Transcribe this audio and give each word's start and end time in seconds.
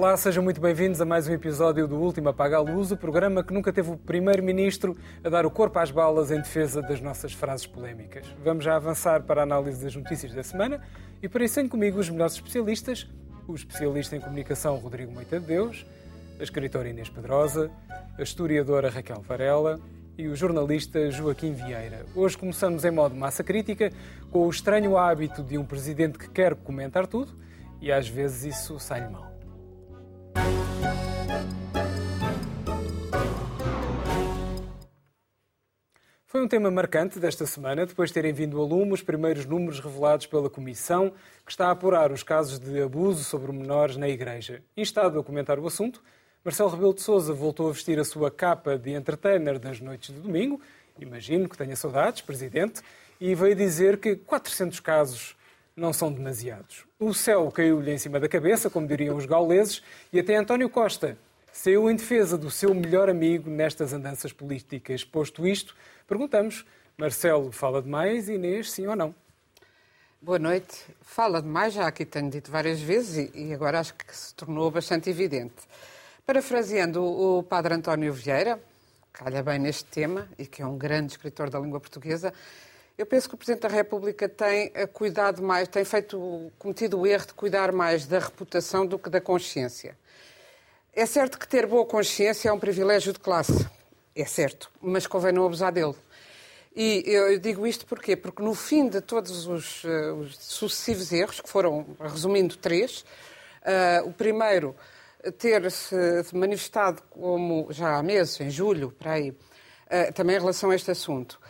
Olá, 0.00 0.16
sejam 0.16 0.42
muito 0.42 0.62
bem-vindos 0.62 0.98
a 1.02 1.04
mais 1.04 1.28
um 1.28 1.32
episódio 1.34 1.86
do 1.86 1.96
Último 1.96 2.30
Apaga 2.30 2.56
a 2.56 2.60
Luz, 2.60 2.90
o 2.90 2.96
programa 2.96 3.44
que 3.44 3.52
nunca 3.52 3.70
teve 3.70 3.90
o 3.90 3.98
Primeiro-Ministro 3.98 4.96
a 5.22 5.28
dar 5.28 5.44
o 5.44 5.50
corpo 5.50 5.78
às 5.78 5.90
balas 5.90 6.30
em 6.30 6.38
defesa 6.38 6.80
das 6.80 7.02
nossas 7.02 7.34
frases 7.34 7.66
polémicas. 7.66 8.24
Vamos 8.42 8.64
já 8.64 8.76
avançar 8.76 9.24
para 9.24 9.42
a 9.42 9.44
análise 9.44 9.84
das 9.84 9.94
notícias 9.94 10.32
da 10.32 10.42
semana 10.42 10.80
e 11.22 11.28
para 11.28 11.44
isso 11.44 11.56
tenho 11.56 11.68
comigo 11.68 11.98
os 11.98 12.08
melhores 12.08 12.32
especialistas, 12.32 13.06
o 13.46 13.54
especialista 13.54 14.16
em 14.16 14.22
comunicação 14.22 14.78
Rodrigo 14.78 15.12
Moita 15.12 15.38
de 15.38 15.44
Deus, 15.44 15.84
a 16.38 16.42
escritora 16.42 16.88
Inês 16.88 17.10
Pedrosa, 17.10 17.70
a 18.18 18.22
historiadora 18.22 18.88
Raquel 18.88 19.20
Varela 19.20 19.78
e 20.16 20.28
o 20.28 20.34
jornalista 20.34 21.10
Joaquim 21.10 21.52
Vieira. 21.52 22.06
Hoje 22.16 22.38
começamos 22.38 22.86
em 22.86 22.90
modo 22.90 23.14
massa 23.14 23.44
crítica, 23.44 23.92
com 24.30 24.46
o 24.46 24.48
estranho 24.48 24.96
hábito 24.96 25.42
de 25.42 25.58
um 25.58 25.64
presidente 25.66 26.18
que 26.18 26.30
quer 26.30 26.54
comentar 26.54 27.06
tudo 27.06 27.36
e 27.82 27.92
às 27.92 28.08
vezes 28.08 28.56
isso 28.56 28.80
sai-lhe 28.80 29.10
mal. 29.10 29.29
Foi 36.30 36.40
um 36.40 36.46
tema 36.46 36.70
marcante 36.70 37.18
desta 37.18 37.44
semana, 37.44 37.84
depois 37.84 38.10
de 38.10 38.14
terem 38.14 38.32
vindo 38.32 38.62
a 38.62 38.64
lume 38.64 38.92
os 38.92 39.02
primeiros 39.02 39.44
números 39.46 39.80
revelados 39.80 40.26
pela 40.26 40.48
Comissão, 40.48 41.12
que 41.44 41.50
está 41.50 41.66
a 41.66 41.70
apurar 41.72 42.12
os 42.12 42.22
casos 42.22 42.56
de 42.60 42.80
abuso 42.80 43.24
sobre 43.24 43.50
menores 43.50 43.96
na 43.96 44.08
Igreja. 44.08 44.62
Instado 44.76 45.18
a 45.18 45.24
comentar 45.24 45.58
o 45.58 45.66
assunto, 45.66 46.00
Marcelo 46.44 46.70
Rebelo 46.70 46.94
de 46.94 47.02
Sousa 47.02 47.34
voltou 47.34 47.68
a 47.68 47.72
vestir 47.72 47.98
a 47.98 48.04
sua 48.04 48.30
capa 48.30 48.78
de 48.78 48.92
entertainer 48.92 49.58
das 49.58 49.80
noites 49.80 50.14
de 50.14 50.20
domingo, 50.20 50.60
imagino 51.00 51.48
que 51.48 51.58
tenha 51.58 51.74
saudades, 51.74 52.22
Presidente, 52.22 52.80
e 53.20 53.34
veio 53.34 53.56
dizer 53.56 53.98
que 53.98 54.14
400 54.14 54.78
casos 54.78 55.34
não 55.74 55.92
são 55.92 56.12
demasiados. 56.12 56.84
O 57.00 57.12
céu 57.12 57.50
caiu-lhe 57.50 57.90
em 57.90 57.98
cima 57.98 58.20
da 58.20 58.28
cabeça, 58.28 58.70
como 58.70 58.86
diriam 58.86 59.16
os 59.16 59.26
gauleses, 59.26 59.82
e 60.12 60.20
até 60.20 60.36
António 60.36 60.70
Costa 60.70 61.18
saiu 61.52 61.90
em 61.90 61.96
defesa 61.96 62.38
do 62.38 62.50
seu 62.50 62.72
melhor 62.72 63.08
amigo 63.08 63.50
nestas 63.50 63.92
andanças 63.92 64.32
políticas. 64.32 65.04
Posto 65.04 65.46
isto, 65.46 65.74
perguntamos, 66.10 66.66
Marcelo 66.98 67.52
fala 67.52 67.80
demais, 67.80 68.28
Inês, 68.28 68.72
sim 68.72 68.84
ou 68.88 68.96
não? 68.96 69.14
Boa 70.20 70.40
noite. 70.40 70.84
Fala 71.00 71.40
demais, 71.40 71.72
já 71.72 71.86
aqui 71.86 72.04
tenho 72.04 72.28
dito 72.28 72.50
várias 72.50 72.80
vezes 72.80 73.30
e 73.32 73.54
agora 73.54 73.78
acho 73.78 73.94
que 73.94 74.04
se 74.14 74.34
tornou 74.34 74.68
bastante 74.72 75.08
evidente. 75.08 75.54
Parafraseando 76.26 77.00
o 77.00 77.44
padre 77.44 77.74
António 77.74 78.12
Vieira, 78.12 78.60
calha 79.12 79.40
bem 79.40 79.60
neste 79.60 79.84
tema 79.84 80.28
e 80.36 80.46
que 80.46 80.62
é 80.62 80.66
um 80.66 80.76
grande 80.76 81.12
escritor 81.12 81.48
da 81.48 81.60
língua 81.60 81.78
portuguesa, 81.78 82.34
eu 82.98 83.06
penso 83.06 83.28
que 83.28 83.36
o 83.36 83.38
Presidente 83.38 83.62
da 83.62 83.68
República 83.68 84.28
tem 84.28 84.72
cuidado 84.92 85.40
mais, 85.40 85.68
tem 85.68 85.84
feito, 85.84 86.50
cometido 86.58 86.98
o 86.98 87.06
erro 87.06 87.26
de 87.28 87.34
cuidar 87.34 87.70
mais 87.70 88.04
da 88.04 88.18
reputação 88.18 88.84
do 88.84 88.98
que 88.98 89.08
da 89.08 89.20
consciência. 89.20 89.96
É 90.92 91.06
certo 91.06 91.38
que 91.38 91.46
ter 91.46 91.68
boa 91.68 91.86
consciência 91.86 92.48
é 92.48 92.52
um 92.52 92.58
privilégio 92.58 93.12
de 93.12 93.20
classe, 93.20 93.64
é 94.14 94.24
certo, 94.24 94.70
mas 94.80 95.06
convém 95.06 95.32
não 95.32 95.46
abusar 95.46 95.72
dele. 95.72 95.94
E 96.74 97.02
eu 97.06 97.38
digo 97.38 97.66
isto 97.66 97.84
porquê? 97.84 98.14
Porque 98.14 98.42
no 98.42 98.54
fim 98.54 98.88
de 98.88 99.00
todos 99.00 99.46
os, 99.46 99.82
uh, 99.84 100.14
os 100.20 100.36
sucessivos 100.36 101.12
erros, 101.12 101.40
que 101.40 101.48
foram, 101.48 101.84
resumindo, 101.98 102.56
três, 102.56 103.04
uh, 103.62 104.08
o 104.08 104.12
primeiro, 104.12 104.76
ter-se 105.36 105.94
manifestado 106.32 107.02
como, 107.10 107.66
já 107.70 107.96
há 107.96 108.02
meses, 108.02 108.40
em 108.40 108.50
julho, 108.50 108.92
para 108.92 109.12
aí, 109.12 109.30
uh, 109.30 110.12
também 110.14 110.36
em 110.36 110.38
relação 110.38 110.70
a 110.70 110.74
este 110.74 110.90
assunto, 110.90 111.40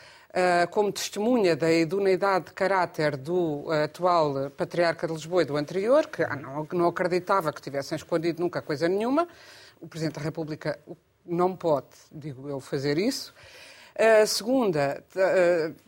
como 0.70 0.92
testemunha 0.92 1.56
da 1.56 1.72
idoneidade 1.72 2.46
de 2.46 2.52
caráter 2.52 3.16
do 3.16 3.68
atual 3.68 4.48
patriarca 4.56 5.04
de 5.04 5.12
Lisboa 5.12 5.42
e 5.42 5.44
do 5.44 5.56
anterior, 5.56 6.06
que 6.06 6.22
ah, 6.22 6.36
não, 6.36 6.68
não 6.72 6.86
acreditava 6.86 7.52
que 7.52 7.60
tivessem 7.60 7.96
escondido 7.96 8.40
nunca 8.40 8.62
coisa 8.62 8.88
nenhuma, 8.88 9.26
o 9.80 9.88
Presidente 9.88 10.14
da 10.14 10.20
República 10.20 10.78
não 11.24 11.54
pode, 11.56 11.88
digo 12.10 12.48
eu, 12.48 12.60
fazer 12.60 12.98
isso. 12.98 13.34
A 13.96 14.24
segunda, 14.24 15.04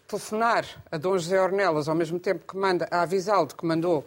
telefonar 0.06 0.66
a 0.90 0.98
Dom 0.98 1.16
José 1.16 1.40
Ornelas 1.40 1.88
ao 1.88 1.94
mesmo 1.94 2.18
tempo 2.18 2.46
que 2.46 2.56
manda, 2.56 2.86
a 2.90 3.02
avisá-lo 3.02 3.46
de 3.46 3.54
que 3.54 3.64
mandou 3.64 4.04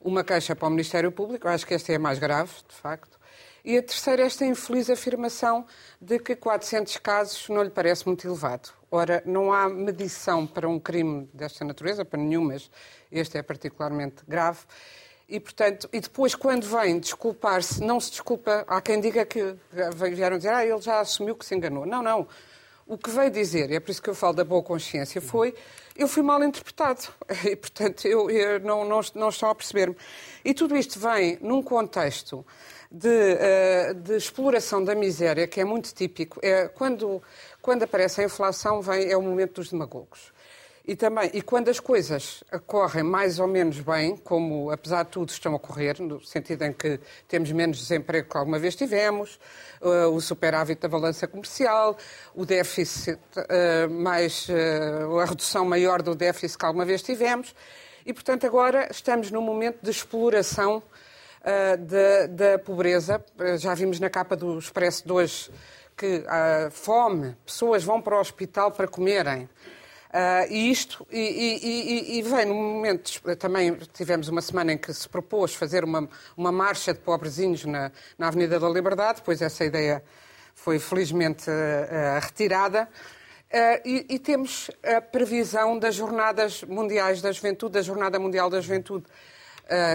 uma 0.00 0.22
queixa 0.22 0.54
para 0.54 0.68
o 0.68 0.70
Ministério 0.70 1.10
Público, 1.10 1.48
acho 1.48 1.66
que 1.66 1.74
esta 1.74 1.92
é 1.92 1.96
a 1.96 1.98
mais 1.98 2.18
grave, 2.18 2.52
de 2.68 2.74
facto. 2.74 3.18
E 3.64 3.76
a 3.76 3.82
terceira, 3.82 4.22
esta 4.22 4.46
infeliz 4.46 4.88
afirmação 4.88 5.66
de 6.00 6.18
que 6.18 6.34
400 6.34 6.96
casos 6.98 7.48
não 7.48 7.62
lhe 7.62 7.70
parece 7.70 8.06
muito 8.06 8.26
elevado. 8.26 8.70
Ora, 8.90 9.22
não 9.26 9.52
há 9.52 9.68
medição 9.68 10.46
para 10.46 10.68
um 10.68 10.80
crime 10.80 11.28
desta 11.34 11.64
natureza, 11.64 12.04
para 12.04 12.18
nenhum, 12.18 12.44
mas 12.44 12.70
este 13.12 13.36
é 13.36 13.42
particularmente 13.42 14.22
grave. 14.26 14.60
E, 15.30 15.38
portanto, 15.38 15.88
e 15.92 16.00
depois, 16.00 16.34
quando 16.34 16.66
vem 16.66 16.98
desculpar-se, 16.98 17.80
não 17.80 18.00
se 18.00 18.10
desculpa. 18.10 18.64
Há 18.66 18.80
quem 18.80 19.00
diga 19.00 19.24
que 19.24 19.54
vieram 20.12 20.36
dizer, 20.36 20.52
ah, 20.52 20.66
ele 20.66 20.80
já 20.80 21.00
assumiu 21.00 21.36
que 21.36 21.46
se 21.46 21.54
enganou. 21.54 21.86
Não, 21.86 22.02
não. 22.02 22.26
O 22.86 22.98
que 22.98 23.08
veio 23.08 23.30
dizer, 23.30 23.70
e 23.70 23.76
é 23.76 23.80
por 23.80 23.92
isso 23.92 24.02
que 24.02 24.10
eu 24.10 24.14
falo 24.14 24.34
da 24.34 24.44
boa 24.44 24.62
consciência, 24.62 25.20
foi 25.20 25.54
eu 25.96 26.08
fui 26.08 26.22
mal 26.22 26.42
interpretado. 26.42 27.08
E, 27.44 27.54
portanto, 27.54 28.06
eu, 28.06 28.30
eu 28.30 28.58
não, 28.60 28.84
não, 28.84 29.00
não 29.14 29.28
estou 29.28 29.48
a 29.50 29.54
perceber-me. 29.54 29.96
E 30.44 30.52
tudo 30.52 30.76
isto 30.76 30.98
vem 30.98 31.38
num 31.40 31.62
contexto 31.62 32.44
de, 32.90 33.08
uh, 33.08 33.94
de, 33.94 34.16
exploração 34.16 34.82
da 34.82 34.94
miséria, 34.94 35.46
que 35.46 35.60
é 35.60 35.64
muito 35.64 35.94
típico. 35.94 36.40
É, 36.42 36.68
quando, 36.68 37.22
quando 37.62 37.84
aparece 37.84 38.20
a 38.20 38.24
inflação, 38.24 38.82
vem, 38.82 39.10
é 39.10 39.16
o 39.16 39.22
momento 39.22 39.54
dos 39.60 39.70
demagogos. 39.70 40.32
E, 40.90 40.96
também, 40.96 41.30
e 41.32 41.40
quando 41.40 41.68
as 41.68 41.78
coisas 41.78 42.42
correm 42.66 43.04
mais 43.04 43.38
ou 43.38 43.46
menos 43.46 43.78
bem, 43.78 44.16
como 44.16 44.72
apesar 44.72 45.04
de 45.04 45.10
tudo 45.10 45.28
estão 45.28 45.54
a 45.54 45.58
correr, 45.60 46.00
no 46.00 46.20
sentido 46.20 46.64
em 46.64 46.72
que 46.72 46.98
temos 47.28 47.52
menos 47.52 47.78
desemprego 47.78 48.28
que 48.28 48.36
alguma 48.36 48.58
vez 48.58 48.74
tivemos, 48.74 49.38
uh, 49.80 50.08
o 50.08 50.20
superávit 50.20 50.80
da 50.80 50.88
balança 50.88 51.28
comercial, 51.28 51.96
o 52.34 52.44
déficit 52.44 53.20
uh, 53.36 53.88
mais, 53.88 54.48
uh, 54.48 55.20
a 55.20 55.26
redução 55.26 55.64
maior 55.64 56.02
do 56.02 56.12
déficit 56.16 56.58
que 56.58 56.66
alguma 56.66 56.84
vez 56.84 57.02
tivemos, 57.02 57.54
e 58.04 58.12
portanto 58.12 58.44
agora 58.44 58.88
estamos 58.90 59.30
num 59.30 59.42
momento 59.42 59.78
de 59.84 59.92
exploração 59.92 60.82
da, 61.42 62.26
da, 62.26 62.58
pobreza. 62.58 63.24
Já 63.58 63.74
vimos 63.74 64.00
na 64.00 64.10
capa 64.10 64.34
do 64.34 64.58
Expresso 64.58 65.06
de 65.06 65.12
hoje 65.12 65.52
que 65.96 66.24
a 66.26 66.68
fome, 66.72 67.36
pessoas 67.46 67.84
vão 67.84 68.02
para 68.02 68.16
o 68.16 68.20
hospital 68.20 68.72
para 68.72 68.88
comerem. 68.88 69.48
Uh, 70.10 70.50
e 70.50 70.72
isto, 70.72 71.06
e, 71.08 71.18
e, 71.18 72.18
e, 72.18 72.22
vem 72.22 72.44
no 72.44 72.54
momento, 72.54 73.20
também 73.36 73.76
tivemos 73.92 74.26
uma 74.26 74.42
semana 74.42 74.72
em 74.72 74.78
que 74.78 74.92
se 74.92 75.08
propôs 75.08 75.54
fazer 75.54 75.84
uma, 75.84 76.08
uma 76.36 76.50
marcha 76.50 76.92
de 76.92 76.98
pobrezinhos 76.98 77.64
na, 77.64 77.92
na 78.18 78.26
Avenida 78.26 78.58
da 78.58 78.68
Liberdade, 78.68 79.18
depois 79.18 79.40
essa 79.40 79.64
ideia 79.64 80.02
foi 80.52 80.80
felizmente 80.80 81.48
uh, 81.48 82.20
retirada. 82.20 82.88
Uh, 83.52 83.88
e, 83.88 84.06
e, 84.10 84.18
temos 84.18 84.68
a 84.82 85.00
previsão 85.00 85.78
das 85.78 85.94
Jornadas 85.94 86.64
Mundiais 86.64 87.22
da 87.22 87.30
Juventude, 87.30 87.74
da 87.74 87.82
Jornada 87.82 88.18
Mundial 88.18 88.50
da 88.50 88.60
Juventude 88.60 89.06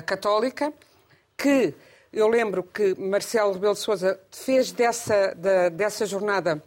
Católica, 0.05 0.71
que 1.37 1.73
eu 2.13 2.29
lembro 2.29 2.63
que 2.63 2.95
Marcelo 2.97 3.51
Rebelo 3.51 3.73
de 3.73 3.81
Sousa 3.81 4.17
fez 4.31 4.71
dessa, 4.71 5.35
da, 5.35 5.67
dessa 5.67 6.05
jornada 6.05 6.63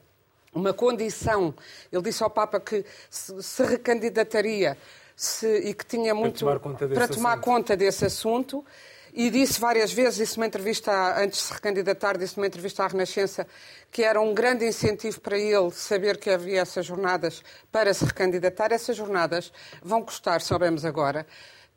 uma 0.55 0.73
condição. 0.73 1.55
Ele 1.93 2.03
disse 2.03 2.23
ao 2.23 2.31
Papa 2.31 2.61
que 2.61 2.85
se, 3.11 3.43
se 3.43 3.63
recandidataria 3.65 4.77
se, 5.17 5.47
e 5.59 5.75
que 5.75 5.85
tinha 5.85 6.15
muito 6.15 6.45
para 6.45 6.59
tomar, 6.59 6.61
conta 6.61 6.89
para 6.89 7.09
tomar 7.09 7.41
conta 7.41 7.77
desse 7.77 8.05
assunto. 8.05 8.65
E 9.13 9.31
disse 9.31 9.59
várias 9.59 9.93
vezes, 9.93 10.17
disse 10.17 10.37
numa 10.37 10.47
entrevista, 10.47 11.21
antes 11.21 11.41
de 11.41 11.45
se 11.47 11.53
recandidatar, 11.53 12.17
disse 12.17 12.37
numa 12.37 12.47
entrevista 12.47 12.85
à 12.85 12.87
Renascença, 12.87 13.47
que 13.91 14.05
era 14.05 14.21
um 14.21 14.35
grande 14.35 14.65
incentivo 14.67 15.21
para 15.21 15.37
ele 15.37 15.71
saber 15.73 16.19
que 16.19 16.31
havia 16.31 16.61
essas 16.61 16.87
jornadas 16.87 17.43
para 17.73 17.93
se 17.93 18.05
recandidatar. 18.05 18.71
Essas 18.71 18.97
jornadas 18.97 19.53
vão 19.83 20.03
custar, 20.03 20.41
sabemos 20.41 20.85
agora, 20.85 21.27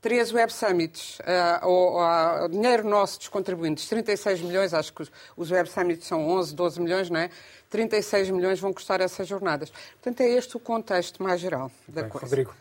três 0.02 0.34
Web 0.34 0.52
Summits, 0.52 1.20
uh, 1.20 1.68
o, 1.68 2.48
dinheiro 2.50 2.88
nosso 2.88 3.18
dos 3.18 3.28
contribuintes, 3.28 3.88
36 3.88 4.42
milhões, 4.42 4.74
acho 4.74 4.94
que 4.94 5.04
os, 5.04 5.12
os 5.38 5.52
Web 5.52 5.70
Summits 5.70 6.06
são 6.06 6.28
11, 6.28 6.54
12 6.54 6.82
milhões, 6.82 7.10
não 7.10 7.20
é? 7.20 7.30
36 7.72 8.30
milhões 8.30 8.60
vão 8.60 8.72
custar 8.72 9.02
essas 9.02 9.28
jornadas. 9.28 9.72
Portanto, 9.94 10.22
é 10.22 10.30
este 10.30 10.56
o 10.58 10.60
contexto 10.60 11.24
mais 11.24 11.40
geral 11.42 11.72
da 11.88 12.02
Bem, 12.02 12.12
coisa. 12.12 12.28
Rodrigo. 12.28 12.54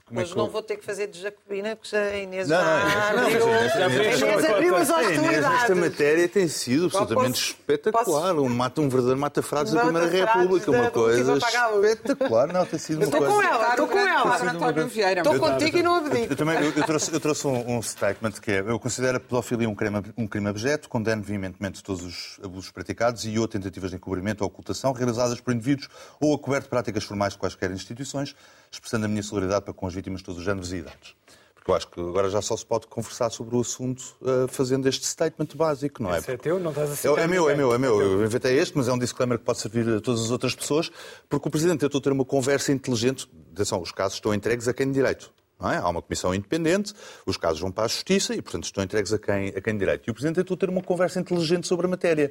Como 0.00 0.20
Mas 0.20 0.30
é 0.30 0.34
não 0.34 0.46
eu... 0.46 0.50
vou 0.50 0.62
ter 0.62 0.76
que 0.76 0.84
fazer 0.84 1.06
de 1.06 1.20
Jacobina, 1.20 1.76
porque 1.76 1.94
a 1.94 2.18
Inês 2.18 2.48
não, 2.48 2.56
já 2.56 3.12
não, 3.14 3.22
abriu, 3.22 3.48
Inês 3.48 4.44
abriu 4.44 4.76
as 4.76 4.90
hostilidades. 4.90 5.62
Esta 5.62 5.74
matéria 5.74 6.28
tem 6.28 6.48
sido 6.48 6.86
absolutamente 6.86 7.32
posso, 7.32 7.50
espetacular. 7.50 8.34
Posso... 8.34 8.46
Um, 8.46 8.48
mata, 8.48 8.80
um 8.80 8.88
verdadeiro 8.88 9.20
mata-frases 9.20 9.74
da 9.74 9.82
Primeira 9.82 10.08
República. 10.08 10.70
Uma 10.70 10.90
coisa 10.90 11.36
espetacular. 11.36 12.52
Não, 12.52 12.66
tem 12.66 12.78
sido 12.78 12.96
uma 12.98 13.04
estou 13.04 13.20
coisa... 13.20 13.34
Com 13.34 13.42
ela, 13.42 13.70
estou 13.70 13.88
com 13.88 13.98
ela. 13.98 15.12
Estou 15.12 15.38
contigo 15.38 15.78
e 15.78 15.82
não 15.82 15.94
abdico. 15.94 16.32
Eu, 16.32 16.36
também, 16.36 16.72
trouxe, 17.20 17.46
um, 17.46 17.76
um, 17.76 17.82
statement 17.82 18.32
que 18.32 18.52
é, 18.52 18.60
eu 18.60 18.78
considero 18.78 19.18
a 19.18 19.20
pedofilia 19.20 19.68
um 19.68 19.74
crime, 19.74 20.02
um 20.16 20.26
crime 20.26 20.48
abjeto, 20.48 20.88
condeno 20.88 21.22
veementemente 21.22 21.82
todos 21.82 22.02
os 22.02 22.40
abusos 22.42 22.70
praticados 22.70 23.24
e 23.24 23.38
ou 23.38 23.46
tentativas 23.46 23.90
de 23.90 23.96
encobrimento 23.96 24.42
ou 24.42 24.48
ocultação 24.48 24.92
realizadas 24.92 25.40
por 25.40 25.54
indivíduos 25.54 25.88
ou 26.20 26.34
a 26.34 26.38
coberto 26.38 26.64
de 26.64 26.70
práticas 26.70 27.04
formais 27.04 27.32
de 27.34 27.38
quaisquer 27.38 27.70
instituições, 27.70 28.34
expressando 28.74 29.06
a 29.06 29.08
minha 29.08 29.22
solidariedade 29.22 29.64
para 29.64 29.74
com 29.74 29.86
as 29.86 29.94
vítimas 29.94 30.20
de 30.20 30.26
todos 30.26 30.38
os 30.38 30.44
géneros 30.44 30.72
e 30.72 30.76
idades. 30.76 31.14
Porque 31.54 31.70
eu 31.70 31.74
acho 31.76 31.88
que 31.88 31.98
agora 31.98 32.28
já 32.28 32.42
só 32.42 32.54
se 32.56 32.66
pode 32.66 32.86
conversar 32.86 33.30
sobre 33.30 33.56
o 33.56 33.60
assunto 33.60 34.02
uh, 34.20 34.46
fazendo 34.48 34.86
este 34.86 35.06
statement 35.06 35.48
básico, 35.54 36.02
não 36.02 36.14
é? 36.14 36.18
Esse 36.18 36.32
é 36.32 36.36
teu, 36.36 36.60
não 36.60 36.70
estás 36.70 36.90
a 36.90 36.96
citar 36.96 37.18
é, 37.18 37.22
é 37.22 37.26
meu, 37.26 37.48
é 37.48 37.56
meu, 37.56 37.72
é 37.72 37.78
meu. 37.78 38.02
Eu 38.02 38.22
inventei 38.22 38.58
este, 38.58 38.76
mas 38.76 38.86
é 38.86 38.92
um 38.92 38.98
disclaimer 38.98 39.38
que 39.38 39.44
pode 39.44 39.60
servir 39.60 39.88
a 39.88 39.98
todas 39.98 40.20
as 40.20 40.30
outras 40.30 40.54
pessoas, 40.54 40.90
porque 41.26 41.48
o 41.48 41.50
Presidente 41.50 41.80
tentou 41.80 42.02
ter 42.02 42.12
uma 42.12 42.24
conversa 42.24 42.70
inteligente. 42.70 43.26
Atenção, 43.52 43.80
os 43.80 43.92
casos 43.92 44.14
estão 44.14 44.34
entregues 44.34 44.68
a 44.68 44.74
quem 44.74 44.86
de 44.88 44.92
direito. 44.92 45.32
É? 45.62 45.76
Há 45.76 45.88
uma 45.88 46.02
comissão 46.02 46.34
independente, 46.34 46.92
os 47.24 47.36
casos 47.38 47.60
vão 47.60 47.70
para 47.70 47.84
a 47.84 47.88
Justiça 47.88 48.34
e, 48.34 48.42
portanto, 48.42 48.64
estão 48.64 48.84
entregues 48.84 49.12
a 49.12 49.18
quem, 49.18 49.48
a 49.48 49.60
quem 49.60 49.78
direito. 49.78 50.06
E 50.06 50.10
o 50.10 50.14
Presidente 50.14 50.36
tentou 50.36 50.56
ter 50.56 50.68
uma 50.68 50.82
conversa 50.82 51.20
inteligente 51.20 51.66
sobre 51.66 51.86
a 51.86 51.88
matéria. 51.88 52.30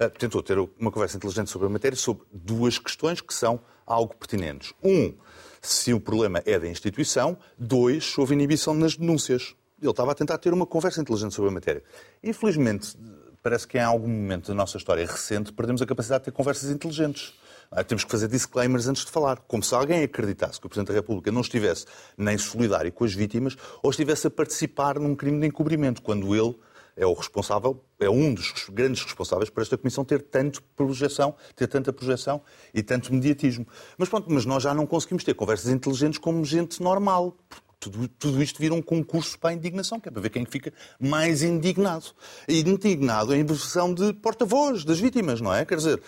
Uh, 0.00 0.10
tentou 0.10 0.42
ter 0.42 0.58
uma 0.58 0.90
conversa 0.90 1.16
inteligente 1.16 1.50
sobre 1.50 1.68
a 1.68 1.70
matéria 1.70 1.96
sobre 1.96 2.24
duas 2.32 2.78
questões 2.78 3.20
que 3.20 3.32
são 3.32 3.60
algo 3.86 4.16
pertinentes. 4.16 4.72
Um, 4.82 5.14
se 5.62 5.94
o 5.94 6.00
problema 6.00 6.42
é 6.44 6.58
da 6.58 6.66
instituição. 6.66 7.38
Dois, 7.56 8.18
houve 8.18 8.34
inibição 8.34 8.74
nas 8.74 8.96
denúncias. 8.96 9.54
Ele 9.80 9.90
estava 9.90 10.12
a 10.12 10.14
tentar 10.14 10.38
ter 10.38 10.52
uma 10.52 10.66
conversa 10.66 11.00
inteligente 11.00 11.34
sobre 11.34 11.50
a 11.50 11.54
matéria. 11.54 11.82
Infelizmente, 12.22 12.96
parece 13.42 13.66
que 13.66 13.78
em 13.78 13.82
algum 13.82 14.08
momento 14.08 14.48
da 14.48 14.54
nossa 14.54 14.76
história 14.76 15.06
recente 15.06 15.52
perdemos 15.52 15.80
a 15.80 15.86
capacidade 15.86 16.22
de 16.22 16.24
ter 16.26 16.32
conversas 16.32 16.70
inteligentes. 16.70 17.34
Ah, 17.70 17.82
temos 17.82 18.04
que 18.04 18.10
fazer 18.10 18.28
disclaimers 18.28 18.86
antes 18.86 19.04
de 19.04 19.10
falar. 19.10 19.38
Como 19.38 19.62
se 19.62 19.74
alguém 19.74 20.02
acreditasse 20.02 20.60
que 20.60 20.66
o 20.66 20.68
Presidente 20.68 20.88
da 20.88 20.94
República 20.94 21.32
não 21.32 21.40
estivesse 21.40 21.86
nem 22.18 22.36
solidário 22.36 22.92
com 22.92 23.04
as 23.04 23.14
vítimas 23.14 23.56
ou 23.82 23.90
estivesse 23.90 24.26
a 24.26 24.30
participar 24.30 24.98
num 24.98 25.14
crime 25.14 25.40
de 25.40 25.46
encobrimento, 25.46 26.02
quando 26.02 26.34
ele 26.34 26.54
é 26.96 27.06
o 27.06 27.12
responsável, 27.12 27.82
é 27.98 28.08
um 28.08 28.34
dos 28.34 28.68
grandes 28.70 29.02
responsáveis 29.02 29.48
por 29.50 29.62
esta 29.62 29.78
Comissão 29.78 30.04
ter 30.04 30.22
tanto 30.22 30.62
projeção, 30.76 31.34
ter 31.56 31.66
tanta 31.66 31.92
projeção 31.92 32.42
e 32.74 32.82
tanto 32.82 33.12
mediatismo. 33.12 33.66
Mas 33.96 34.08
pronto, 34.08 34.30
mas 34.30 34.44
nós 34.44 34.62
já 34.62 34.74
não 34.74 34.86
conseguimos 34.86 35.24
ter 35.24 35.34
conversas 35.34 35.70
inteligentes 35.72 36.18
como 36.18 36.44
gente 36.44 36.82
normal. 36.82 37.36
Tudo, 37.82 38.06
tudo, 38.06 38.40
isto 38.40 38.60
vira 38.60 38.72
um 38.72 38.80
concurso 38.80 39.36
para 39.36 39.50
a 39.50 39.52
indignação, 39.54 39.98
que 39.98 40.08
é 40.08 40.12
para 40.12 40.22
ver 40.22 40.30
quem 40.30 40.44
fica 40.44 40.72
mais 41.00 41.42
indignado. 41.42 42.06
E 42.46 42.60
indignado 42.60 43.34
em 43.34 43.44
versão 43.44 43.92
de 43.92 44.12
porta-voz 44.12 44.84
das 44.84 45.00
vítimas, 45.00 45.40
não 45.40 45.52
é? 45.52 45.64
Quer 45.64 45.78
dizer, 45.78 46.00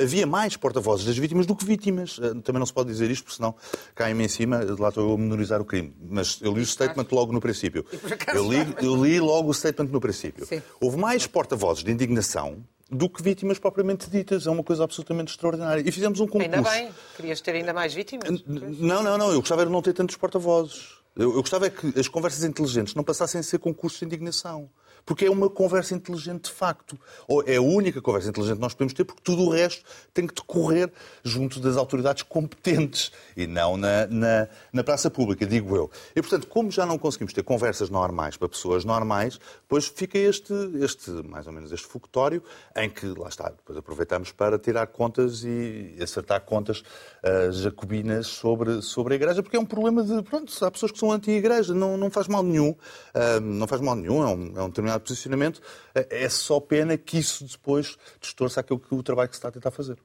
havia 0.00 0.28
mais 0.28 0.56
porta-vozes 0.56 1.04
das 1.04 1.18
vítimas 1.18 1.44
do 1.44 1.56
que 1.56 1.64
vítimas. 1.64 2.20
Também 2.44 2.60
não 2.60 2.66
se 2.66 2.72
pode 2.72 2.88
dizer 2.88 3.10
isto, 3.10 3.24
porque 3.24 3.36
senão 3.36 3.52
caem-me 3.96 4.26
em 4.26 4.28
cima, 4.28 4.60
lá 4.78 4.90
estou 4.90 5.08
eu 5.08 5.14
a 5.16 5.18
menorizar 5.18 5.60
o 5.60 5.64
crime. 5.64 5.92
Mas 6.08 6.38
eu 6.40 6.52
li 6.52 6.60
o 6.60 6.66
statement 6.66 7.08
logo 7.10 7.32
no 7.32 7.40
princípio. 7.40 7.84
Eu 8.32 8.48
li, 8.48 8.76
eu 8.80 9.04
li 9.04 9.18
logo 9.18 9.50
o 9.50 9.54
statement 9.54 9.90
no 9.90 10.00
princípio. 10.00 10.46
Sim. 10.46 10.62
Houve 10.80 10.98
mais 10.98 11.26
porta-vozes 11.26 11.82
de 11.82 11.90
indignação 11.90 12.64
do 12.90 13.08
que 13.10 13.22
vítimas 13.22 13.58
propriamente 13.58 14.08
ditas. 14.08 14.46
É 14.46 14.50
uma 14.50 14.62
coisa 14.62 14.84
absolutamente 14.84 15.32
extraordinária. 15.32 15.82
E 15.84 15.90
fizemos 15.90 16.20
um 16.20 16.28
concurso. 16.28 16.54
Ainda 16.54 16.70
bem. 16.70 16.90
Querias 17.16 17.40
ter 17.40 17.56
ainda 17.56 17.72
mais 17.74 17.92
vítimas? 17.92 18.42
Não, 18.46 19.02
não, 19.02 19.18
não. 19.18 19.32
Eu 19.32 19.40
gostava 19.40 19.66
de 19.66 19.72
não 19.72 19.82
ter 19.82 19.92
tantos 19.92 20.14
porta-vozes. 20.16 20.96
Eu, 21.18 21.34
eu 21.34 21.40
gostava 21.40 21.66
é 21.66 21.70
que 21.70 21.98
as 21.98 22.06
conversas 22.06 22.44
inteligentes 22.44 22.94
não 22.94 23.02
passassem 23.02 23.40
a 23.40 23.42
ser 23.42 23.58
concursos 23.58 23.98
de 23.98 24.06
indignação. 24.06 24.70
Porque 25.04 25.24
é 25.24 25.30
uma 25.30 25.48
conversa 25.48 25.94
inteligente 25.94 26.44
de 26.44 26.50
facto. 26.50 26.98
Ou 27.26 27.42
é 27.46 27.56
a 27.56 27.62
única 27.62 28.00
conversa 28.00 28.28
inteligente 28.28 28.56
que 28.56 28.60
nós 28.60 28.74
podemos 28.74 28.92
ter, 28.92 29.04
porque 29.04 29.22
tudo 29.24 29.42
o 29.44 29.48
resto 29.50 29.82
tem 30.12 30.26
que 30.26 30.34
decorrer 30.34 30.92
junto 31.24 31.60
das 31.60 31.78
autoridades 31.78 32.22
competentes 32.22 33.10
e 33.34 33.46
não 33.46 33.78
na, 33.78 34.06
na, 34.06 34.48
na 34.70 34.84
praça 34.84 35.10
pública, 35.10 35.46
digo 35.46 35.74
eu. 35.74 35.90
E, 36.14 36.20
portanto, 36.20 36.46
como 36.46 36.70
já 36.70 36.84
não 36.84 36.98
conseguimos 36.98 37.32
ter 37.32 37.42
conversas 37.42 37.88
normais 37.88 38.36
para 38.36 38.48
pessoas 38.48 38.84
normais, 38.84 39.40
depois 39.62 39.86
fica 39.86 40.18
este, 40.18 40.52
este 40.80 41.10
mais 41.10 41.46
ou 41.46 41.54
menos, 41.54 41.72
este 41.72 41.86
focutório 41.86 42.42
em 42.76 42.90
que, 42.90 43.06
lá 43.06 43.28
está, 43.28 43.48
depois 43.48 43.78
aproveitamos 43.78 44.30
para 44.30 44.58
tirar 44.58 44.86
contas 44.88 45.42
e 45.42 45.96
acertar 46.02 46.42
contas 46.42 46.82
uh, 47.24 47.52
jacobinas 47.52 48.26
sobre, 48.26 48.82
sobre 48.82 49.14
a 49.14 49.16
Igreja, 49.16 49.42
porque 49.42 49.56
é 49.56 49.60
um 49.60 49.66
problema 49.66 50.02
de, 50.02 50.22
pronto, 50.22 50.52
há 50.64 50.70
pessoas 50.70 50.92
que 50.92 50.98
são 50.98 51.12
anti-Igreja, 51.12 51.74
não, 51.74 51.96
não 51.96 52.10
faz 52.10 52.28
mal 52.28 52.42
nenhum, 52.42 52.70
uh, 52.70 53.40
não 53.40 53.66
faz 53.66 53.80
mal 53.80 53.96
nenhum, 53.96 54.22
é 54.22 54.26
um, 54.26 54.58
é 54.58 54.62
um 54.62 54.68
determinado 54.68 55.02
posicionamento, 55.02 55.60
é 55.94 56.28
só 56.28 56.60
pena 56.60 56.96
que 56.96 57.18
isso 57.18 57.44
depois 57.44 57.96
distorça 58.20 58.60
aquilo 58.60 58.78
que 58.78 58.94
o 58.94 59.02
trabalho 59.02 59.28
que 59.28 59.36
se 59.36 59.38
está 59.38 59.48
a 59.48 59.52
tentar 59.52 59.70
fazer. 59.70 59.98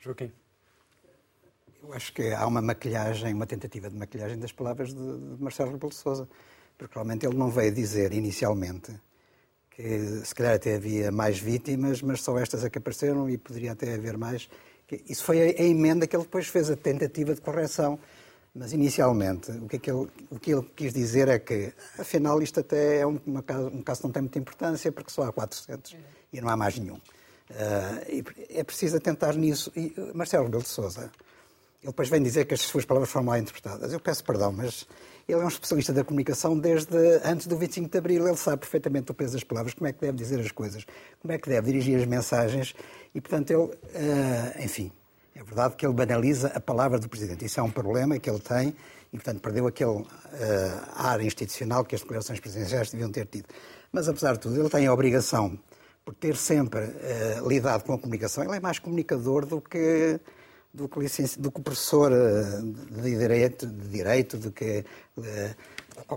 Joaquim. 0.00 0.30
Eu 1.82 1.92
acho 1.92 2.12
que 2.12 2.32
há 2.32 2.46
uma 2.46 2.60
maquilhagem, 2.60 3.32
uma 3.34 3.46
tentativa 3.46 3.88
de 3.88 3.96
maquilhagem 3.96 4.38
das 4.38 4.52
palavras 4.52 4.92
de, 4.92 5.18
de 5.36 5.42
Marcelo 5.42 5.72
Rebelo 5.72 5.90
de 5.90 5.96
Sousa, 5.96 6.28
porque 6.76 6.94
realmente 6.94 7.26
ele 7.26 7.36
não 7.36 7.50
veio 7.50 7.72
dizer 7.72 8.12
inicialmente 8.12 8.92
que 9.70 10.22
se 10.24 10.34
calhar 10.34 10.54
até 10.54 10.74
havia 10.74 11.10
mais 11.10 11.38
vítimas, 11.38 12.02
mas 12.02 12.20
só 12.20 12.36
estas 12.38 12.64
é 12.64 12.70
que 12.70 12.78
apareceram 12.78 13.30
e 13.30 13.38
poderia 13.38 13.72
até 13.72 13.94
haver 13.94 14.16
mais. 14.18 14.48
Isso 15.08 15.24
foi 15.24 15.40
a, 15.40 15.62
a 15.62 15.64
emenda 15.64 16.06
que 16.06 16.16
ele 16.16 16.24
depois 16.24 16.46
fez, 16.46 16.70
a 16.70 16.76
tentativa 16.76 17.34
de 17.34 17.40
correção 17.40 17.98
mas, 18.58 18.72
inicialmente, 18.72 19.52
o 19.52 19.68
que, 19.68 19.76
é 19.76 19.78
que 19.78 19.90
ele, 19.90 20.08
o 20.30 20.38
que 20.38 20.52
ele 20.52 20.62
quis 20.74 20.92
dizer 20.92 21.28
é 21.28 21.38
que, 21.38 21.72
afinal, 21.96 22.42
isto 22.42 22.58
até 22.58 22.98
é 22.98 23.06
um, 23.06 23.20
uma, 23.24 23.44
um 23.72 23.82
caso 23.82 24.00
que 24.00 24.06
não 24.06 24.12
tem 24.12 24.22
muita 24.22 24.38
importância, 24.38 24.90
porque 24.90 25.12
só 25.12 25.22
há 25.22 25.32
400 25.32 25.92
uhum. 25.92 25.98
e 26.32 26.40
não 26.40 26.48
há 26.48 26.56
mais 26.56 26.76
nenhum. 26.76 26.96
Uh, 26.96 28.24
é 28.50 28.64
preciso 28.64 28.96
atentar 28.96 29.36
nisso. 29.36 29.70
E 29.76 29.94
Marcelo 30.12 30.44
Rebelo 30.44 30.64
de 30.64 30.68
Sousa, 30.68 31.02
ele 31.02 31.12
depois 31.84 32.08
vem 32.08 32.20
dizer 32.20 32.46
que 32.46 32.54
as 32.54 32.60
suas 32.62 32.84
palavras 32.84 33.10
foram 33.10 33.26
mal 33.26 33.38
interpretadas. 33.38 33.92
Eu 33.92 34.00
peço 34.00 34.24
perdão, 34.24 34.50
mas 34.50 34.88
ele 35.28 35.42
é 35.42 35.44
um 35.44 35.48
especialista 35.48 35.92
da 35.92 36.02
comunicação 36.02 36.58
desde 36.58 36.96
antes 37.22 37.46
do 37.46 37.54
25 37.54 37.90
de 37.90 37.98
Abril. 37.98 38.26
Ele 38.26 38.36
sabe 38.36 38.60
perfeitamente 38.60 39.10
o 39.10 39.14
peso 39.14 39.34
das 39.34 39.44
palavras, 39.44 39.74
como 39.74 39.86
é 39.86 39.92
que 39.92 40.00
deve 40.00 40.16
dizer 40.16 40.40
as 40.40 40.50
coisas, 40.50 40.86
como 41.20 41.32
é 41.32 41.38
que 41.38 41.50
deve 41.50 41.70
dirigir 41.70 42.00
as 42.00 42.06
mensagens. 42.06 42.74
E, 43.14 43.20
portanto, 43.20 43.50
ele, 43.50 43.62
uh, 43.62 44.64
enfim, 44.64 44.90
é 45.34 45.44
verdade 45.44 45.76
que 45.76 45.84
ele 45.84 45.92
banaliza 45.92 46.48
a 46.48 46.60
palavra 46.60 46.98
do 46.98 47.10
Presidente. 47.10 47.44
Isso 47.44 47.60
é 47.60 47.62
um 47.62 47.70
problema 47.70 48.18
que 48.18 48.30
ele 48.30 48.38
tem 48.38 48.74
e, 49.12 49.16
portanto, 49.16 49.40
perdeu 49.42 49.66
aquele 49.66 49.90
uh, 49.90 50.06
ar 50.94 51.20
institucional 51.20 51.84
que 51.84 51.94
as 51.94 52.00
declarações 52.00 52.40
presidenciais 52.40 52.90
deviam 52.90 53.12
ter 53.12 53.26
tido. 53.26 53.48
Mas, 53.92 54.08
apesar 54.08 54.32
de 54.32 54.40
tudo, 54.40 54.58
ele 54.58 54.70
tem 54.70 54.86
a 54.86 54.92
obrigação, 54.94 55.58
por 56.06 56.14
ter 56.14 56.36
sempre 56.36 56.80
uh, 56.80 57.46
lidado 57.46 57.84
com 57.84 57.92
a 57.92 57.98
comunicação, 57.98 58.44
ele 58.44 58.56
é 58.56 58.60
mais 58.60 58.78
comunicador 58.78 59.44
do 59.44 59.60
que 59.60 60.18
do 60.78 60.88
que, 60.88 61.00
do 61.38 61.50
que 61.50 61.60
professor 61.60 62.12
uh, 62.12 62.62
de 63.02 63.18
direito, 63.18 63.66
de 63.66 63.88
direito, 63.88 64.38
do 64.38 64.52
que 64.52 64.84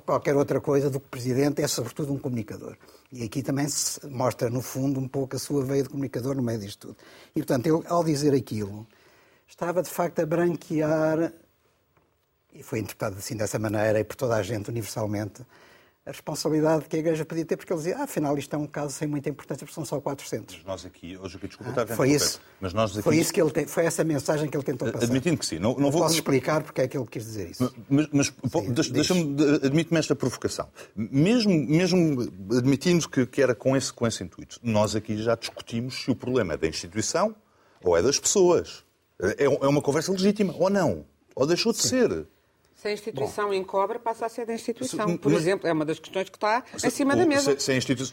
qualquer 0.06 0.36
outra 0.36 0.62
coisa, 0.62 0.90
do 0.90 1.00
que 1.00 1.08
presidente, 1.08 1.62
é 1.62 1.68
sobretudo 1.68 2.14
um 2.14 2.20
comunicador. 2.20 2.78
E 3.12 3.24
aqui 3.24 3.42
também 3.42 3.68
se 3.68 4.06
mostra, 4.08 4.50
no 4.50 4.62
fundo, 4.62 5.00
um 5.00 5.08
pouco 5.08 5.36
a 5.36 5.40
sua 5.40 5.66
veia 5.66 5.84
de 5.84 5.90
comunicador 5.90 6.36
no 6.36 6.44
meio 6.44 6.60
disto 6.60 6.88
tudo. 6.88 6.98
E, 7.36 7.40
portanto, 7.40 7.66
ele, 7.66 7.84
ao 7.88 8.04
dizer 8.04 8.34
aquilo, 8.34 8.88
estava 9.48 9.82
de 9.82 9.90
facto 9.90 10.20
a 10.20 10.26
branquear, 10.26 11.34
e 12.54 12.62
foi 12.62 12.80
interpretado 12.80 13.18
assim 13.18 13.36
dessa 13.36 13.58
maneira 13.58 14.00
e 14.00 14.04
por 14.04 14.16
toda 14.16 14.36
a 14.36 14.44
gente 14.44 14.70
universalmente, 14.70 15.42
a 16.04 16.10
responsabilidade 16.10 16.86
que 16.86 16.96
a 16.96 17.00
Igreja 17.00 17.24
podia 17.24 17.46
ter, 17.46 17.56
porque 17.56 17.72
ele 17.72 17.78
dizia, 17.78 17.98
ah, 17.98 18.04
afinal, 18.04 18.36
isto 18.36 18.56
é 18.56 18.58
um 18.58 18.66
caso 18.66 18.92
sem 18.92 19.08
muita 19.08 19.30
importância, 19.30 19.66
porque 19.66 19.76
são 19.76 19.86
só 19.86 20.02
400. 20.02 20.56
Mas 20.56 20.66
nós 20.66 20.86
aqui, 20.86 21.16
hoje 21.16 21.38
aqui, 21.38 21.48
desculpa, 21.48 21.84
ah, 21.84 21.96
foi 21.96 22.10
isso. 22.10 22.42
Mas 22.60 22.74
nós 22.74 22.92
aqui... 22.92 23.04
Foi 23.04 23.18
isso 23.18 23.32
que 23.32 23.40
ele 23.40 23.52
te... 23.52 23.68
foi 23.68 23.86
essa 23.86 24.04
mensagem 24.04 24.50
que 24.50 24.58
ele 24.58 24.64
tentou 24.64 24.92
passar. 24.92 25.06
Admitindo 25.06 25.38
que 25.38 25.46
sim. 25.46 25.60
Não, 25.60 25.76
não 25.78 25.92
vou... 25.92 26.02
Posso 26.02 26.16
explicar 26.16 26.64
porque 26.64 26.82
é 26.82 26.88
que 26.88 26.98
ele 26.98 27.06
quis 27.06 27.24
dizer 27.24 27.52
isso. 27.52 27.72
Mas, 27.88 28.08
mas 28.12 28.34
deixa-me, 28.90 29.36
admite-me 29.64 30.00
esta 30.00 30.16
provocação. 30.16 30.68
Mesmo, 30.96 31.54
mesmo 31.54 32.22
admitindo 32.58 33.08
que, 33.08 33.28
que 33.28 33.40
era 33.40 33.54
com 33.54 33.78
esse, 33.78 33.94
com 33.94 34.08
esse 34.08 34.24
intuito, 34.24 34.60
nós 34.64 34.96
aqui 34.96 35.22
já 35.22 35.36
discutimos 35.36 36.04
se 36.04 36.10
o 36.10 36.16
problema 36.16 36.54
é 36.54 36.58
da 36.58 36.68
instituição 36.68 37.36
ou 37.84 37.96
é 37.96 38.02
das 38.02 38.20
pessoas. 38.20 38.84
É, 39.20 39.46
é 39.46 39.68
uma 39.68 39.84
conversa 39.84 40.12
legítima, 40.12 40.56
ou 40.58 40.68
não? 40.68 41.06
Ou 41.36 41.46
deixou 41.46 41.72
de 41.72 41.78
Sim. 41.78 41.90
ser? 41.90 42.28
Se 42.82 42.88
a 42.88 42.94
instituição 42.94 43.50
Bom, 43.50 43.54
encobra, 43.54 44.00
passa 44.00 44.26
a 44.26 44.30
ser 44.30 44.44
da 44.44 44.56
instituição. 44.56 45.16
Por 45.16 45.32
mas, 45.32 45.42
exemplo, 45.42 45.68
é 45.68 45.72
uma 45.72 45.86
das 45.86 46.00
questões 46.00 46.28
que 46.30 46.36
está 46.36 46.64
se, 46.76 46.88
acima 46.88 47.16
da 47.16 47.28
mesa. 47.28 47.52
Se, 47.52 47.66
se 47.66 47.78
institu... 47.78 48.12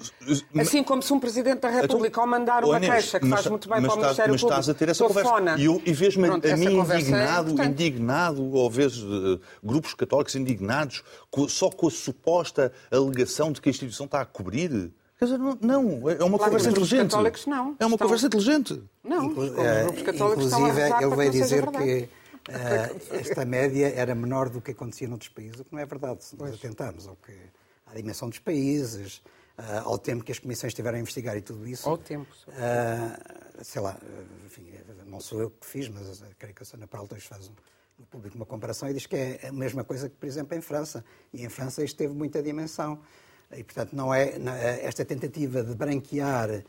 Assim 0.59 0.83
como 0.83 1.01
se 1.01 1.11
um 1.11 1.19
Presidente 1.19 1.61
da 1.61 1.71
República, 1.71 2.09
então, 2.09 2.23
ao 2.25 2.29
mandar 2.29 2.65
uma 2.67 2.77
Inês, 2.77 2.93
queixa 2.93 3.19
que 3.19 3.25
mas, 3.25 3.41
faz 3.41 3.51
muito 3.51 3.67
bem 3.67 3.81
para 3.81 3.95
o 3.95 3.97
Ministério 3.97 4.33
mas 4.33 4.43
Público, 4.43 4.61
estás 4.61 4.69
a 4.69 4.75
ter 4.79 4.91
essa 4.91 5.07
conversa. 5.07 5.57
E, 5.57 5.65
eu, 5.65 5.81
e 5.87 5.93
vejo-me 5.95 6.29
a 6.29 6.37
mim 6.55 6.67
é 6.67 6.99
indignado, 6.99 7.63
é 7.63 7.65
indignado, 7.65 8.53
ou 8.53 8.69
vezes 8.69 8.99
uh, 8.99 9.41
grupos 9.65 9.95
católicos 9.95 10.37
indignados, 10.37 11.03
com, 11.31 11.49
só 11.49 11.71
com 11.71 11.87
a 11.87 11.91
suposta 11.91 12.71
alegação 12.91 13.51
de 13.51 13.63
que 13.63 13.71
a 13.71 13.73
instituição 13.73 14.05
está 14.05 14.21
a 14.21 14.27
cobrir. 14.27 14.93
Quer 15.19 15.25
dizer, 15.25 15.39
não, 15.39 15.59
não 15.63 16.11
é 16.11 16.23
uma 16.23 16.37
claro, 16.37 16.53
conversa 16.53 16.69
inteligente. 16.69 17.07
Os 17.07 17.13
católicos 17.13 17.47
não. 17.47 17.75
É 17.81 17.87
uma 17.87 17.95
estão... 17.95 18.07
conversa 18.07 18.27
inteligente. 18.27 18.83
Não, 19.03 19.29
os 19.29 19.35
grupos 19.35 20.03
católicos 20.03 20.45
Inclusive, 20.53 20.81
estão 20.83 20.99
a 20.99 21.03
ele 21.03 21.17
veio 21.17 21.31
dizer 21.31 21.67
que 21.71 22.18
uh, 22.49 23.15
esta 23.15 23.45
média 23.45 23.93
era 23.95 24.15
menor 24.15 24.49
do 24.49 24.61
que 24.61 24.73
acontecia 24.73 25.07
noutros 25.07 25.31
países, 25.31 25.61
o 25.61 25.65
que 25.65 25.73
não 25.73 25.79
é 25.79 25.87
verdade, 25.87 26.25
se 26.25 26.37
nós 26.37 26.55
atentarmos 26.55 27.07
ao 27.07 27.17
que, 27.17 27.33
à 27.87 27.95
dimensão 27.95 28.29
dos 28.29 28.39
países, 28.39 29.19
uh, 29.59 29.85
ao 29.85 29.99
tempo 29.99 30.25
que 30.25 30.33
as 30.33 30.39
comissões 30.39 30.73
estiveram 30.73 30.99
a 30.99 31.01
investigar 31.01 31.37
e 31.37 31.41
tudo 31.41 31.67
isso. 31.67 31.89
Ao 31.89 31.99
tempo. 31.99 32.33
Uh, 32.49 33.65
sei 33.65 33.83
lá, 33.83 33.99
enfim, 34.47 34.73
não 35.07 35.21
sou 35.21 35.41
eu 35.41 35.51
que 35.51 35.67
fiz, 35.67 35.89
mas 35.89 36.23
creio 36.39 36.55
que 36.55 36.63
a 36.63 36.67
Sana 36.67 36.87
Peralta 36.87 37.17
faz 37.21 37.51
no 37.99 38.07
público 38.07 38.37
uma 38.37 38.47
comparação 38.47 38.89
e 38.89 38.95
diz 38.95 39.07
que 39.07 39.17
é 39.17 39.49
a 39.49 39.53
mesma 39.53 39.85
coisa 39.85 40.09
que, 40.09 40.17
por 40.17 40.27
exemplo, 40.27 40.57
em 40.57 40.61
França. 40.61 41.05
E 41.33 41.45
em 41.45 41.49
França 41.49 41.83
isto 41.83 41.97
teve 41.97 42.15
muita 42.15 42.43
dimensão. 42.43 43.01
E, 43.51 43.65
portanto, 43.65 43.95
não 43.95 44.13
é 44.15 44.37
esta 44.83 45.05
tentativa 45.05 45.63
de 45.63 45.75
branquear 45.75 46.63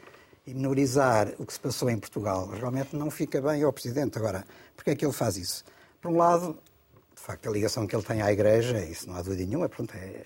e 0.50 0.54
minorizar 0.56 1.32
o 1.38 1.46
que 1.46 1.54
se 1.54 1.60
passou 1.60 1.92
em 1.92 1.98
Portugal 2.00 2.48
realmente 2.48 2.96
não 2.96 3.12
fica 3.12 3.40
bem 3.40 3.62
ao 3.62 3.72
Presidente. 3.72 4.18
Agora, 4.18 4.44
porquê 4.76 4.92
é 4.92 4.96
que 4.96 5.06
ele 5.06 5.14
faz 5.14 5.38
isso? 5.38 5.64
Por 6.02 6.10
um 6.10 6.18
lado, 6.18 6.58
de 7.16 7.22
facto, 7.22 7.48
a 7.48 7.52
ligação 7.52 7.86
que 7.86 7.96
ele 7.96 8.02
tem 8.02 8.24
à 8.24 8.32
Igreja, 8.32 8.84
isso 8.84 9.08
não 9.08 9.16
há 9.16 9.22
dúvida 9.22 9.46
nenhuma, 9.46 9.70
pronto, 9.70 9.94
é, 9.96 10.26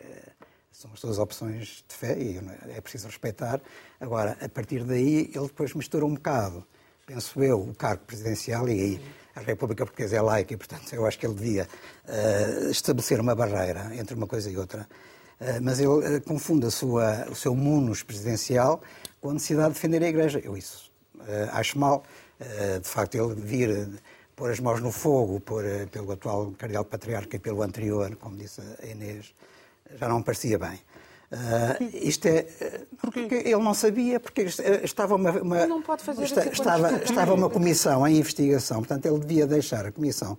são 0.72 0.90
as 0.94 1.00
suas 1.02 1.20
opções 1.20 1.84
de 1.88 1.96
fé 1.96 2.18
e 2.18 2.40
é 2.70 2.80
preciso 2.80 3.08
respeitar. 3.08 3.60
Agora, 4.00 4.38
a 4.40 4.48
partir 4.48 4.86
daí, 4.86 5.30
ele 5.36 5.48
depois 5.48 5.74
mistura 5.74 6.06
um 6.06 6.14
bocado, 6.14 6.66
penso 7.06 7.44
eu, 7.44 7.60
o 7.60 7.76
cargo 7.76 8.06
presidencial 8.06 8.70
e 8.70 8.72
aí 8.72 9.02
a 9.36 9.42
República 9.42 9.86
Portuguesa 9.86 10.16
é 10.16 10.22
laica 10.22 10.54
e, 10.54 10.58
portanto, 10.58 10.94
eu 10.94 11.06
acho 11.06 11.20
que 11.20 11.26
ele 11.26 11.36
devia 11.36 11.68
uh, 12.08 12.70
estabelecer 12.70 13.20
uma 13.20 13.36
barreira 13.36 13.94
entre 13.94 14.16
uma 14.16 14.28
coisa 14.28 14.50
e 14.50 14.56
outra. 14.58 14.88
Uh, 15.42 15.60
mas 15.62 15.80
ele 15.80 15.90
uh, 16.18 16.22
confunde 16.22 16.70
sua, 16.72 17.28
o 17.30 17.36
seu 17.36 17.54
munus 17.54 18.04
presidencial 18.04 18.82
com 19.24 19.30
a 19.30 19.34
necessidade 19.34 19.70
de 19.70 19.74
defender 19.76 20.04
a 20.04 20.10
Igreja. 20.10 20.42
Eu 20.44 20.58
isso 20.58 20.92
acho 21.54 21.80
mal. 21.80 22.04
de 22.82 22.88
facto, 22.90 23.16
ele 23.16 23.34
vir 23.36 23.88
pôr 24.36 24.52
as 24.52 24.60
mãos 24.60 24.82
no 24.82 24.92
fogo 24.92 25.40
por, 25.40 25.64
pelo 25.90 26.12
atual 26.12 26.52
cardeal 26.58 26.84
patriarca 26.84 27.38
e 27.38 27.40
pelo 27.40 27.64
anterior, 27.64 28.18
como 28.18 28.36
disse 28.36 28.60
a 28.82 28.86
Inês, 28.86 29.34
já 29.98 30.10
não 30.10 30.22
parecia 30.22 30.60
bem. 30.60 30.78
Uh, 31.32 31.98
isto 32.06 32.28
é 32.28 32.46
porque 33.02 33.20
ele 33.22 33.56
não 33.56 33.74
sabia 33.74 34.20
porque 34.20 34.42
estava 34.84 35.16
uma, 35.16 35.32
uma 35.32 35.66
não 35.66 35.82
pode 35.82 36.04
fazer 36.04 36.26
está, 36.26 36.46
estava, 36.46 37.04
estava 37.04 37.34
uma 37.34 37.50
comissão 37.50 38.08
em 38.08 38.18
investigação 38.18 38.78
portanto 38.78 39.08
ele 39.08 39.18
devia 39.18 39.48
deixar 39.48 39.84
a 39.84 39.92
comissão 39.92 40.34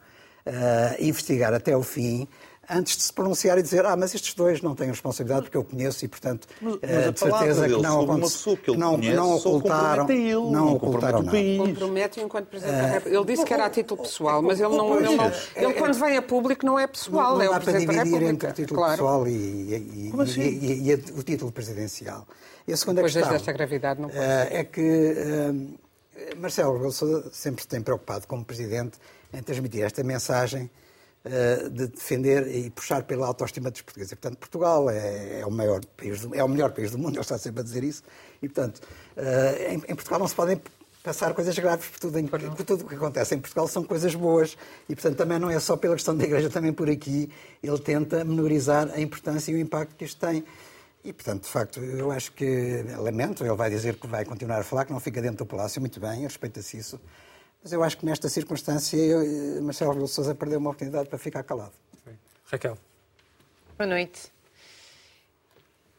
uh, 0.47 1.03
investigar 1.03 1.53
até 1.53 1.77
o 1.77 1.83
fim 1.83 2.29
antes 2.69 2.97
de 2.97 3.03
se 3.03 3.13
pronunciar 3.13 3.59
e 3.59 3.63
dizer 3.63 3.85
ah, 3.87 3.97
mas 3.97 4.15
estes 4.15 4.35
dois 4.35 4.61
não 4.61 4.75
têm 4.75 4.89
responsabilidade 4.89 5.45
porque 5.45 5.57
eu 5.57 5.65
conheço 5.65 6.05
e, 6.05 6.09
portanto, 6.09 6.47
mas, 6.61 6.79
mas 6.81 6.91
eh, 6.91 7.13
de 7.13 7.19
certeza 7.19 7.69
que 7.69 7.83
não, 7.83 8.05
uma 8.05 8.21
pessoa 8.21 8.57
que 8.57 8.71
ele 8.71 8.79
não, 8.79 8.97
conhece, 8.97 9.17
não 9.17 9.37
ocultaram, 9.37 10.11
ele, 10.11 10.33
não, 10.33 10.51
não 10.51 10.75
ocultaram 10.75 11.23
nada. 11.23 11.39
Compromete 11.59 12.21
enquanto 12.21 12.47
Presidente 12.47 12.77
da 12.77 12.87
República. 12.87 13.17
Ele 13.17 13.25
disse 13.27 13.45
que 13.45 13.55
era 13.55 13.67
a 13.67 13.71
título 13.71 14.03
pessoal, 14.03 14.43
mas 14.43 14.61
ele 14.61 14.77
não... 14.77 14.99
Ele, 14.99 15.17
não, 15.17 15.33
ele 15.57 15.75
quando 15.75 15.95
vem 15.95 16.17
a 16.17 16.23
público 16.23 16.65
não 16.65 16.79
é 16.79 16.87
pessoal, 16.87 17.35
não, 17.35 17.43
é 17.43 17.51
o 17.51 17.61
Presidente 17.61 17.87
da 17.87 17.93
República. 18.05 18.31
entre 18.31 18.49
o 18.49 18.53
título 18.53 18.81
claro. 18.81 18.93
pessoal 18.93 19.29
e, 19.29 19.31
e, 19.31 20.13
e, 20.15 20.21
assim? 20.21 20.41
e, 20.41 20.91
e, 20.91 20.95
o 20.95 21.23
título 21.23 21.53
presidencial. 21.53 22.27
E 22.67 22.73
a 22.73 22.77
segunda 22.77 23.01
Coisas 23.03 23.17
questão 23.17 23.33
desta 23.33 23.53
gravidade 23.53 24.01
não 24.01 24.09
pode 24.09 24.21
é 24.21 24.65
que 24.65 24.81
uh, 24.81 25.79
Marcelo 26.39 26.75
Rebelo 26.75 26.93
sempre 27.33 27.63
se 27.63 27.69
tem 27.69 27.81
preocupado 27.83 28.27
como 28.27 28.45
Presidente 28.45 28.99
em 29.33 29.43
transmitir 29.43 29.83
esta 29.83 30.03
mensagem 30.03 30.63
eh, 30.65 30.84
de 31.71 31.87
defender 31.87 32.55
e 32.55 32.69
puxar 32.69 33.03
pela 33.05 33.27
autoestima 33.27 33.71
dos 33.71 33.81
portugueses. 33.81 34.13
E, 34.13 34.17
portanto, 34.17 34.39
Portugal 34.39 34.91
é, 34.91 35.41
é, 35.41 35.47
o 35.47 35.51
maior 35.51 35.81
país 35.97 36.21
do, 36.21 36.35
é 36.35 36.45
o 36.45 36.49
melhor 36.49 36.73
país 36.73 36.91
do 36.91 36.99
mundo, 36.99 37.15
ele 37.15 37.21
está 37.21 37.39
sempre 37.39 37.61
a 37.61 37.65
dizer 37.65 37.83
isso. 37.83 38.03
E, 38.43 38.49
portanto, 38.49 38.83
uh, 39.17 39.73
em, 39.73 39.83
em, 39.89 39.95
Portugal 39.95 40.19
não 40.19 40.29
se 40.29 40.35
podem 40.35 40.61
passar 41.03 41.33
coisas 41.33 41.59
graves 41.59 41.87
por 41.87 41.99
tudo, 41.99 42.19
em, 42.19 42.27
por 42.27 42.41
tudo 42.65 42.85
o 42.85 42.89
que 42.89 42.95
acontece 42.95 43.35
em 43.35 43.39
Portugal 43.39 43.67
são 43.67 43.83
coisas 43.85 44.15
boas. 44.15 44.57
E, 44.87 44.95
portanto, 44.95 45.17
também 45.17 45.39
não 45.39 45.49
é 45.49 45.59
só 45.59 45.77
pela 45.79 45.95
questão 45.95 46.15
da 46.15 46.25
Igreja, 46.25 46.51
também 46.51 46.75
por 46.75 46.91
aqui 46.91 47.31
ele 47.63 47.79
tenta 47.79 48.23
menorizar 48.23 48.91
a 48.93 49.01
importância 49.01 49.51
e 49.51 49.55
o 49.55 49.59
impacto 49.59 49.97
que 49.97 50.05
isto 50.05 50.21
tem. 50.21 50.45
E, 51.03 51.13
portanto, 51.13 51.45
de 51.45 51.49
facto, 51.49 51.81
eu 51.81 52.11
acho 52.11 52.33
que, 52.33 52.83
lamento, 52.99 53.45
ele 53.45 53.55
vai 53.55 53.71
dizer 53.71 53.97
que 53.97 54.07
vai 54.07 54.25
continuar 54.25 54.61
a 54.61 54.65
falar, 54.65 54.87
que 54.87 54.93
não 54.93 55.01
fica 55.01 55.21
dentro 55.21 55.39
do 55.39 55.47
Palácio, 55.47 55.81
muito 55.81 56.01
bem, 56.01 56.23
respeita-se 56.23 56.79
isso. 56.79 56.99
Mas 57.65 57.73
eu 57.73 57.83
acho 57.83 57.97
que 57.97 58.05
nesta 58.05 58.29
circunstância 58.29 58.95
eu, 58.95 59.63
Marcelo 59.63 59.93
Rebelo 59.93 60.07
Sousa 60.07 60.35
perdeu 60.35 60.59
uma 60.59 60.69
oportunidade 60.69 61.09
para 61.09 61.19
ficar 61.19 61.43
calado. 61.43 61.73
Raquel. 62.45 62.77
Boa 63.79 63.89
noite. 63.89 64.31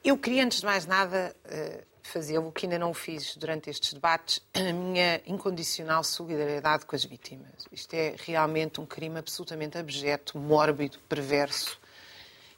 Eu 0.03 0.15
queria, 0.15 0.45
antes 0.45 0.59
de 0.59 0.65
mais 0.67 0.85
nada, 0.85 1.35
eh, 1.45 1.83
fazer 2.03 2.37
o 2.37 2.51
que 2.51 2.67
ainda 2.67 2.77
não 2.77 2.93
fiz 2.93 3.35
durante 3.35 3.67
estes 3.71 3.93
debates, 3.93 4.43
a 4.53 4.71
minha 4.71 5.19
incondicional 5.25 6.03
solidariedade 6.03 6.85
com 6.85 6.95
as 6.95 7.03
vítimas. 7.03 7.65
Isto 7.71 7.95
é 7.95 8.13
realmente 8.15 8.79
um 8.79 8.85
crime 8.85 9.17
absolutamente 9.17 9.75
abjeto, 9.75 10.37
mórbido, 10.37 10.99
perverso 11.09 11.79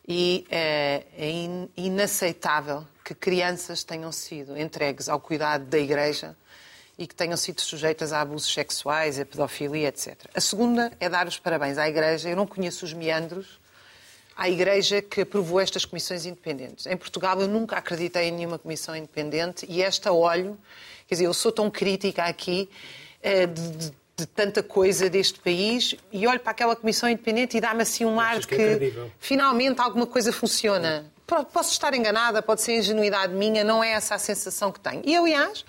e 0.06 0.46
é, 0.52 1.06
é 1.18 1.30
inaceitável 1.78 2.86
que 3.06 3.16
crianças 3.16 3.86
tenham 3.86 4.12
sido 4.12 4.58
entregues 4.58 5.08
ao 5.08 5.20
cuidado 5.20 5.64
da 5.64 5.80
Igreja 5.80 6.36
e 6.98 7.06
que 7.06 7.14
tenham 7.14 7.38
sido 7.38 7.62
sujeitas 7.62 8.12
a 8.12 8.22
abusos 8.22 8.52
sexuais, 8.52 9.20
a 9.20 9.26
pedofilia, 9.26 9.90
etc. 9.90 10.16
A 10.34 10.42
segunda 10.42 10.92
é 11.00 11.08
dar 11.08 11.28
os 11.28 11.38
parabéns 11.38 11.78
à 11.78 11.88
Igreja. 11.88 12.30
Eu 12.30 12.36
não 12.36 12.48
conheço 12.48 12.86
os 12.86 12.94
meandros 12.94 13.60
à 14.36 14.50
Igreja 14.50 15.02
que 15.02 15.22
aprovou 15.22 15.60
estas 15.60 15.86
comissões 15.86 16.26
independentes. 16.26 16.86
Em 16.88 16.98
Portugal 16.98 17.40
eu 17.42 17.48
nunca 17.48 17.78
acreditei 17.78 18.30
em 18.30 18.32
nenhuma 18.32 18.58
comissão 18.58 18.96
independente 18.96 19.66
e 19.70 19.82
esta 19.82 20.12
olho, 20.12 20.58
quer 21.08 21.16
dizer, 21.16 21.26
eu 21.26 21.34
sou 21.34 21.52
tão 21.52 21.70
crítica 21.70 22.24
aqui 22.24 22.70
eh, 23.22 23.48
de, 23.48 23.70
de, 23.70 23.92
de, 24.16 24.26
tanta 24.28 24.64
coisa 24.64 25.10
deste 25.10 25.40
país 25.40 25.96
e 26.12 26.28
olho 26.28 26.40
para 26.40 26.52
aquela 26.52 26.76
comissão 26.76 27.10
independente 27.10 27.58
e 27.58 27.62
dá-me 27.62 27.82
assim 27.82 28.06
um 28.06 28.20
ar 28.20 28.40
de 28.40 28.48
que, 28.48 28.56
que 28.56 29.12
finalmente 29.20 29.82
alguma 29.82 30.06
coisa 30.08 30.32
funciona. 30.32 31.12
Posso 31.52 31.72
estar 31.72 31.94
enganada, 31.94 32.42
pode 32.42 32.62
ser 32.62 32.78
ingenuidade 32.78 33.34
minha, 33.34 33.64
não 33.64 33.84
é 33.84 33.92
essa 33.92 34.16
a 34.16 34.20
sensação 34.20 34.72
que 34.72 34.80
tenho. 34.80 35.02
E, 35.04 35.16
aliás, 35.16 35.66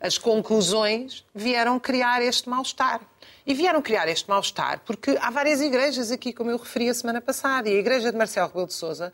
as 0.00 0.18
conclusões 0.18 1.24
vieram 1.34 1.78
criar 1.78 2.22
este 2.22 2.48
mal-estar. 2.48 3.00
E 3.46 3.54
vieram 3.54 3.80
criar 3.80 4.08
este 4.08 4.28
mal-estar 4.28 4.80
porque 4.84 5.16
há 5.20 5.30
várias 5.30 5.60
igrejas 5.60 6.10
aqui, 6.10 6.32
como 6.32 6.50
eu 6.50 6.58
referi 6.58 6.88
a 6.88 6.94
semana 6.94 7.20
passada, 7.20 7.68
e 7.68 7.76
a 7.76 7.78
igreja 7.78 8.12
de 8.12 8.18
Marcelo 8.18 8.48
Rebelo 8.48 8.66
de 8.66 8.74
Sousa 8.74 9.12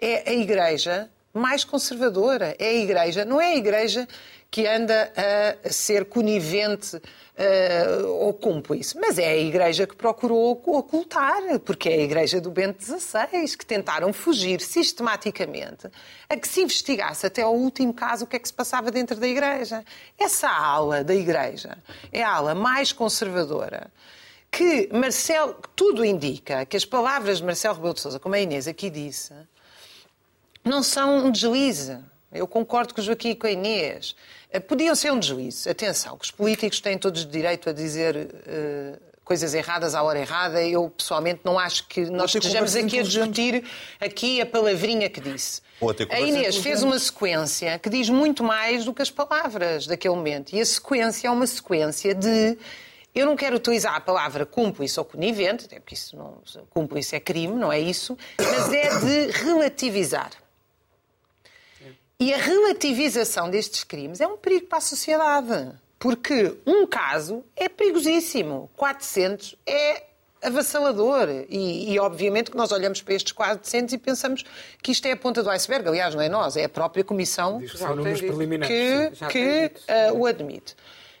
é 0.00 0.30
a 0.30 0.34
igreja 0.34 1.10
mais 1.32 1.64
conservadora. 1.64 2.54
É 2.58 2.68
a 2.68 2.74
igreja, 2.74 3.24
não 3.24 3.40
é 3.40 3.52
a 3.52 3.56
igreja 3.56 4.06
que 4.52 4.66
anda 4.66 5.10
a 5.16 5.70
ser 5.70 6.04
conivente 6.04 6.96
uh, 6.96 8.06
ou 8.06 8.34
cúmplice, 8.34 8.94
mas 8.98 9.18
é 9.18 9.30
a 9.30 9.36
igreja 9.36 9.86
que 9.86 9.96
procurou 9.96 10.62
ocultar, 10.66 11.58
porque 11.60 11.88
é 11.88 11.94
a 11.94 12.02
igreja 12.02 12.38
do 12.38 12.50
Bento 12.50 12.84
XVI, 12.84 13.56
que 13.56 13.64
tentaram 13.64 14.12
fugir 14.12 14.60
sistematicamente 14.60 15.88
a 16.28 16.36
que 16.36 16.46
se 16.46 16.60
investigasse 16.60 17.26
até 17.26 17.40
ao 17.40 17.56
último 17.56 17.94
caso 17.94 18.26
o 18.26 18.28
que 18.28 18.36
é 18.36 18.38
que 18.38 18.46
se 18.46 18.52
passava 18.52 18.90
dentro 18.90 19.16
da 19.18 19.26
igreja. 19.26 19.82
Essa 20.18 20.50
ala 20.50 21.02
da 21.02 21.14
igreja 21.14 21.78
é 22.12 22.22
a 22.22 22.32
ala 22.32 22.54
mais 22.54 22.92
conservadora 22.92 23.90
que 24.50 24.90
Marcelo, 24.92 25.56
tudo 25.74 26.04
indica 26.04 26.66
que 26.66 26.76
as 26.76 26.84
palavras 26.84 27.38
de 27.38 27.44
Marcelo 27.44 27.76
Rebelo 27.76 27.94
de 27.94 28.00
Sousa, 28.02 28.20
como 28.20 28.34
a 28.34 28.38
Inês 28.38 28.68
aqui 28.68 28.90
disse, 28.90 29.32
não 30.62 30.82
são 30.82 31.24
um 31.24 31.30
deslize. 31.30 31.98
Eu 32.30 32.46
concordo 32.46 32.94
com 32.94 33.00
o 33.00 33.04
Joaquim 33.04 33.30
e 33.30 33.34
com 33.34 33.46
a 33.46 33.50
Inês. 33.50 34.14
Eh, 34.52 34.60
podiam 34.60 34.94
ser 34.94 35.10
um 35.10 35.18
deslize. 35.18 35.68
Atenção, 35.68 36.16
que 36.16 36.24
os 36.24 36.30
políticos 36.30 36.80
têm 36.80 36.98
todos 36.98 37.22
o 37.22 37.26
direito 37.26 37.70
a 37.70 37.72
dizer 37.72 38.16
uh, 38.16 39.00
coisas 39.24 39.54
erradas 39.54 39.94
à 39.94 40.02
hora 40.02 40.18
errada. 40.18 40.62
Eu, 40.62 40.90
pessoalmente, 40.90 41.40
não 41.44 41.58
acho 41.58 41.88
que 41.88 42.02
nós 42.10 42.34
estejamos 42.34 42.76
aqui 42.76 42.98
a 42.98 43.02
discutir 43.02 43.64
aqui 43.98 44.40
a 44.40 44.46
palavrinha 44.46 45.08
que 45.08 45.20
disse. 45.20 45.62
A 46.10 46.20
Inês 46.20 46.56
fez 46.58 46.82
uma 46.82 46.98
sequência 46.98 47.78
que 47.78 47.88
diz 47.88 48.08
muito 48.08 48.44
mais 48.44 48.84
do 48.84 48.92
que 48.92 49.02
as 49.02 49.10
palavras 49.10 49.86
daquele 49.86 50.14
momento. 50.14 50.54
E 50.54 50.60
a 50.60 50.66
sequência 50.66 51.28
é 51.28 51.30
uma 51.30 51.46
sequência 51.46 52.14
de 52.14 52.56
eu 53.14 53.26
não 53.26 53.36
quero 53.36 53.56
utilizar 53.56 53.94
a 53.94 54.00
palavra 54.00 54.46
cúmplice 54.46 54.98
ou 54.98 55.04
conivente, 55.04 55.66
até 55.66 55.78
porque 55.78 55.94
isso 55.94 56.16
não, 56.16 56.38
cúmplice 56.70 57.14
é 57.14 57.20
crime, 57.20 57.54
não 57.54 57.70
é 57.70 57.78
isso, 57.78 58.16
mas 58.38 58.72
é 58.72 58.98
de 59.00 59.30
relativizar. 59.32 60.30
E 62.22 62.32
a 62.32 62.36
relativização 62.36 63.50
destes 63.50 63.82
crimes 63.82 64.20
é 64.20 64.26
um 64.28 64.36
perigo 64.36 64.66
para 64.66 64.78
a 64.78 64.80
sociedade. 64.80 65.72
Porque 65.98 66.56
um 66.64 66.86
caso 66.86 67.44
é 67.56 67.68
perigosíssimo, 67.68 68.70
400 68.76 69.56
é 69.66 70.04
avassalador. 70.40 71.28
E, 71.48 71.92
e, 71.92 71.98
obviamente 71.98 72.52
que 72.52 72.56
nós 72.56 72.70
olhamos 72.70 73.02
para 73.02 73.14
estes 73.14 73.32
400 73.32 73.92
e 73.92 73.98
pensamos 73.98 74.44
que 74.80 74.92
isto 74.92 75.04
é 75.06 75.10
a 75.10 75.16
ponta 75.16 75.42
do 75.42 75.50
iceberg. 75.50 75.88
Aliás, 75.88 76.14
não 76.14 76.22
é 76.22 76.28
nós, 76.28 76.56
é 76.56 76.62
a 76.62 76.68
própria 76.68 77.02
Comissão 77.02 77.58
que, 77.58 77.66
que, 79.28 79.68
que 79.68 79.72
uh, 79.90 80.16
o 80.16 80.24
admite. 80.24 80.76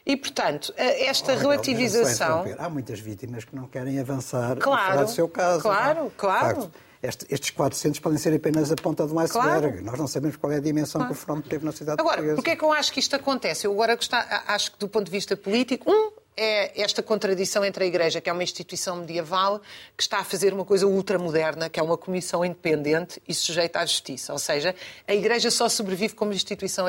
E, 0.06 0.16
portanto, 0.16 0.72
eh, 0.76 1.06
esta 1.06 1.34
relativização. 1.34 2.44
Há 2.58 2.68
muitas 2.68 3.00
vítimas 3.00 3.44
que 3.44 3.56
não 3.56 3.66
querem 3.66 3.98
avançar 3.98 4.56
claro, 4.56 5.08
seu 5.08 5.28
caso. 5.28 5.62
Claro, 5.62 6.12
claro. 6.16 6.62
Facto, 6.62 6.72
estes 7.02 7.50
400 7.50 7.98
podem 7.98 8.16
ser 8.16 8.32
apenas 8.32 8.70
a 8.70 8.76
ponta 8.76 9.06
do 9.06 9.18
iceberg. 9.18 9.60
Claro. 9.60 9.82
Nós 9.82 9.98
não 9.98 10.06
sabemos 10.06 10.36
qual 10.36 10.52
é 10.52 10.56
a 10.56 10.60
dimensão 10.60 11.00
claro. 11.00 11.12
que 11.12 11.18
o 11.18 11.20
fenómeno 11.20 11.48
teve 11.48 11.64
na 11.64 11.72
cidade 11.72 12.00
agora, 12.00 12.16
portuguesa. 12.16 12.32
Agora, 12.32 12.36
porquê 12.36 12.50
é 12.50 12.56
que 12.56 12.64
eu 12.64 12.72
acho 12.72 12.92
que 12.92 13.00
isto 13.00 13.16
acontece? 13.16 13.66
Eu 13.66 13.72
agora 13.72 13.98
acho 14.46 14.72
que, 14.72 14.78
do 14.78 14.88
ponto 14.88 15.06
de 15.06 15.10
vista 15.10 15.36
político, 15.36 15.90
um, 15.90 16.12
é 16.36 16.80
esta 16.80 17.02
contradição 17.02 17.64
entre 17.64 17.84
a 17.84 17.86
Igreja, 17.86 18.20
que 18.20 18.30
é 18.30 18.32
uma 18.32 18.42
instituição 18.42 18.96
medieval, 18.96 19.60
que 19.96 20.02
está 20.02 20.18
a 20.18 20.24
fazer 20.24 20.54
uma 20.54 20.64
coisa 20.64 20.86
ultramoderna, 20.86 21.68
que 21.68 21.80
é 21.80 21.82
uma 21.82 21.98
comissão 21.98 22.44
independente 22.44 23.20
e 23.26 23.34
sujeita 23.34 23.80
à 23.80 23.86
justiça. 23.86 24.32
Ou 24.32 24.38
seja, 24.38 24.74
a 25.06 25.14
Igreja 25.14 25.50
só 25.50 25.68
sobrevive 25.68 26.14
como 26.14 26.32
instituição 26.32 26.86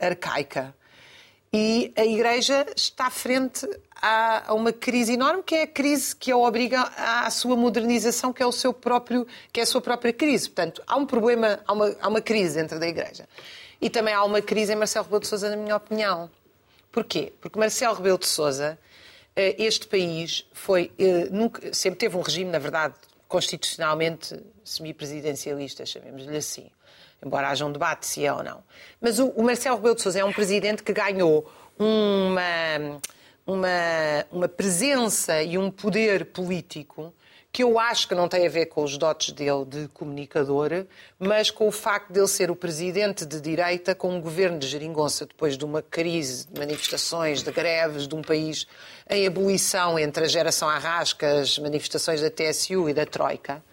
arcaica. 0.00 0.74
E 1.52 1.92
a 1.96 2.04
Igreja 2.04 2.66
está 2.76 3.08
frente 3.10 3.66
a, 4.02 4.52
uma 4.54 4.72
crise 4.72 5.14
enorme, 5.14 5.42
que 5.42 5.54
é 5.54 5.62
a 5.62 5.66
crise 5.66 6.14
que 6.14 6.30
a 6.30 6.36
obriga 6.36 6.82
à 6.96 7.30
sua 7.30 7.56
modernização, 7.56 8.32
que 8.32 8.42
é, 8.42 8.46
o 8.46 8.52
seu 8.52 8.72
próprio, 8.72 9.26
que 9.52 9.60
é 9.60 9.62
a 9.62 9.66
sua 9.66 9.80
própria 9.80 10.12
crise. 10.12 10.50
Portanto, 10.50 10.82
há 10.86 10.96
um 10.96 11.06
problema, 11.06 11.60
há 11.66 11.72
uma, 11.72 11.96
há 12.00 12.08
uma 12.08 12.20
crise 12.20 12.56
dentro 12.56 12.78
da 12.78 12.86
Igreja. 12.86 13.28
E 13.80 13.88
também 13.88 14.12
há 14.12 14.24
uma 14.24 14.42
crise 14.42 14.72
em 14.72 14.76
Marcelo 14.76 15.04
Rebelo 15.04 15.20
de 15.20 15.28
Sousa, 15.28 15.50
na 15.50 15.56
minha 15.56 15.76
opinião. 15.76 16.30
Porquê? 16.90 17.32
Porque 17.40 17.58
Marcelo 17.58 17.94
Rebelo 17.94 18.18
de 18.18 18.26
Sousa 18.26 18.78
eh, 19.34 19.54
este 19.58 19.86
país 19.86 20.46
foi, 20.52 20.90
eh, 20.98 21.28
nunca, 21.30 21.72
sempre 21.74 21.98
teve 21.98 22.16
um 22.16 22.22
regime, 22.22 22.50
na 22.50 22.58
verdade, 22.58 22.94
constitucionalmente 23.28 24.38
semipresidencialista, 24.64 25.84
chamemos-lhe 25.84 26.36
assim. 26.36 26.70
Embora 27.24 27.48
haja 27.48 27.64
um 27.64 27.72
debate 27.72 28.06
se 28.06 28.24
é 28.24 28.32
ou 28.32 28.42
não. 28.42 28.62
Mas 29.00 29.18
o, 29.18 29.28
o 29.28 29.42
Marcelo 29.42 29.76
Rebelo 29.76 29.94
de 29.94 30.02
Sousa 30.02 30.20
é 30.20 30.24
um 30.24 30.32
presidente 30.32 30.82
que 30.82 30.92
ganhou 30.92 31.50
uma, 31.78 33.00
uma, 33.46 34.26
uma 34.30 34.48
presença 34.48 35.42
e 35.42 35.56
um 35.58 35.70
poder 35.70 36.26
político 36.26 37.12
que 37.56 37.62
eu 37.62 37.78
acho 37.78 38.06
que 38.06 38.14
não 38.14 38.28
tem 38.28 38.46
a 38.46 38.50
ver 38.50 38.66
com 38.66 38.82
os 38.82 38.98
dotes 38.98 39.32
dele 39.32 39.64
de 39.64 39.88
comunicador, 39.88 40.84
mas 41.18 41.50
com 41.50 41.66
o 41.66 41.72
facto 41.72 42.12
de 42.12 42.20
ele 42.20 42.28
ser 42.28 42.50
o 42.50 42.54
presidente 42.54 43.24
de 43.24 43.40
direita 43.40 43.94
com 43.94 44.14
um 44.14 44.20
governo 44.20 44.58
de 44.58 44.66
geringonça 44.66 45.24
depois 45.24 45.56
de 45.56 45.64
uma 45.64 45.80
crise 45.80 46.46
de 46.48 46.60
manifestações, 46.60 47.42
de 47.42 47.50
greves, 47.50 48.06
de 48.06 48.14
um 48.14 48.20
país 48.20 48.66
em 49.08 49.24
ebulição 49.24 49.98
entre 49.98 50.24
a 50.24 50.28
geração 50.28 50.68
Arrasca, 50.68 51.40
as 51.40 51.58
manifestações 51.58 52.20
da 52.20 52.28
TSU 52.28 52.90
e 52.90 52.92
da 52.92 53.06
Troika, 53.06 53.64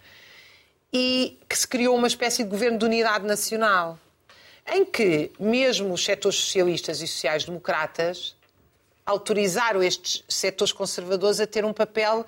e 0.93 1.39
que 1.49 1.57
se 1.57 1.67
criou 1.67 1.95
uma 1.95 2.07
espécie 2.07 2.43
de 2.43 2.49
governo 2.49 2.77
de 2.77 2.85
unidade 2.85 3.25
nacional, 3.25 3.97
em 4.71 4.85
que 4.85 5.31
mesmo 5.39 5.93
os 5.93 6.05
setores 6.05 6.37
socialistas 6.37 7.01
e 7.01 7.07
sociais-democratas 7.07 8.35
autorizaram 9.05 9.81
estes 9.81 10.23
setores 10.29 10.71
conservadores 10.71 11.39
a 11.39 11.47
ter 11.47 11.65
um 11.65 11.73
papel 11.73 12.25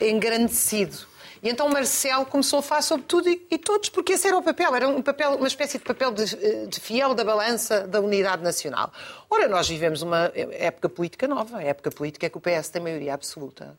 engrandecido. 0.00 1.06
E 1.42 1.48
então 1.48 1.68
Marcelo 1.68 2.26
começou 2.26 2.58
a 2.58 2.62
falar 2.62 2.82
sobre 2.82 3.04
tudo 3.06 3.28
e, 3.28 3.58
todos, 3.58 3.88
porque 3.88 4.14
esse 4.14 4.26
era 4.26 4.36
o 4.36 4.42
papel, 4.42 4.74
era 4.74 4.88
um 4.88 5.00
papel, 5.00 5.36
uma 5.36 5.46
espécie 5.46 5.78
de 5.78 5.84
papel 5.84 6.10
de, 6.10 6.66
de, 6.66 6.80
fiel 6.80 7.14
da 7.14 7.24
balança 7.24 7.86
da 7.86 8.00
unidade 8.00 8.42
nacional. 8.42 8.92
Ora, 9.30 9.48
nós 9.48 9.68
vivemos 9.68 10.02
uma 10.02 10.32
época 10.34 10.88
política 10.88 11.28
nova, 11.28 11.62
época 11.62 11.92
política 11.92 12.26
é 12.26 12.28
que 12.28 12.36
o 12.36 12.40
PS 12.40 12.70
tem 12.70 12.82
maioria 12.82 13.14
absoluta. 13.14 13.78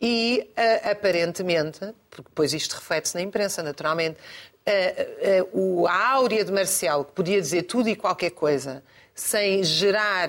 E, 0.00 0.50
uh, 0.50 0.90
aparentemente, 0.90 1.80
porque 2.10 2.28
depois 2.28 2.52
isto 2.52 2.74
reflete-se 2.74 3.14
na 3.14 3.22
imprensa, 3.22 3.62
naturalmente, 3.62 4.18
uh, 4.66 5.48
uh, 5.52 5.86
a 5.86 6.12
áurea 6.14 6.44
de 6.44 6.52
Marcelo, 6.52 7.04
que 7.04 7.12
podia 7.12 7.40
dizer 7.40 7.62
tudo 7.62 7.88
e 7.88 7.96
qualquer 7.96 8.30
coisa, 8.30 8.82
sem 9.14 9.62
gerar 9.62 10.28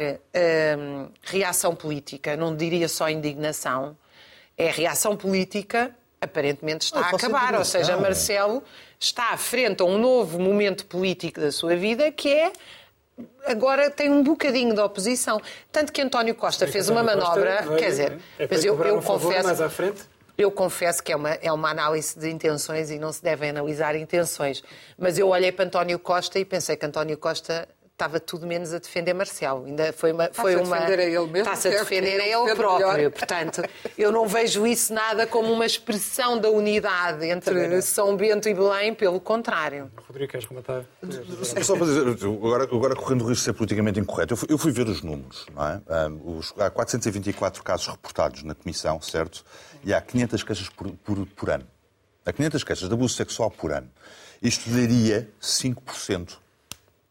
reação 1.24 1.76
política, 1.76 2.38
não 2.38 2.56
diria 2.56 2.88
só 2.88 3.10
indignação, 3.10 3.98
é 4.56 4.70
reação 4.70 5.18
política, 5.18 5.92
aparentemente 6.22 6.86
está 6.86 7.00
a 7.00 7.10
acabar. 7.10 7.56
Ou 7.56 7.66
seja, 7.66 7.98
Marcelo 7.98 8.64
está 9.00 9.32
à 9.32 9.38
frente 9.38 9.82
a 9.82 9.86
um 9.86 9.98
novo 9.98 10.40
momento 10.40 10.86
político 10.86 11.40
da 11.40 11.52
sua 11.52 11.76
vida 11.76 12.12
que 12.12 12.30
é 12.30 12.54
agora 13.46 13.90
tem 13.90 14.10
um 14.10 14.24
bocadinho 14.24 14.74
de 14.74 14.80
oposição. 14.82 15.42
Tanto 15.72 15.92
que 15.92 16.02
António 16.02 16.36
Costa 16.36 16.68
fez 16.68 16.90
uma 16.90 17.04
manobra, 17.04 17.58
Costa, 17.64 17.76
quer 17.76 17.90
dizer, 17.90 18.20
é 18.40 18.48
mas 18.50 18.66
eu, 18.66 18.82
eu 18.84 19.02
confesso. 19.02 19.50
Eu 20.38 20.52
confesso 20.52 21.02
que 21.02 21.14
é 21.14 21.16
uma, 21.16 21.30
é 21.30 21.50
uma 21.50 21.70
análise 21.70 22.20
de 22.20 22.30
intenções 22.30 22.92
e 22.92 23.00
não 23.00 23.14
se 23.14 23.24
devem 23.24 23.52
analisar 23.52 23.96
intenções. 23.96 24.62
Mas 24.98 25.18
eu 25.18 25.30
olhei 25.30 25.50
para 25.50 25.64
António 25.64 25.98
Costa 25.98 26.38
e 26.38 26.44
pensei 26.44 26.76
que 26.76 26.86
António 26.86 27.18
Costa 27.18 27.66
estava 27.96 28.20
tudo 28.20 28.46
menos 28.46 28.74
a 28.74 28.80
defender 28.80 29.14
Marcelo. 29.14 29.66
Ainda 29.66 29.94
foi 29.94 30.12
uma. 30.12 30.30
Foi 30.32 30.56
uma... 30.58 30.76
a 30.76 30.80
defender 30.80 31.00
a 31.00 31.06
ele 31.06 31.32
mesmo. 31.32 31.38
Está-se 31.38 31.70
a 31.70 31.80
defender 31.80 32.20
a 32.20 32.28
ele 32.28 32.56
próprio. 32.56 32.94
Melhor. 32.94 33.12
Portanto, 33.16 33.64
eu 33.98 34.12
não 34.12 34.28
vejo 34.28 34.68
isso 34.68 34.94
nada 34.94 35.26
como 35.26 35.52
uma 35.52 35.66
expressão 35.66 36.38
da 36.38 36.50
unidade 36.50 37.26
entre 37.26 37.82
São 37.82 38.16
Bento 38.16 38.50
e 38.50 38.54
Belém, 38.54 38.94
pelo 38.94 39.20
contrário. 39.20 39.90
Rodrigo, 40.08 40.30
queres 40.30 40.46
comentar? 40.46 40.84
Só 41.64 41.76
para 41.76 41.86
dizer, 41.86 42.28
agora, 42.28 42.64
agora 42.66 42.96
correndo 42.96 43.24
o 43.24 43.30
risco 43.30 43.42
de 43.42 43.46
ser 43.46 43.54
politicamente 43.54 44.00
incorreto, 44.00 44.34
eu 44.34 44.38
fui, 44.38 44.48
eu 44.52 44.58
fui 44.58 44.72
ver 44.72 44.88
os 44.88 45.02
números, 45.02 45.46
não 45.54 45.66
é? 45.66 45.82
Um, 46.10 46.38
os, 46.38 46.54
há 46.58 46.70
424 46.70 47.64
casos 47.64 47.88
reportados 47.88 48.44
na 48.44 48.54
Comissão, 48.54 49.02
certo? 49.02 49.46
E 49.84 49.94
há 49.94 50.02
500 50.02 50.44
queixas 50.44 50.70
por, 50.70 50.92
por, 50.98 51.26
por 51.28 51.50
ano. 51.50 51.66
Há 52.26 52.34
500 52.34 52.64
queixas 52.64 52.90
de 52.90 52.94
abuso 52.94 53.16
sexual 53.16 53.50
por 53.50 53.72
ano. 53.72 53.90
Isto 54.42 54.70
daria 54.70 55.30
5%. 55.42 56.38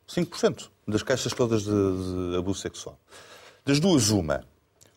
5% 0.06 0.73
das 0.86 1.02
caixas 1.02 1.32
todas 1.32 1.62
de, 1.62 1.70
de 1.70 2.36
abuso 2.36 2.60
sexual. 2.60 2.98
Das 3.64 3.80
duas, 3.80 4.10
uma. 4.10 4.44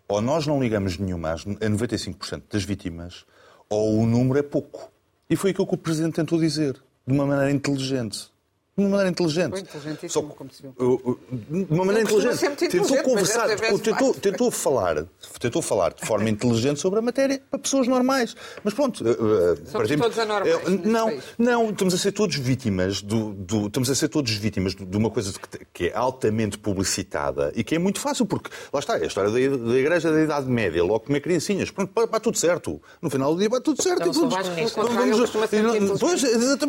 Ou 0.08 0.22
nós 0.22 0.48
não 0.48 0.62
ligamos 0.62 0.98
nenhuma 0.98 1.32
a 1.32 1.36
95% 1.36 2.44
das 2.50 2.64
vítimas, 2.64 3.26
ou 3.70 4.00
o 4.00 4.06
número 4.06 4.40
é 4.40 4.44
pouco. 4.44 4.92
E 5.30 5.36
foi 5.36 5.52
aquilo 5.52 5.68
que 5.68 5.76
o 5.76 5.78
Presidente 5.78 6.16
tentou 6.16 6.40
dizer, 6.40 6.74
de 7.06 7.14
uma 7.14 7.26
maneira 7.26 7.52
inteligente 7.52 8.32
de 8.78 8.84
uma 8.84 8.90
maneira 8.90 9.10
inteligente. 9.10 9.66
Só, 10.08 10.22
como 10.22 10.52
se 10.52 10.62
viu. 10.62 11.20
De 11.32 11.74
uma 11.74 11.84
maneira 11.84 12.08
inteligente. 12.08 12.56
Tentou 12.70 12.98
conversar, 13.02 13.48
tentou, 13.56 14.14
tentou, 14.14 14.52
falar, 14.52 15.04
tentou 15.40 15.62
falar 15.64 15.94
de 15.96 16.06
forma 16.06 16.30
inteligente 16.30 16.80
sobre 16.80 17.00
a 17.00 17.02
matéria 17.02 17.42
para 17.50 17.58
pessoas 17.58 17.88
normais. 17.88 18.36
Mas 18.64 18.76
pronto. 18.76 19.04
Uh, 19.04 19.58
Somos 19.66 19.88
exemplo, 19.88 20.04
todos 20.04 20.20
anormais. 20.20 20.86
não, 20.86 21.18
não, 21.40 21.70
estamos 21.72 21.96
a 21.96 21.98
ser 21.98 22.12
todos 22.12 22.36
vítimas 22.36 23.02
do, 23.02 23.34
do, 23.34 23.66
estamos 23.66 23.90
a 23.90 23.96
ser 23.96 24.10
todos 24.10 24.32
vítimas 24.34 24.76
de 24.76 24.98
uma 24.98 25.10
coisa 25.10 25.34
que, 25.74 25.88
é 25.88 25.96
altamente 25.96 26.60
publicitada 26.60 27.52
e 27.56 27.64
que 27.64 27.74
é 27.74 27.80
muito 27.80 28.00
fácil, 28.00 28.28
porque 28.28 28.52
lá 28.72 28.80
está, 28.80 29.00
é 29.00 29.04
a 29.04 29.08
história 29.08 29.32
da, 29.32 29.58
da 29.58 29.76
Igreja 29.76 30.12
da 30.12 30.22
Idade 30.22 30.48
Média, 30.48 30.84
logo 30.84 31.00
comer 31.00 31.22
criancinhas. 31.22 31.72
Pronto, 31.72 31.92
vai 31.96 32.20
tudo 32.20 32.38
certo. 32.38 32.80
No 33.02 33.10
final 33.10 33.34
do 33.34 33.40
dia 33.40 33.50
vai 33.50 33.60
tudo 33.60 33.82
certo. 33.82 34.02
Não, 34.02 34.12
e 34.12 34.14
todos, 34.14 34.46
vamos, 34.76 36.00
pois, 36.00 36.22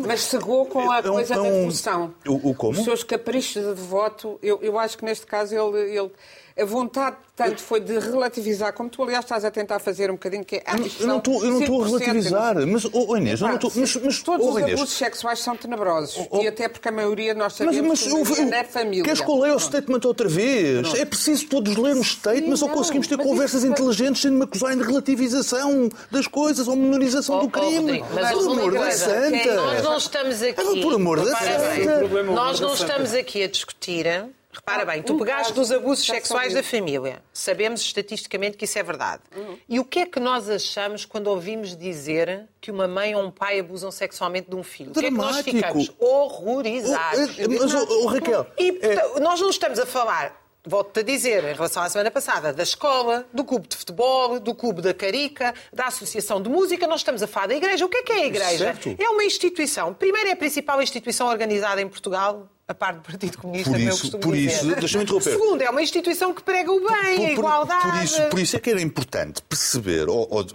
Mas 0.07 0.21
cegou 0.21 0.65
com 0.65 0.89
a 0.89 0.97
é 0.97 1.01
coisa 1.03 1.35
da 1.35 1.47
evolução. 1.47 1.98
O, 2.27 2.49
o 2.49 2.55
como? 2.55 2.77
Os 2.77 2.83
seus 2.83 3.03
caprichos 3.03 3.63
de 3.63 3.81
voto, 3.81 4.39
eu, 4.41 4.59
eu 4.61 4.77
acho 4.79 4.97
que 4.97 5.05
neste 5.05 5.25
caso 5.25 5.55
ele, 5.55 5.97
ele 5.97 6.11
a 6.59 6.65
vontade, 6.65 7.15
tanto 7.35 7.61
foi 7.61 7.79
de 7.79 7.97
relativizar, 7.99 8.73
como 8.73 8.89
tu, 8.89 9.01
aliás, 9.01 9.23
estás 9.23 9.45
a 9.45 9.51
tentar 9.51 9.79
fazer 9.79 10.09
um 10.09 10.15
bocadinho, 10.15 10.43
que 10.43 10.57
é. 10.57 10.63
Ah, 10.65 10.75
eu 10.99 11.07
não 11.07 11.17
estou, 11.19 11.45
eu 11.45 11.51
não 11.51 11.61
estou 11.61 11.81
a 11.81 11.87
relativizar, 11.87 12.67
mas, 12.67 12.85
oh, 12.91 13.15
Inês, 13.15 13.39
eu 13.39 13.47
não 13.47 13.55
estou. 13.55 13.71
Mas, 13.73 13.95
mas, 13.95 14.21
todos 14.21 14.45
oh, 14.45 14.49
os 14.49 14.57
Inês, 14.57 14.73
abusos 14.73 14.97
sexuais 14.97 15.39
são 15.39 15.55
tenebrosos. 15.55 16.27
Oh, 16.29 16.41
e 16.41 16.47
até 16.47 16.67
porque 16.67 16.89
a 16.89 16.91
maioria 16.91 17.33
nós 17.33 17.53
sabemos 17.53 17.77
mas, 18.03 18.13
mas, 18.13 18.37
que 18.37 18.53
é 18.53 18.63
família. 18.65 19.03
Queres 19.05 19.21
que 19.21 19.29
eu 19.29 19.39
leia 19.39 19.55
o 19.55 19.59
statement 19.59 20.01
outra 20.03 20.27
vez? 20.27 20.81
Não. 20.81 20.95
É 20.97 21.05
preciso 21.05 21.47
todos 21.47 21.77
lermos 21.77 22.11
statements 22.11 22.61
ou 22.61 22.69
conseguimos 22.69 23.07
ter 23.07 23.17
conversas 23.17 23.63
isso... 23.63 23.71
inteligentes 23.71 24.21
sem 24.21 24.31
me 24.31 24.43
acusarem 24.43 24.77
de 24.77 24.83
relativização 24.83 25.87
das 26.11 26.27
coisas 26.27 26.67
ou 26.67 26.75
menorização 26.75 27.37
oh, 27.37 27.41
do 27.43 27.49
crime. 27.49 28.03
Oh, 28.03 28.15
mas 28.15 28.31
por 28.31 28.51
amor 28.51 28.73
da 28.73 28.91
santa. 28.91 29.55
Nós 29.55 29.83
não 29.83 29.97
estamos 29.97 30.43
aqui. 30.43 30.55
Ah, 30.59 30.81
por 30.81 30.93
amor 30.93 31.23
da 31.23 31.37
santa. 31.37 31.88
Nós 32.33 32.59
não 32.59 32.73
estamos 32.73 33.13
aqui 33.13 33.43
a 33.43 33.47
discutir 33.47 34.05
Repara 34.51 34.83
bem, 34.83 35.03
tu 35.03 35.15
pegaste 35.15 35.53
dos 35.53 35.71
abusos 35.71 36.03
sexuais 36.03 36.55
da 36.55 36.63
família. 36.63 37.21
Sabemos 37.31 37.81
estatisticamente 37.81 38.57
que 38.57 38.65
isso 38.65 38.79
é 38.79 38.83
verdade. 38.83 39.21
Uhum. 39.35 39.57
E 39.69 39.79
o 39.79 39.85
que 39.85 39.99
é 39.99 40.05
que 40.07 40.19
nós 40.19 40.49
achamos 40.49 41.05
quando 41.05 41.27
ouvimos 41.27 41.77
dizer 41.77 42.47
que 42.59 42.71
uma 42.71 42.87
mãe 42.87 43.13
ou 43.13 43.23
um 43.23 43.29
pai 43.29 43.59
abusam 43.59 43.91
sexualmente 43.91 44.49
de 44.49 44.55
um 44.55 44.63
filho? 44.63 44.91
Dramático. 44.91 45.39
O 45.39 45.43
que 45.43 45.49
é 45.49 45.53
que 45.53 45.57
nós 45.61 45.85
ficamos? 45.85 45.91
Horrorizados. 45.99 47.37
Oh, 47.37 47.47
mas, 47.47 47.73
oh, 47.75 48.03
oh, 48.03 48.07
Raquel... 48.07 48.47
E, 48.57 48.79
é... 48.81 49.19
nós 49.19 49.39
não 49.39 49.51
estamos 49.51 49.77
a 49.77 49.85
falar 49.85 50.38
volto-te 50.65 50.99
a 50.99 51.03
dizer, 51.03 51.43
em 51.43 51.53
relação 51.53 51.83
à 51.83 51.89
semana 51.89 52.11
passada, 52.11 52.53
da 52.53 52.63
escola, 52.63 53.25
do 53.33 53.43
clube 53.43 53.67
de 53.67 53.77
futebol, 53.77 54.39
do 54.39 54.53
clube 54.53 54.81
da 54.81 54.93
Carica, 54.93 55.53
da 55.73 55.87
Associação 55.87 56.41
de 56.41 56.49
Música, 56.49 56.87
nós 56.87 57.01
estamos 57.01 57.23
a 57.23 57.27
falar 57.27 57.47
da 57.47 57.55
Igreja. 57.55 57.85
O 57.85 57.89
que 57.89 57.97
é 57.97 58.03
que 58.03 58.11
é 58.11 58.15
a 58.15 58.25
Igreja? 58.25 58.57
Certo. 58.57 58.95
É 58.97 59.09
uma 59.09 59.23
instituição. 59.23 59.93
Primeiro, 59.93 60.29
é 60.29 60.31
a 60.33 60.35
principal 60.35 60.81
instituição 60.81 61.27
organizada 61.27 61.81
em 61.81 61.87
Portugal 61.87 62.47
a 62.67 62.73
parte 62.75 62.97
do 62.97 63.01
Partido 63.01 63.35
Comunista, 63.39 63.71
por 63.71 63.79
isso, 63.79 63.89
eu 63.89 63.97
costumo 63.97 64.21
por 64.21 64.37
isso. 64.37 64.75
Deixa-me 64.75 65.03
interromper. 65.03 65.31
Segundo, 65.31 65.61
é 65.63 65.69
uma 65.71 65.81
instituição 65.81 66.31
que 66.35 66.43
prega 66.43 66.71
o 66.71 66.79
bem, 66.79 67.17
por, 67.17 67.25
a 67.25 67.31
igualdade. 67.31 67.91
Por 67.91 68.03
isso, 68.03 68.21
por 68.29 68.39
isso 68.39 68.55
é 68.55 68.59
que 68.59 68.69
era 68.69 68.79
importante 68.79 69.41
perceber, 69.41 70.07
ou, 70.07 70.27
ou, 70.29 70.45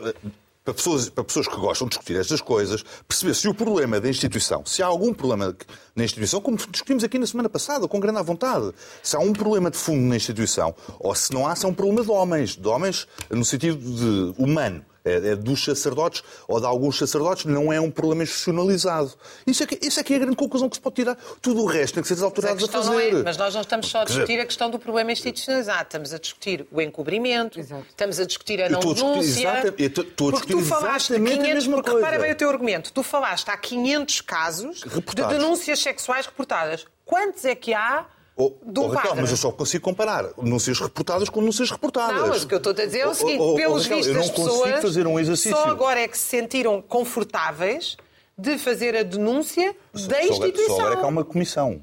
para, 0.64 0.72
pessoas, 0.72 1.10
para 1.10 1.22
pessoas 1.22 1.46
que 1.46 1.56
gostam 1.56 1.86
de 1.86 1.90
discutir 1.90 2.16
estas 2.16 2.40
coisas, 2.40 2.82
perceber 3.06 3.34
se 3.34 3.46
o 3.46 3.54
problema 3.54 4.00
da 4.00 4.08
instituição, 4.08 4.64
se 4.64 4.82
há 4.82 4.86
algum 4.86 5.12
problema 5.12 5.54
na 5.94 6.04
instituição, 6.04 6.40
como 6.40 6.56
discutimos 6.56 7.04
aqui 7.04 7.18
na 7.18 7.26
semana 7.26 7.48
passada, 7.48 7.86
com 7.86 8.00
grande 8.00 8.22
vontade, 8.22 8.72
se 9.02 9.14
há 9.14 9.18
um 9.18 9.32
problema 9.32 9.70
de 9.70 9.76
fundo 9.76 10.00
na 10.00 10.16
instituição, 10.16 10.74
ou 10.98 11.14
se 11.14 11.32
não 11.32 11.46
há, 11.46 11.54
se 11.54 11.66
é 11.66 11.68
um 11.68 11.74
problema 11.74 12.02
de 12.02 12.10
homens, 12.10 12.56
de 12.56 12.66
homens 12.66 13.06
no 13.30 13.44
sentido 13.44 13.76
de 13.76 14.42
humano 14.42 14.84
é, 15.04 15.16
é 15.16 15.36
dos 15.36 15.62
sacerdotes 15.62 16.22
ou 16.48 16.58
de 16.58 16.66
alguns 16.66 16.98
sacerdotes, 16.98 17.44
não 17.44 17.72
é 17.72 17.80
um 17.80 17.90
problema 17.90 18.22
institucionalizado. 18.22 19.12
Isso 19.46 19.62
é, 19.62 19.66
que, 19.66 19.86
isso 19.86 20.00
é 20.00 20.02
que 20.02 20.14
é 20.14 20.16
a 20.16 20.20
grande 20.20 20.36
conclusão 20.36 20.68
que 20.68 20.76
se 20.76 20.80
pode 20.80 20.96
tirar. 20.96 21.16
Tudo 21.42 21.62
o 21.62 21.66
resto 21.66 21.94
tem 21.94 22.02
que 22.02 22.08
ser 22.08 22.14
as 22.14 22.22
autoridades 22.22 22.64
a, 22.64 22.66
a 22.66 22.70
fazer. 22.70 23.14
É, 23.14 23.22
mas 23.22 23.36
nós 23.36 23.54
não 23.54 23.60
estamos 23.60 23.86
só 23.86 24.00
a 24.00 24.04
discutir 24.04 24.40
a 24.40 24.46
questão 24.46 24.70
do 24.70 24.78
problema 24.78 25.12
institucionalizado, 25.12 25.82
estamos 25.82 26.14
a 26.14 26.18
discutir 26.18 26.66
o 26.70 26.80
encobrimento, 26.80 27.60
Exato. 27.60 27.86
estamos 27.88 28.18
a 28.18 28.24
discutir 28.24 28.62
a 28.62 28.68
não 28.68 28.80
denúncia. 28.80 29.74
Estou 29.78 30.28
a 30.28 30.32
discutir 30.32 30.54
tu 30.54 30.62
falaste 30.62 31.12
de 31.12 31.20
500, 31.20 31.66
porque 31.68 31.90
repara 31.90 32.18
bem 32.18 32.32
o 32.32 32.36
teu 32.36 32.48
argumento, 32.48 32.92
tu 32.92 33.02
falaste 33.02 33.50
há 33.50 33.56
500 33.56 34.20
casos 34.22 34.82
Reportados. 34.82 35.32
de 35.32 35.38
denúncias 35.38 35.78
sexuais 35.80 36.26
reportadas. 36.26 36.86
Quantos 37.04 37.44
é 37.44 37.54
que 37.54 37.74
há 37.74 38.06
Oh, 38.36 38.52
oh, 38.66 39.14
mas 39.14 39.30
eu 39.30 39.36
só 39.36 39.52
consigo 39.52 39.84
comparar 39.84 40.24
denúncias 40.36 40.80
reportadas 40.80 41.28
com 41.28 41.38
denúncias 41.38 41.70
reportadas. 41.70 42.20
Não, 42.20 42.28
mas 42.28 42.42
o 42.42 42.48
que 42.48 42.54
eu 42.54 42.58
estou 42.58 42.72
a 42.72 42.74
dizer 42.74 42.98
é 43.00 43.06
o 43.06 43.14
seguinte: 43.14 43.40
oh, 43.40 43.54
pelos 43.54 43.84
Raquel, 43.84 43.98
vistos, 43.98 44.16
as 44.16 44.30
pessoas 44.30 44.82
fazer 44.82 45.06
um 45.06 45.20
exercício. 45.20 45.56
só 45.56 45.68
agora 45.68 46.00
é 46.00 46.08
que 46.08 46.18
se 46.18 46.24
sentiram 46.24 46.82
confortáveis 46.82 47.96
de 48.36 48.58
fazer 48.58 48.96
a 48.96 49.04
denúncia 49.04 49.76
da 50.08 50.24
instituição. 50.24 50.76
Só 50.76 50.80
agora 50.80 50.94
é 50.94 50.98
que 50.98 51.04
há 51.04 51.08
uma 51.08 51.24
comissão. 51.24 51.80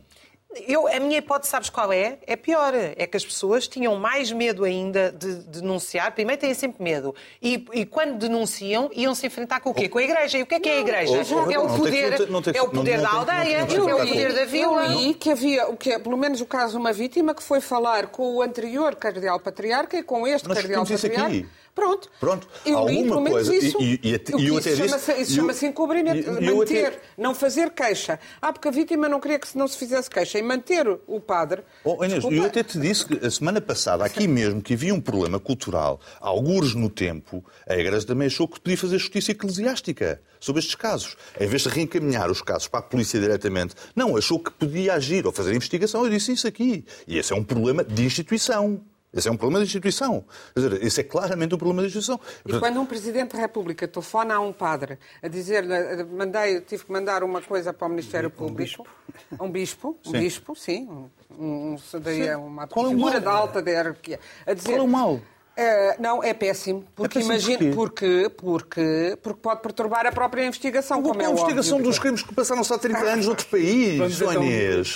Eu, 0.68 0.88
a 0.88 1.00
minha 1.00 1.18
hipótese, 1.18 1.50
sabes 1.50 1.70
qual 1.70 1.94
é? 1.94 2.18
É 2.28 2.36
pior. 2.36 2.74
É 2.74 3.08
que 3.08 3.16
as 3.16 3.24
pessoas 3.24 3.68
tinham 3.68 3.96
mais 3.96 4.32
medo 4.32 4.64
ainda 4.64 5.12
de 5.12 5.36
denunciar. 5.36 6.12
Primeiro 6.12 6.42
têm 6.42 6.54
sempre 6.54 6.84
medo. 6.84 7.16
E, 7.42 7.66
e 7.74 7.86
quando 7.86 8.18
denunciam, 8.18 8.90
iam 8.94 9.16
se 9.16 9.28
enfrentar 9.28 9.62
com 9.62 9.70
o 9.70 9.74
quê? 9.74 9.88
Com 9.88 10.00
a 10.00 10.04
igreja. 10.04 10.38
E 10.38 10.44
o 10.44 10.46
que 10.46 10.56
é 10.56 10.60
que 10.60 10.70
é 10.70 10.78
a 10.78 10.80
igreja? 10.80 11.18
é 11.52 11.60
o 11.60 11.68
poder, 11.78 12.14
é 12.54 12.62
o 12.62 12.70
poder 12.70 13.02
da 13.02 13.10
aldeia, 13.10 13.58
é 13.58 13.64
o 13.64 13.98
poder 13.98 14.34
da 14.34 14.46
vila. 14.46 14.88
E 15.02 15.14
que 15.14 15.32
havia, 15.32 15.68
o 15.70 15.78
que 15.78 15.92
é, 15.92 16.00
pelo 16.00 16.18
menos 16.18 16.42
o 16.42 16.46
caso 16.46 16.74
de 16.74 16.78
uma 16.78 16.92
vítima, 16.92 17.34
que 17.34 17.44
foi 17.44 17.62
falar 17.62 18.08
com 18.08 18.36
o 18.36 18.42
anterior 18.42 18.96
cardeal 18.96 19.40
patriarca 19.40 19.98
e 19.98 20.04
com 20.04 20.28
este 20.28 20.48
Nós 20.48 20.58
cardeal 20.58 20.86
patriarca. 20.86 21.48
Pronto. 21.74 22.10
Pronto. 22.20 22.48
Eu 22.66 22.78
Alguma 22.78 23.22
li, 23.22 23.30
coisa. 23.30 23.56
Isso. 23.56 23.78
E, 23.82 24.00
e, 24.04 24.22
e, 24.38 24.48
eu 24.48 24.60
isso 24.60 24.76
chama-se 24.76 25.36
chama 25.36 25.54
encobrimento. 25.64 26.32
Manter, 26.42 26.88
até... 26.88 27.00
não 27.18 27.34
fazer 27.34 27.72
queixa. 27.72 28.20
Ah, 28.42 28.52
porque 28.52 28.68
a 28.68 28.72
vítima 28.72 29.08
não 29.08 29.20
queria 29.20 29.40
que 29.40 29.58
não 29.58 29.68
se 29.68 29.78
fizesse 29.78 30.10
queixa. 30.10 30.38
E 30.38 30.44
manter 30.44 30.88
o 31.08 31.20
padre. 31.20 31.64
Oh, 31.84 32.04
Inês, 32.04 32.24
eu 32.24 32.44
até 32.44 32.64
te 32.64 32.78
disse 32.80 33.06
que 33.06 33.26
a 33.26 33.32
semana 33.32 33.62
passada, 33.62 34.04
aqui 34.04 34.28
mesmo, 34.28 34.62
que 34.62 34.74
havia 34.74 34.94
um 34.94 35.02
problema 35.02 35.40
cultural, 35.40 36.00
algures 36.20 36.76
no 36.76 36.90
tempo, 36.90 37.44
a 37.68 37.76
Igreja 37.76 38.06
também 38.06 38.28
achou 38.28 38.48
que 38.48 38.60
podia 38.60 38.78
fazer 38.78 38.98
justiça 38.98 39.32
eclesiástica 39.32 40.22
sobre 40.40 40.60
estes 40.60 40.76
casos. 40.76 41.16
Em 41.40 41.48
vez 41.48 41.62
de 41.62 41.70
reencaminhar 41.70 42.30
os 42.30 42.42
casos 42.42 42.68
para 42.68 42.82
a 42.82 42.84
polícia 42.84 43.20
diretamente, 43.20 43.76
não, 43.96 44.18
achou 44.18 44.40
que 44.40 44.52
podia 44.52 44.94
agir 44.94 45.26
ou 45.26 45.32
fazer 45.32 45.54
investigação. 45.56 46.04
Eu 46.04 46.10
disse 46.10 46.34
isso 46.34 46.48
aqui. 46.48 46.84
E 47.08 47.18
esse 47.18 47.32
é 47.32 47.36
um 47.36 47.44
problema 47.44 47.84
de 47.84 48.04
instituição. 48.04 48.84
Esse 49.14 49.28
é 49.28 49.32
um 49.32 49.36
problema 49.36 49.60
da 49.60 49.66
instituição. 49.66 50.24
Dizer, 50.56 50.84
esse 50.84 51.02
é 51.02 51.04
claramente 51.04 51.54
um 51.54 51.58
problema 51.58 51.82
da 51.82 51.88
instituição. 51.88 52.20
E 52.46 52.58
quando 52.60 52.80
um 52.80 52.86
Presidente 52.86 53.36
da 53.36 53.40
República 53.40 53.88
telefona 53.88 54.36
a 54.36 54.40
um 54.40 54.54
padre 54.54 54.98
a 55.22 55.28
dizer 55.28 55.66
mandei, 56.08 56.62
tive 56.62 56.86
que 56.86 56.92
mandar 56.92 57.24
uma 57.24 57.42
coisa 57.42 57.74
para 57.74 57.88
o 57.88 57.90
Ministério 57.90 58.30
um 58.30 58.32
Público, 58.32 58.86
bispo. 58.88 59.44
um 59.44 59.52
bispo, 59.52 59.98
um 60.06 60.12
sim. 60.12 60.20
bispo, 60.20 60.56
sim, 60.56 60.90
um, 60.90 61.10
um, 61.38 61.78
daí 62.00 62.34
uma 62.36 62.68
Qual 62.68 62.90
figura 62.90 63.18
é 63.18 63.20
da 63.20 63.32
alta 63.32 63.62
da 63.62 63.70
hierarquia, 63.70 64.20
a 64.46 64.54
dizer... 64.54 64.70
Qual 64.70 64.80
é 64.80 64.82
o 64.82 64.88
mal? 64.88 65.20
É, 65.62 65.96
não, 66.00 66.24
é 66.24 66.34
péssimo. 66.34 66.84
Porque 66.96 67.20
é 67.20 67.22
imagino, 67.22 67.76
porque, 67.76 68.32
porque, 68.36 69.16
porque 69.22 69.40
pode 69.42 69.62
perturbar 69.62 70.08
a 70.08 70.12
própria 70.12 70.44
investigação, 70.44 71.04
como 71.04 71.22
é 71.22 71.26
A 71.28 71.30
investigação 71.30 71.78
óbvio. 71.78 71.90
dos 71.92 72.00
crimes 72.00 72.24
que 72.24 72.34
passaram-se 72.34 72.74
há 72.74 72.80
30 72.80 73.00
anos 73.00 73.28
noutro 73.28 73.46
país, 73.52 73.98
Vamos 73.98 74.20
então 74.20 74.34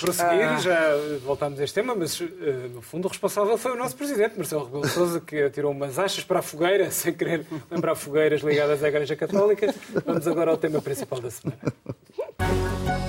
prosseguir, 0.00 0.48
ah. 0.48 0.58
já 0.58 0.90
voltámos 1.24 1.60
a 1.60 1.64
este 1.64 1.74
tema, 1.74 1.94
mas 1.94 2.20
eh, 2.20 2.68
no 2.74 2.82
fundo 2.82 3.06
o 3.06 3.08
responsável 3.08 3.56
foi 3.56 3.72
o 3.72 3.76
nosso 3.76 3.96
Presidente, 3.96 4.36
Marcelo 4.36 4.64
Rebelo 4.64 4.88
Sousa, 4.88 5.20
que 5.20 5.40
atirou 5.40 5.70
umas 5.70 5.98
achas 6.00 6.24
para 6.24 6.40
a 6.40 6.42
fogueira, 6.42 6.90
sem 6.90 7.12
querer 7.12 7.46
lembrar 7.70 7.94
fogueiras 7.94 8.40
ligadas 8.40 8.82
à 8.82 8.88
Igreja 8.88 9.14
Católica. 9.14 9.72
Vamos 10.04 10.26
agora 10.26 10.50
ao 10.50 10.56
tema 10.56 10.82
principal 10.82 11.20
da 11.20 11.30
semana. 11.30 13.05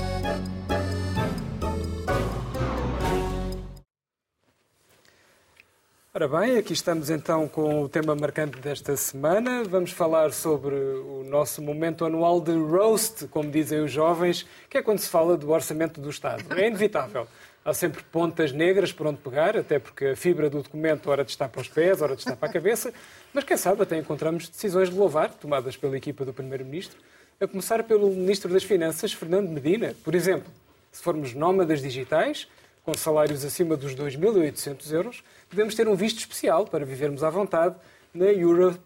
Ora 6.19 6.27
bem, 6.27 6.57
aqui 6.57 6.73
estamos 6.73 7.11
então 7.11 7.47
com 7.47 7.83
o 7.83 7.87
tema 7.87 8.15
marcante 8.15 8.57
desta 8.57 8.97
semana. 8.97 9.63
Vamos 9.63 9.91
falar 9.91 10.33
sobre 10.33 10.73
o 10.73 11.23
nosso 11.29 11.61
momento 11.61 12.03
anual 12.03 12.41
de 12.41 12.53
roast, 12.53 13.27
como 13.27 13.51
dizem 13.51 13.81
os 13.81 13.91
jovens, 13.91 14.43
que 14.67 14.79
é 14.79 14.81
quando 14.81 14.97
se 14.97 15.07
fala 15.07 15.37
do 15.37 15.51
orçamento 15.51 16.01
do 16.01 16.09
Estado. 16.09 16.43
É 16.59 16.69
inevitável. 16.69 17.27
Há 17.63 17.71
sempre 17.71 18.01
pontas 18.01 18.51
negras 18.51 18.91
por 18.91 19.05
onde 19.05 19.19
pegar, 19.19 19.55
até 19.55 19.77
porque 19.77 20.05
a 20.05 20.15
fibra 20.15 20.49
do 20.49 20.63
documento 20.63 21.07
hora 21.11 21.23
de 21.23 21.29
estar 21.29 21.49
para 21.49 21.61
os 21.61 21.67
pés, 21.67 22.01
hora 22.01 22.15
de 22.15 22.21
estar 22.21 22.35
para 22.35 22.49
a 22.49 22.51
cabeça, 22.51 22.91
mas 23.31 23.43
quem 23.43 23.55
sabe 23.55 23.83
até 23.83 23.95
encontramos 23.95 24.49
decisões 24.49 24.89
de 24.89 24.95
louvar, 24.95 25.31
tomadas 25.35 25.77
pela 25.77 25.95
equipa 25.95 26.25
do 26.25 26.33
Primeiro-Ministro, 26.33 26.97
a 27.39 27.45
começar 27.45 27.83
pelo 27.83 28.09
Ministro 28.09 28.51
das 28.51 28.63
Finanças, 28.63 29.13
Fernando 29.13 29.49
Medina. 29.49 29.93
Por 30.03 30.15
exemplo, 30.15 30.51
se 30.91 31.03
formos 31.03 31.35
nómadas 31.35 31.79
digitais, 31.79 32.47
com 32.87 32.93
salários 32.93 33.43
acima 33.43 33.75
dos 33.75 33.93
2.800 33.93 34.91
euros, 34.93 35.23
podemos 35.49 35.75
ter 35.75 35.89
um 35.89 35.93
visto 35.93 36.19
especial 36.19 36.65
para 36.65 36.85
vivermos 36.85 37.21
à 37.21 37.29
vontade 37.29 37.75
na 38.13 38.27
Europe 38.27 38.79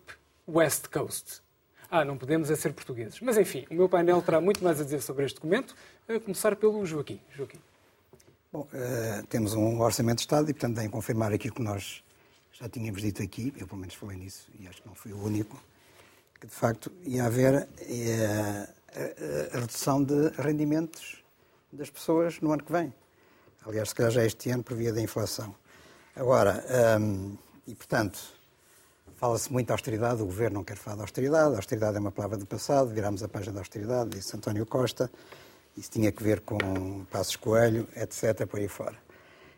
West 0.48 0.88
Coast. 0.88 1.44
Ah, 1.88 2.04
não 2.04 2.18
podemos 2.18 2.50
é 2.50 2.56
ser 2.56 2.74
portugueses. 2.74 3.20
Mas 3.22 3.38
enfim, 3.38 3.68
o 3.70 3.76
meu 3.76 3.88
painel 3.88 4.20
terá 4.24 4.42
muito 4.42 4.64
mais 4.64 4.82
a 4.82 4.84
dizer 4.84 5.04
sobre 5.04 5.26
este 5.26 5.36
documento, 5.36 5.76
a 6.10 6.20
começar 6.20 6.56
pelo 6.56 6.84
Joaquim. 6.84 7.22
Joaquim. 7.38 7.60
Bom, 8.52 8.62
uh, 8.74 9.28
temos 9.28 9.54
um 9.54 9.80
orçamento 9.80 10.16
de 10.16 10.22
Estado 10.22 10.50
e, 10.50 10.54
portanto, 10.56 10.78
tem 10.78 10.90
confirmar 10.90 11.32
aquilo 11.32 11.54
que 11.54 11.62
nós 11.62 12.04
já 12.54 12.68
tínhamos 12.68 13.04
dito 13.04 13.22
aqui, 13.22 13.54
eu 13.56 13.68
pelo 13.68 13.82
menos 13.82 13.94
falei 13.94 14.18
nisso 14.18 14.50
e 14.60 14.68
acho 14.68 14.82
que 14.82 14.88
não 14.88 14.96
fui 14.96 15.14
o 15.14 15.24
único, 15.24 15.64
que 16.40 16.48
de 16.48 16.54
facto 16.54 16.92
ia 17.04 17.26
haver 17.26 17.54
uh, 17.54 18.68
a 19.54 19.60
redução 19.60 20.04
de 20.04 20.30
rendimentos 20.40 21.24
das 21.72 21.92
pessoas 21.92 22.42
no 22.42 22.52
ano 22.52 22.64
que 22.64 22.72
vem. 22.72 22.92
Aliás, 23.66 23.90
se 23.90 23.96
calhar 23.96 24.12
já 24.12 24.26
este 24.26 24.50
ano 24.50 24.64
por 24.64 24.76
via 24.76 24.92
da 24.92 25.02
inflação. 25.02 25.56
Agora, 26.16 26.64
hum, 27.00 27.38
e 27.68 27.76
portanto, 27.76 28.20
fala-se 29.16 29.52
muito 29.52 29.68
de 29.68 29.72
austeridade, 29.72 30.22
o 30.22 30.26
governo 30.26 30.56
não 30.56 30.64
quer 30.64 30.78
falar 30.78 30.96
de 30.96 31.02
austeridade, 31.02 31.54
a 31.54 31.58
austeridade 31.58 31.98
é 31.98 32.00
uma 32.00 32.12
palavra 32.12 32.38
do 32.38 32.46
passado, 32.46 32.90
virámos 32.90 33.22
a 33.22 33.28
página 33.28 33.54
da 33.54 33.60
austeridade, 33.62 34.10
disse 34.10 34.36
António 34.36 34.66
Costa, 34.66 35.12
isso 35.78 35.92
tinha 35.92 36.12
que 36.12 36.24
ver 36.24 36.42
com 36.42 37.06
Passos 37.12 37.36
Coelho, 37.36 37.88
etc., 37.96 38.46
por 38.48 38.60
aí 38.60 38.68
fora. 38.68 38.98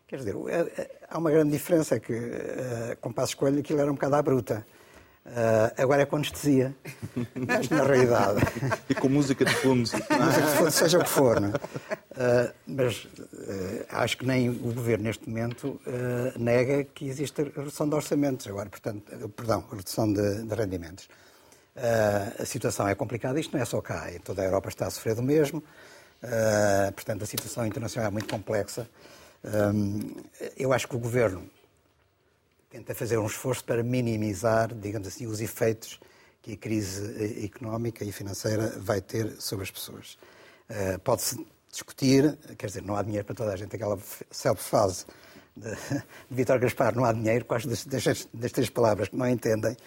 Quer 0.05 0.17
dizer, 0.17 0.35
é, 0.47 0.81
é, 0.81 0.91
há 1.09 1.17
uma 1.17 1.31
grande 1.31 1.51
diferença, 1.51 1.95
é 1.95 1.99
que 1.99 2.13
eh, 2.13 2.97
com 3.01 3.11
Passos 3.11 3.33
Coelho 3.33 3.59
aquilo 3.59 3.79
era 3.79 3.89
um 3.89 3.95
bocado 3.95 4.15
à 4.15 4.21
bruta. 4.21 4.67
Uh, 5.25 5.81
agora 5.81 6.01
é 6.01 6.05
com 6.05 6.17
anestesia, 6.17 6.75
mas 7.47 7.69
na 7.69 7.83
realidade. 7.83 8.41
E 8.89 8.93
com 8.93 9.07
música 9.07 9.45
de 9.45 9.53
fundo. 9.55 9.89
É? 9.95 10.69
Seja 10.69 10.99
o 10.99 11.03
que 11.03 11.09
for. 11.09 11.39
Não 11.39 11.49
uh, 11.49 12.53
mas 12.67 13.05
uh, 13.05 13.86
acho 13.89 14.17
que 14.17 14.25
nem 14.25 14.49
o 14.49 14.73
governo, 14.73 15.05
neste 15.05 15.27
momento, 15.27 15.79
nega 16.38 16.83
que 16.83 17.07
existe 17.07 17.41
redução 17.41 17.88
de 17.88 17.95
orçamentos. 17.95 18.47
Agora, 18.47 18.69
portanto, 18.69 19.29
perdão, 19.29 19.63
redução 19.71 20.12
de, 20.12 20.43
de 20.43 20.55
rendimentos. 20.55 21.07
a 22.38 22.45
situação 22.45 22.88
é 22.88 22.93
complicada, 22.93 23.39
isto 23.39 23.55
não 23.55 23.62
é 23.62 23.65
só 23.65 23.81
cá, 23.81 24.12
em 24.12 24.19
toda 24.19 24.41
a 24.41 24.45
Europa 24.45 24.67
está 24.67 24.88
a 24.88 24.89
sofrer 24.89 25.15
do 25.15 25.23
mesmo. 25.23 25.63
portanto, 26.93 27.23
a 27.23 27.25
situação 27.25 27.65
internacional 27.65 28.09
é 28.09 28.12
muito 28.12 28.27
complexa. 28.27 28.89
eu 30.57 30.73
acho 30.73 30.88
que 30.88 30.95
o 30.95 30.99
governo 30.99 31.49
tenta 32.73 32.95
fazer 32.95 33.19
um 33.19 33.27
esforço 33.27 33.63
para 33.63 33.83
minimizar, 33.83 34.73
digamos 34.73 35.07
assim, 35.07 35.27
os 35.27 35.39
efeitos 35.41 35.99
que 36.41 36.53
a 36.53 36.57
crise 36.57 37.03
eh, 37.19 37.45
económica 37.45 38.03
e 38.03 38.12
financeira 38.12 38.73
vai 38.79 38.99
ter 38.99 39.39
sobre 39.39 39.63
as 39.63 39.69
pessoas. 39.69 40.17
Uh, 40.67 40.97
Pode-se 41.01 41.45
discutir, 41.71 42.36
quer 42.57 42.65
dizer, 42.65 42.81
não 42.81 42.95
há 42.95 43.03
dinheiro 43.03 43.25
para 43.25 43.36
toda 43.36 43.53
a 43.53 43.55
gente, 43.55 43.75
aquela 43.75 43.95
self-fase 44.31 45.05
de, 45.55 45.69
de 45.69 45.75
Vítor 46.31 46.57
Gaspar, 46.57 46.95
não 46.95 47.05
há 47.05 47.13
dinheiro, 47.13 47.45
quais 47.45 47.63
das, 47.63 47.86
das, 47.86 48.51
três 48.51 48.71
palavras 48.71 49.07
que 49.07 49.15
não 49.15 49.29
entendem, 49.29 49.77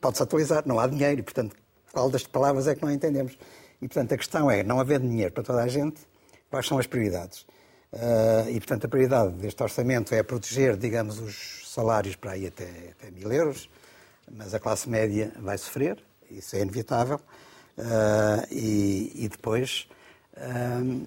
pode-se 0.00 0.22
atualizar, 0.22 0.62
não 0.66 0.80
há 0.80 0.86
dinheiro, 0.86 1.20
e 1.20 1.22
portanto, 1.22 1.54
qual 1.92 2.08
das 2.08 2.26
palavras 2.26 2.66
é 2.66 2.74
que 2.74 2.82
não 2.82 2.90
entendemos? 2.90 3.38
E 3.82 3.86
portanto, 3.86 4.14
a 4.14 4.16
questão 4.16 4.50
é, 4.50 4.62
não 4.62 4.80
havendo 4.80 5.06
dinheiro 5.06 5.32
para 5.32 5.42
toda 5.42 5.62
a 5.62 5.68
gente, 5.68 6.00
quais 6.48 6.66
são 6.66 6.78
as 6.78 6.86
prioridades? 6.86 7.46
Uh, 7.92 8.48
e 8.48 8.54
portanto, 8.60 8.86
a 8.86 8.88
prioridade 8.88 9.32
deste 9.34 9.62
orçamento 9.62 10.14
é 10.14 10.22
proteger, 10.22 10.74
digamos, 10.74 11.18
os 11.18 11.67
salários 11.78 12.16
para 12.16 12.32
aí 12.32 12.44
até, 12.44 12.92
até 12.98 13.08
mil 13.12 13.30
euros, 13.30 13.70
mas 14.32 14.52
a 14.52 14.58
classe 14.58 14.88
média 14.88 15.32
vai 15.38 15.56
sofrer, 15.56 16.02
isso 16.28 16.56
é 16.56 16.60
inevitável, 16.60 17.20
uh, 17.78 18.46
e, 18.50 19.12
e, 19.14 19.28
depois, 19.28 19.88
uh, 20.36 21.06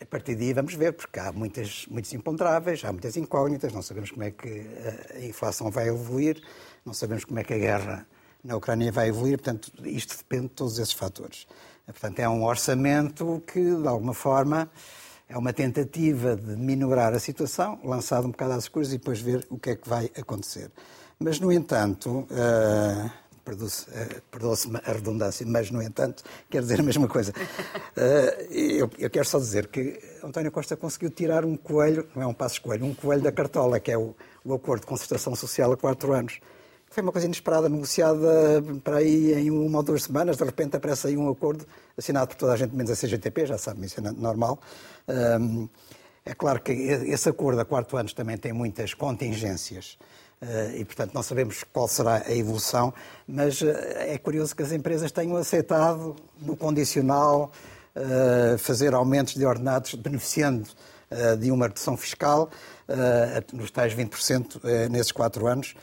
a 0.00 0.06
partir 0.06 0.34
daí 0.34 0.54
vamos 0.54 0.72
ver, 0.72 0.94
porque 0.94 1.20
há 1.20 1.30
muitas, 1.30 1.86
muitos 1.90 2.10
imponderáveis, 2.14 2.82
há 2.82 2.92
muitas 2.92 3.14
incógnitas, 3.18 3.74
não 3.74 3.82
sabemos 3.82 4.10
como 4.10 4.24
é 4.24 4.30
que 4.30 4.66
a 5.14 5.20
inflação 5.20 5.70
vai 5.70 5.88
evoluir, 5.88 6.42
não 6.82 6.94
sabemos 6.94 7.26
como 7.26 7.38
é 7.38 7.44
que 7.44 7.52
a 7.52 7.58
guerra 7.58 8.06
na 8.42 8.56
Ucrânia 8.56 8.90
vai 8.90 9.08
evoluir, 9.08 9.36
portanto, 9.36 9.70
isto 9.84 10.16
depende 10.16 10.44
de 10.44 10.54
todos 10.54 10.78
esses 10.78 10.94
fatores. 10.94 11.46
Portanto, 11.84 12.20
é 12.20 12.28
um 12.28 12.42
orçamento 12.42 13.42
que, 13.46 13.60
de 13.60 13.86
alguma 13.86 14.14
forma, 14.14 14.70
é 15.28 15.36
uma 15.36 15.52
tentativa 15.52 16.36
de 16.36 16.56
minorar 16.56 17.12
a 17.12 17.18
situação, 17.18 17.80
lançado 17.82 18.26
um 18.26 18.30
bocado 18.30 18.52
às 18.52 18.64
escuras 18.64 18.88
e 18.92 18.98
depois 18.98 19.20
ver 19.20 19.46
o 19.50 19.58
que 19.58 19.70
é 19.70 19.76
que 19.76 19.88
vai 19.88 20.10
acontecer. 20.16 20.70
Mas, 21.18 21.40
no 21.40 21.50
entanto, 21.50 22.26
uh, 22.30 23.10
perdoa-se 23.44 24.68
a 24.84 24.92
redundância, 24.92 25.46
mas, 25.46 25.70
no 25.70 25.82
entanto, 25.82 26.22
quer 26.48 26.60
dizer 26.60 26.78
a 26.78 26.82
mesma 26.82 27.08
coisa. 27.08 27.32
Uh, 27.32 28.52
eu, 28.52 28.90
eu, 28.98 29.10
quero 29.10 29.24
só 29.24 29.38
dizer 29.38 29.66
que 29.68 29.98
António 30.22 30.52
Costa 30.52 30.76
conseguiu 30.76 31.10
tirar 31.10 31.44
um 31.44 31.56
coelho, 31.56 32.06
não 32.14 32.22
é 32.22 32.26
um 32.26 32.34
passo 32.34 32.60
coelho, 32.60 32.84
um 32.84 32.94
coelho 32.94 33.22
da 33.22 33.32
cartola, 33.32 33.80
que 33.80 33.90
é 33.90 33.98
o, 33.98 34.14
o 34.44 34.54
acordo 34.54 34.82
de 34.82 34.86
concertação 34.86 35.34
social 35.34 35.72
a 35.72 35.76
quatro 35.76 36.12
anos. 36.12 36.38
Foi 36.90 37.02
uma 37.02 37.12
coisa 37.12 37.26
inesperada, 37.26 37.68
negociada 37.68 38.62
para 38.82 38.98
aí 38.98 39.34
em 39.34 39.50
uma 39.50 39.78
ou 39.78 39.82
duas 39.82 40.04
semanas, 40.04 40.36
de 40.36 40.44
repente 40.44 40.76
aparece 40.76 41.08
aí 41.08 41.16
um 41.16 41.28
acordo 41.28 41.66
assinado 41.96 42.28
por 42.28 42.36
toda 42.36 42.52
a 42.52 42.56
gente, 42.56 42.74
menos 42.74 42.90
a 42.90 42.96
CGTP, 42.96 43.46
já 43.46 43.58
sabe, 43.58 43.84
isso 43.84 44.00
é 44.00 44.10
normal. 44.12 44.58
É 46.24 46.34
claro 46.34 46.60
que 46.60 46.72
esse 46.72 47.28
acordo 47.28 47.60
a 47.60 47.64
quatro 47.64 47.96
anos 47.96 48.12
também 48.14 48.38
tem 48.38 48.52
muitas 48.52 48.94
contingências 48.94 49.98
eh, 50.40 50.78
e, 50.78 50.84
portanto, 50.84 51.12
não 51.14 51.22
sabemos 51.22 51.64
qual 51.72 51.86
será 51.86 52.22
a 52.26 52.32
evolução, 52.32 52.92
mas 53.28 53.62
eh, 53.62 54.14
é 54.14 54.18
curioso 54.18 54.56
que 54.56 54.62
as 54.62 54.72
empresas 54.72 55.12
tenham 55.12 55.36
aceitado, 55.36 56.16
no 56.40 56.56
condicional, 56.56 57.52
eh, 57.94 58.56
fazer 58.58 58.92
aumentos 58.92 59.34
de 59.34 59.46
ordenados 59.46 59.94
beneficiando 59.94 60.68
uh, 61.10 61.36
de 61.36 61.50
uma 61.50 61.66
redução 61.66 61.96
fiscal, 61.96 62.50
uh, 62.88 63.56
nos 63.56 63.70
tais 63.70 63.94
20% 63.94 64.56
uh, 64.56 64.90
nesses 64.90 65.12
quatro 65.12 65.46
anos, 65.46 65.74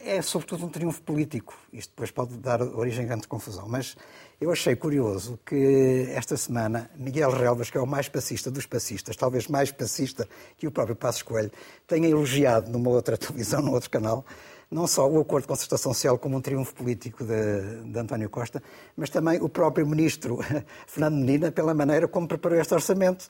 é 0.00 0.20
sobretudo 0.20 0.66
um 0.66 0.68
triunfo 0.68 1.00
político. 1.02 1.56
Isto 1.72 1.90
depois 1.90 2.10
pode 2.10 2.34
dar 2.36 2.60
origem 2.60 3.04
a 3.04 3.08
grande 3.08 3.28
confusão. 3.28 3.68
Mas 3.68 3.96
eu 4.40 4.50
achei 4.50 4.74
curioso 4.74 5.38
que 5.46 6.08
esta 6.10 6.36
semana 6.36 6.90
Miguel 6.96 7.30
Relvas, 7.30 7.70
que 7.70 7.78
é 7.78 7.80
o 7.80 7.86
mais 7.86 8.08
passista 8.08 8.50
dos 8.50 8.66
passistas, 8.66 9.16
talvez 9.16 9.46
mais 9.46 9.70
passista 9.70 10.28
que 10.58 10.66
o 10.66 10.72
próprio 10.72 10.96
Passos 10.96 11.22
Coelho, 11.22 11.52
tenha 11.86 12.08
elogiado 12.08 12.70
numa 12.70 12.90
outra 12.90 13.16
televisão, 13.18 13.62
num 13.62 13.72
outro 13.72 13.90
canal, 13.90 14.24
não 14.70 14.88
só 14.88 15.08
o 15.08 15.20
acordo 15.20 15.42
de 15.44 15.48
concertação 15.48 15.94
social 15.94 16.18
como 16.18 16.36
um 16.36 16.40
triunfo 16.40 16.74
político 16.74 17.24
de, 17.24 17.92
de 17.92 17.98
António 17.98 18.28
Costa, 18.28 18.60
mas 18.96 19.08
também 19.08 19.40
o 19.40 19.48
próprio 19.48 19.86
ministro 19.86 20.40
Fernando 20.86 21.14
Menina 21.14 21.52
pela 21.52 21.72
maneira 21.72 22.08
como 22.08 22.26
preparou 22.26 22.58
este 22.58 22.74
orçamento. 22.74 23.28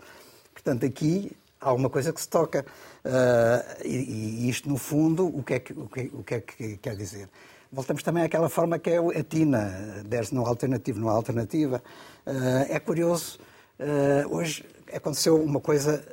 Portanto, 0.55 0.87
aqui 0.87 1.37
há 1.65 1.69
alguma 1.69 1.89
coisa 1.89 2.13
que 2.13 2.21
se 2.21 2.29
toca. 2.29 2.65
Uh, 3.05 3.85
e, 3.85 4.47
e, 4.47 4.49
isto, 4.51 4.69
no 4.69 4.77
fundo, 4.77 5.27
o 5.27 5.43
que, 5.43 5.55
é 5.55 5.59
que, 5.59 5.73
o, 5.73 5.89
que, 5.89 6.11
o 6.13 6.23
que 6.23 6.35
é 6.35 6.41
que 6.41 6.77
quer 6.77 6.95
dizer? 6.95 7.29
Voltamos 7.73 8.03
também 8.03 8.23
àquela 8.23 8.49
forma 8.49 8.79
que 8.79 8.91
é 8.91 8.99
a 8.99 9.25
TINA, 9.25 10.05
there's 10.09 10.31
no 10.31 10.47
alternative, 10.47 11.01
não 11.01 11.09
há 11.09 11.13
alternativa. 11.13 11.83
Uh, 12.27 12.67
é 12.69 12.79
curioso, 12.79 13.39
uh, 13.81 14.37
hoje 14.37 14.65
aconteceu 14.93 15.43
uma 15.43 15.61
coisa 15.61 16.05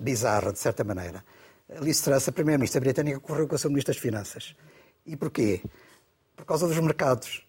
bizarra, 0.00 0.52
de 0.52 0.58
certa 0.58 0.84
maneira. 0.84 1.24
Liz 1.80 2.00
Truss, 2.02 2.28
a 2.28 2.32
primeira-ministra 2.32 2.80
britânica, 2.80 3.18
correu 3.18 3.48
com 3.48 3.54
o 3.54 3.58
seu 3.58 3.70
ministro 3.70 3.94
das 3.94 4.00
Finanças. 4.00 4.54
E 5.06 5.16
porquê? 5.16 5.62
Por 6.36 6.44
causa 6.44 6.66
dos 6.66 6.78
mercados. 6.78 7.47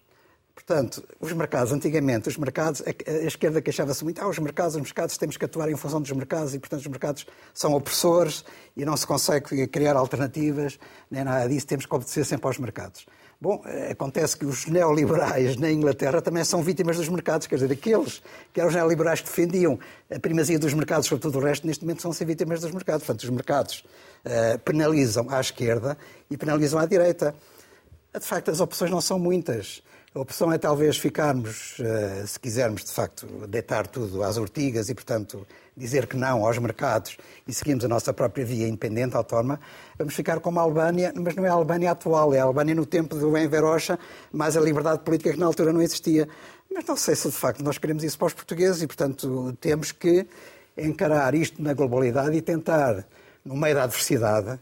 Portanto, 0.66 1.02
os 1.18 1.32
mercados, 1.32 1.72
antigamente, 1.72 2.28
os 2.28 2.36
mercados, 2.36 2.82
a, 2.86 3.12
esquerda 3.26 3.62
queixava-se 3.62 4.04
muito, 4.04 4.20
ah, 4.20 4.28
os 4.28 4.38
mercados, 4.38 4.74
os 4.76 4.82
mercados, 4.82 5.16
temos 5.16 5.36
que 5.36 5.44
atuar 5.44 5.70
em 5.70 5.76
função 5.76 6.00
dos 6.00 6.12
mercados 6.12 6.54
e, 6.54 6.58
portanto, 6.58 6.80
os 6.80 6.86
mercados 6.86 7.26
são 7.54 7.72
opressores 7.72 8.44
e 8.76 8.84
não 8.84 8.96
se 8.96 9.06
consegue 9.06 9.66
criar 9.66 9.96
alternativas, 9.96 10.78
nem 11.10 11.24
nada 11.24 11.48
disso, 11.48 11.66
temos 11.66 11.86
que 11.86 11.94
obedecer 11.94 12.24
sempre 12.24 12.46
aos 12.46 12.58
mercados. 12.58 13.06
Bom, 13.40 13.62
eh, 13.64 13.92
acontece 13.92 14.36
que 14.36 14.44
os 14.44 14.66
neoliberais 14.66 15.56
na 15.56 15.72
Inglaterra 15.72 16.20
também 16.20 16.44
são 16.44 16.62
vítimas 16.62 16.98
dos 16.98 17.08
mercados, 17.08 17.46
quer 17.46 17.54
dizer, 17.54 17.72
aqueles 17.72 18.22
que 18.52 18.60
eram 18.60 18.68
os 18.68 18.74
neoliberais 18.74 19.22
que 19.22 19.28
defendiam 19.28 19.78
a 20.14 20.20
primazia 20.20 20.58
dos 20.58 20.74
mercados 20.74 21.06
sobre 21.06 21.22
todo 21.22 21.38
o 21.38 21.40
resto, 21.40 21.66
neste 21.66 21.82
momento 21.82 22.02
são 22.02 22.12
ser 22.12 22.26
vítimas 22.26 22.60
dos 22.60 22.70
mercados. 22.70 23.06
Portanto, 23.06 23.24
os 23.24 23.30
mercados 23.30 23.82
uh, 24.26 24.58
penalizam 24.58 25.26
à 25.30 25.40
esquerda 25.40 25.96
e 26.30 26.36
penalizam 26.36 26.78
à 26.78 26.84
direita. 26.84 27.34
De 28.12 28.26
facto, 28.26 28.50
as 28.50 28.60
opções 28.60 28.90
não 28.90 29.00
são 29.00 29.18
muitas. 29.18 29.82
A 30.12 30.18
opção 30.18 30.52
é 30.52 30.58
talvez 30.58 30.98
ficarmos, 30.98 31.78
uh, 31.78 32.26
se 32.26 32.40
quisermos 32.40 32.82
de 32.82 32.90
facto 32.90 33.26
deitar 33.46 33.86
tudo 33.86 34.24
às 34.24 34.36
ortigas 34.36 34.88
e, 34.88 34.94
portanto, 34.94 35.46
dizer 35.76 36.08
que 36.08 36.16
não 36.16 36.44
aos 36.44 36.58
mercados 36.58 37.16
e 37.46 37.54
seguimos 37.54 37.84
a 37.84 37.88
nossa 37.88 38.12
própria 38.12 38.44
via 38.44 38.66
independente, 38.66 39.14
autónoma, 39.14 39.60
vamos 39.96 40.12
ficar 40.12 40.40
como 40.40 40.58
a 40.58 40.62
Albânia, 40.62 41.12
mas 41.14 41.36
não 41.36 41.46
é 41.46 41.48
a 41.48 41.52
Albânia 41.52 41.92
atual, 41.92 42.34
é 42.34 42.40
a 42.40 42.42
Albânia 42.42 42.74
no 42.74 42.84
tempo 42.84 43.14
do 43.14 43.38
Enver 43.38 43.62
Rocha, 43.62 44.00
mais 44.32 44.56
a 44.56 44.60
liberdade 44.60 44.98
política 45.04 45.32
que 45.32 45.38
na 45.38 45.46
altura 45.46 45.72
não 45.72 45.80
existia. 45.80 46.28
Mas 46.68 46.84
não 46.86 46.96
sei 46.96 47.14
se 47.14 47.28
de 47.28 47.36
facto 47.36 47.62
nós 47.62 47.78
queremos 47.78 48.02
isso 48.02 48.18
para 48.18 48.26
os 48.26 48.34
portugueses 48.34 48.82
e, 48.82 48.88
portanto, 48.88 49.56
temos 49.60 49.92
que 49.92 50.26
encarar 50.76 51.36
isto 51.36 51.62
na 51.62 51.72
globalidade 51.72 52.36
e 52.36 52.42
tentar, 52.42 53.06
no 53.44 53.54
meio 53.54 53.76
da 53.76 53.84
adversidade, 53.84 54.58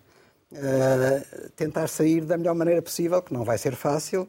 uh, 0.52 1.48
tentar 1.56 1.88
sair 1.88 2.20
da 2.26 2.36
melhor 2.36 2.54
maneira 2.54 2.82
possível, 2.82 3.22
que 3.22 3.32
não 3.32 3.44
vai 3.44 3.56
ser 3.56 3.74
fácil, 3.74 4.28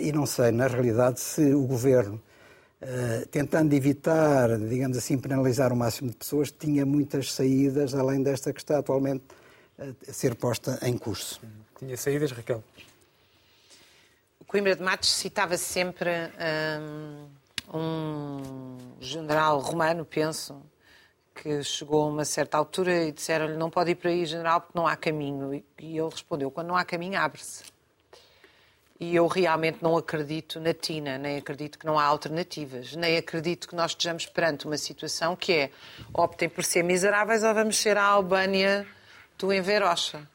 e 0.00 0.12
não 0.12 0.26
sei, 0.26 0.50
na 0.50 0.66
realidade, 0.66 1.20
se 1.20 1.54
o 1.54 1.66
governo 1.66 2.20
Uh, 2.80 3.26
tentando 3.26 3.74
evitar, 3.74 4.56
digamos 4.56 4.96
assim, 4.96 5.18
penalizar 5.18 5.72
o 5.72 5.76
máximo 5.76 6.10
de 6.10 6.16
pessoas, 6.16 6.52
tinha 6.52 6.86
muitas 6.86 7.32
saídas, 7.32 7.92
além 7.92 8.22
desta 8.22 8.52
que 8.52 8.60
está 8.60 8.78
atualmente 8.78 9.24
a 10.08 10.12
ser 10.12 10.36
posta 10.36 10.78
em 10.82 10.96
curso. 10.96 11.40
Tinha 11.76 11.96
saídas, 11.96 12.30
Raquel? 12.30 12.62
O 14.38 14.44
Coimbra 14.44 14.76
de 14.76 14.82
Matos 14.82 15.10
citava 15.10 15.56
sempre 15.56 16.10
um, 17.74 17.76
um 17.76 18.78
general 19.00 19.58
romano, 19.58 20.04
penso, 20.04 20.62
que 21.34 21.60
chegou 21.64 22.04
a 22.04 22.06
uma 22.06 22.24
certa 22.24 22.56
altura 22.56 23.06
e 23.06 23.10
disseram-lhe 23.10 23.56
não 23.56 23.70
pode 23.70 23.90
ir 23.90 23.96
para 23.96 24.10
aí, 24.10 24.24
general, 24.24 24.60
porque 24.60 24.78
não 24.78 24.86
há 24.86 24.94
caminho. 24.94 25.52
E 25.52 25.98
ele 25.98 26.08
respondeu, 26.08 26.48
quando 26.48 26.68
não 26.68 26.76
há 26.76 26.84
caminho, 26.84 27.18
abre-se. 27.18 27.64
E 29.00 29.14
eu 29.14 29.28
realmente 29.28 29.78
não 29.80 29.96
acredito 29.96 30.58
na 30.58 30.74
TINA, 30.74 31.18
nem 31.18 31.36
acredito 31.36 31.78
que 31.78 31.86
não 31.86 31.96
há 31.96 32.04
alternativas, 32.04 32.96
nem 32.96 33.16
acredito 33.16 33.68
que 33.68 33.76
nós 33.76 33.92
estejamos 33.92 34.26
perante 34.26 34.66
uma 34.66 34.76
situação 34.76 35.36
que 35.36 35.52
é 35.52 35.70
optem 36.12 36.48
por 36.48 36.64
ser 36.64 36.82
miseráveis 36.82 37.44
ou 37.44 37.54
vamos 37.54 37.76
ser 37.76 37.96
a 37.96 38.02
Albânia 38.02 38.84
do 39.38 39.52
Enverocha. 39.52 40.28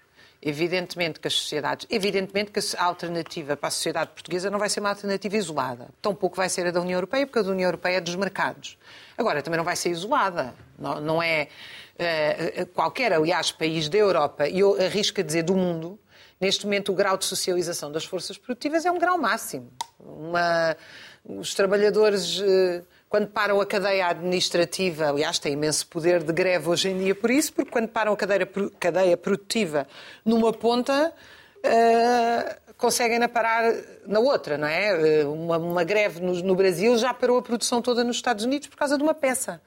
Evidentemente 0.46 1.20
que 1.22 1.28
as 1.28 1.34
sociedades, 1.34 1.88
evidentemente 1.90 2.52
que 2.52 2.60
a 2.78 2.84
alternativa 2.84 3.56
para 3.56 3.68
a 3.68 3.72
sociedade 3.72 4.12
portuguesa 4.12 4.50
não 4.50 4.60
vai 4.60 4.70
ser 4.70 4.82
uma 4.82 4.90
alternativa 4.90 5.38
isolada. 5.38 5.88
Tampouco 6.02 6.36
vai 6.36 6.50
ser 6.50 6.68
a 6.68 6.72
da 6.72 6.82
União 6.82 6.98
Europeia, 6.98 7.26
porque 7.26 7.40
a 7.40 7.42
da 7.42 7.52
União 7.52 7.68
Europeia 7.68 7.98
é 7.98 8.02
dos 8.02 8.16
mercados. 8.16 8.78
Agora, 9.18 9.42
também 9.42 9.58
não 9.58 9.64
vai 9.64 9.78
ser 9.78 9.90
isolada. 9.90 10.54
Não, 10.78 11.00
não 11.00 11.24
é 11.24 11.48
uh, 11.96 12.66
qualquer, 12.68 13.14
aliás, 13.14 13.54
país 13.54 13.88
da 13.88 13.98
Europa, 13.98 14.48
e 14.48 14.60
eu 14.60 14.82
arrisco 14.82 15.22
a 15.22 15.24
dizer 15.24 15.44
do 15.44 15.56
mundo, 15.56 15.98
Neste 16.44 16.66
momento, 16.66 16.92
o 16.92 16.96
grau 16.96 17.16
de 17.16 17.24
socialização 17.24 17.90
das 17.90 18.04
forças 18.04 18.38
produtivas 18.38 18.86
é 18.86 18.92
um 18.92 19.00
grau 19.00 19.18
máximo. 19.18 19.72
Uma... 19.98 20.76
Os 21.24 21.56
trabalhadores, 21.56 22.42
eh, 22.42 22.82
quando 23.08 23.28
param 23.28 23.62
a 23.62 23.66
cadeia 23.66 24.08
administrativa, 24.08 25.08
aliás, 25.08 25.40
têm 25.40 25.54
imenso 25.54 25.88
poder 25.88 26.22
de 26.22 26.34
greve 26.34 26.68
hoje 26.68 26.90
em 26.90 26.98
dia 26.98 27.16
por 27.16 27.32
isso, 27.32 27.54
porque 27.54 27.72
quando 27.72 27.88
param 27.88 28.12
a 28.12 28.18
cadeia, 28.18 28.46
cadeia 28.78 29.16
produtiva 29.16 29.88
numa 30.26 30.52
ponta, 30.52 31.14
uh, 31.64 32.74
conseguem 32.76 33.20
na 33.20 33.30
parar 33.30 33.74
na 34.06 34.20
outra, 34.20 34.58
não 34.58 34.68
é? 34.68 35.22
Eh, 35.22 35.26
uma, 35.26 35.58
uma 35.58 35.84
greve 35.86 36.20
no, 36.20 36.34
no 36.44 36.56
Brasil 36.56 36.98
já 36.98 37.14
parou 37.14 37.38
a 37.38 37.42
produção 37.42 37.82
toda 37.82 38.04
nos 38.04 38.18
Estados 38.18 38.44
Unidos 38.44 38.68
por 38.68 38.76
causa 38.76 38.98
de 38.98 39.04
uma 39.04 39.14
peça. 39.14 39.62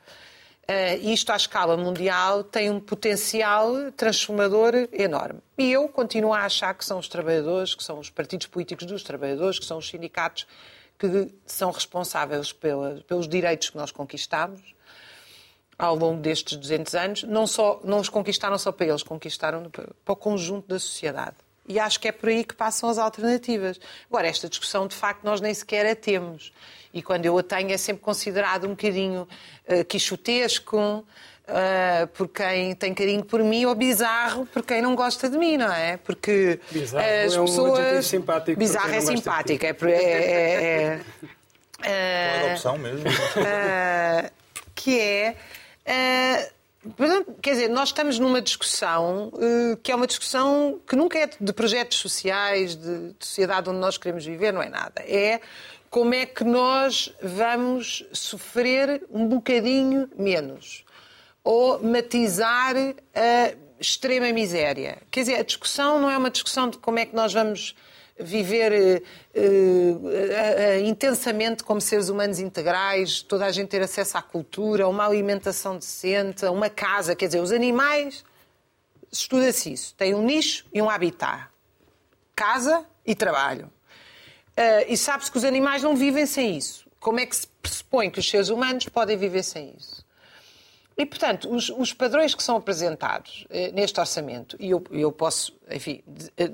Uh, 0.68 0.98
isto 1.09 1.31
à 1.31 1.37
escala 1.37 1.76
mundial 1.76 2.42
tem 2.42 2.70
um 2.70 2.81
potencial 2.81 3.92
transformador 3.92 4.88
enorme. 4.92 5.40
E 5.57 5.70
eu 5.70 5.88
continuo 5.88 6.33
a 6.33 6.40
achar 6.40 6.74
que 6.74 6.85
são 6.85 6.98
os 6.98 7.09
trabalhadores, 7.09 7.74
que 7.74 7.85
são 7.85 8.00
os 8.00 8.11
partidos 8.11 8.48
políticos 8.48 8.85
dos 8.85 9.05
trabalhadores, 9.05 9.61
que 9.61 9.64
são 9.64 9.79
os 9.79 9.88
sindicatos 9.88 10.44
que 10.98 11.33
são 11.46 11.70
responsáveis 11.70 12.52
pela, 12.52 13.02
pelos 13.07 13.29
direitos 13.29 13.70
que 13.70 13.76
nós 13.76 13.92
conquistamos 13.92 14.61
ao 15.79 15.94
longo 15.94 16.20
destes 16.20 16.57
200 16.57 16.94
anos. 16.94 17.22
Não, 17.22 17.46
só, 17.46 17.81
não 17.85 18.00
os 18.00 18.09
conquistaram 18.09 18.59
só 18.59 18.72
para 18.72 18.87
eles, 18.87 19.02
conquistaram 19.02 19.70
para 19.70 20.12
o 20.12 20.16
conjunto 20.16 20.66
da 20.66 20.79
sociedade. 20.79 21.37
E 21.68 21.79
acho 21.81 21.98
que 21.98 22.09
é 22.09 22.12
por 22.12 22.29
aí 22.29 22.44
que 22.44 22.55
passam 22.55 22.88
as 22.88 22.98
alternativas. 22.98 23.81
Agora, 24.09 24.29
esta 24.29 24.48
discussão, 24.48 24.87
de 24.87 24.94
facto, 24.94 25.24
nós 25.24 25.40
nem 25.40 25.52
sequer 25.52 25.87
a 25.87 25.96
temos. 25.96 26.52
E 26.94 27.02
quando 27.02 27.26
eu 27.26 27.37
a 27.37 27.42
tenho, 27.42 27.72
é 27.72 27.76
sempre 27.76 28.02
considerado 28.02 28.64
um 28.64 28.70
bocadinho 28.70 29.29
uh, 29.68 29.85
quixotesco, 29.85 31.05
uh, 31.46 32.07
por 32.14 32.29
quem 32.29 32.74
tem 32.74 32.94
carinho 32.94 33.24
por 33.24 33.42
mim, 33.42 33.64
ou 33.64 33.74
bizarro 33.74 34.46
por 34.46 34.62
quem 34.62 34.81
não 34.81 34.94
gosta 34.94 35.29
de 35.29 35.37
mim, 35.37 35.57
não 35.57 35.72
é? 35.72 35.96
Porque 35.96 36.61
bizarro 36.70 37.05
as 37.05 37.35
é 37.35 37.40
um 37.40 38.02
simpático. 38.02 38.59
Bizarro 38.59 38.94
é 38.94 39.00
simpático. 39.00 39.64
É, 39.64 39.70
é, 39.70 39.85
é, 39.92 41.00
é, 41.83 42.48
é, 42.48 42.52
opção 42.52 42.79
mesmo. 42.79 43.09
Uh, 43.09 44.31
que 44.74 45.00
é. 45.00 45.37
Uh, 45.87 46.56
Quer 47.42 47.53
dizer, 47.53 47.68
nós 47.68 47.88
estamos 47.88 48.18
numa 48.18 48.40
discussão 48.40 49.29
uh, 49.29 49.77
que 49.83 49.90
é 49.90 49.94
uma 49.94 50.07
discussão 50.07 50.81
que 50.87 50.94
nunca 50.94 51.18
é 51.18 51.29
de 51.40 51.53
projetos 51.53 51.99
sociais, 51.99 52.77
de, 52.77 53.12
de, 53.12 53.27
sociedade 53.27 53.68
onde 53.68 53.79
nós 53.79 53.99
queremos 53.99 54.25
viver, 54.25 54.53
não 54.53 54.62
é 54.62 54.68
nada. 54.68 55.03
É 55.03 55.40
como 55.90 56.14
é 56.14 56.27
que 56.27 56.44
nós 56.44 57.12
vamos 57.22 58.05
sofrer 58.12 59.03
um 59.11 59.27
bocadinho 59.27 60.09
menos 60.16 60.85
ou 61.42 61.83
matizar 61.83 62.75
a 63.14 63.55
extrema 63.79 64.33
miséria. 64.33 64.99
Quer 65.11 65.20
dizer, 65.20 65.35
a 65.37 65.42
discussão 65.42 66.01
não 66.01 66.11
é 66.11 66.16
uma 66.16 66.31
discussão 66.31 66.68
de 66.68 66.79
como 66.79 66.99
é 66.99 67.07
que 67.07 67.14
nós 67.14 67.33
vamos 67.33 67.75
viver 68.18 69.02
uh, 69.37 70.07
uh, 70.07 70.85
intensamente 70.85 71.62
como 71.62 71.81
seres 71.81 72.09
humanos 72.09 72.38
integrais, 72.38 73.20
toda 73.22 73.44
a 73.44 73.52
gente 73.52 73.68
ter 73.68 73.83
acesso 73.83 74.16
à 74.16 74.22
cultura, 74.22 74.88
uma 74.88 75.07
alimentação 75.07 75.76
decente, 75.76 76.44
uma 76.46 76.70
casa. 76.70 77.14
Quer 77.14 77.26
dizer, 77.26 77.40
os 77.40 77.52
animais, 77.52 78.24
estuda-se 79.12 79.72
isso, 79.72 79.94
têm 79.94 80.14
um 80.14 80.22
nicho 80.22 80.64
e 80.72 80.81
um 80.81 80.88
habitat. 80.88 81.48
Casa 82.35 82.87
e 83.05 83.14
trabalho. 83.14 83.66
Uh, 84.57 84.87
e 84.88 84.96
sabe-se 84.96 85.31
que 85.31 85.37
os 85.37 85.44
animais 85.44 85.83
não 85.83 85.94
vivem 85.94 86.24
sem 86.24 86.57
isso. 86.57 86.87
Como 86.98 87.20
é 87.20 87.26
que 87.26 87.37
se 87.37 87.46
pressupõe 87.61 88.11
que 88.11 88.18
os 88.18 88.29
seres 88.29 88.48
humanos 88.48 88.88
podem 88.88 89.16
viver 89.16 89.42
sem 89.42 89.74
isso? 89.76 90.06
E, 90.96 91.04
portanto, 91.04 91.52
os, 91.54 91.68
os 91.68 91.92
padrões 91.92 92.35
que 92.35 92.42
são 92.42 92.56
apresentados 92.56 93.46
eh, 93.50 93.70
neste 93.72 94.00
orçamento, 94.00 94.56
e 94.59 94.70
eu, 94.70 94.82
eu 94.90 95.12
posso, 95.12 95.54
enfim, 95.70 96.02
eh, 96.37 96.48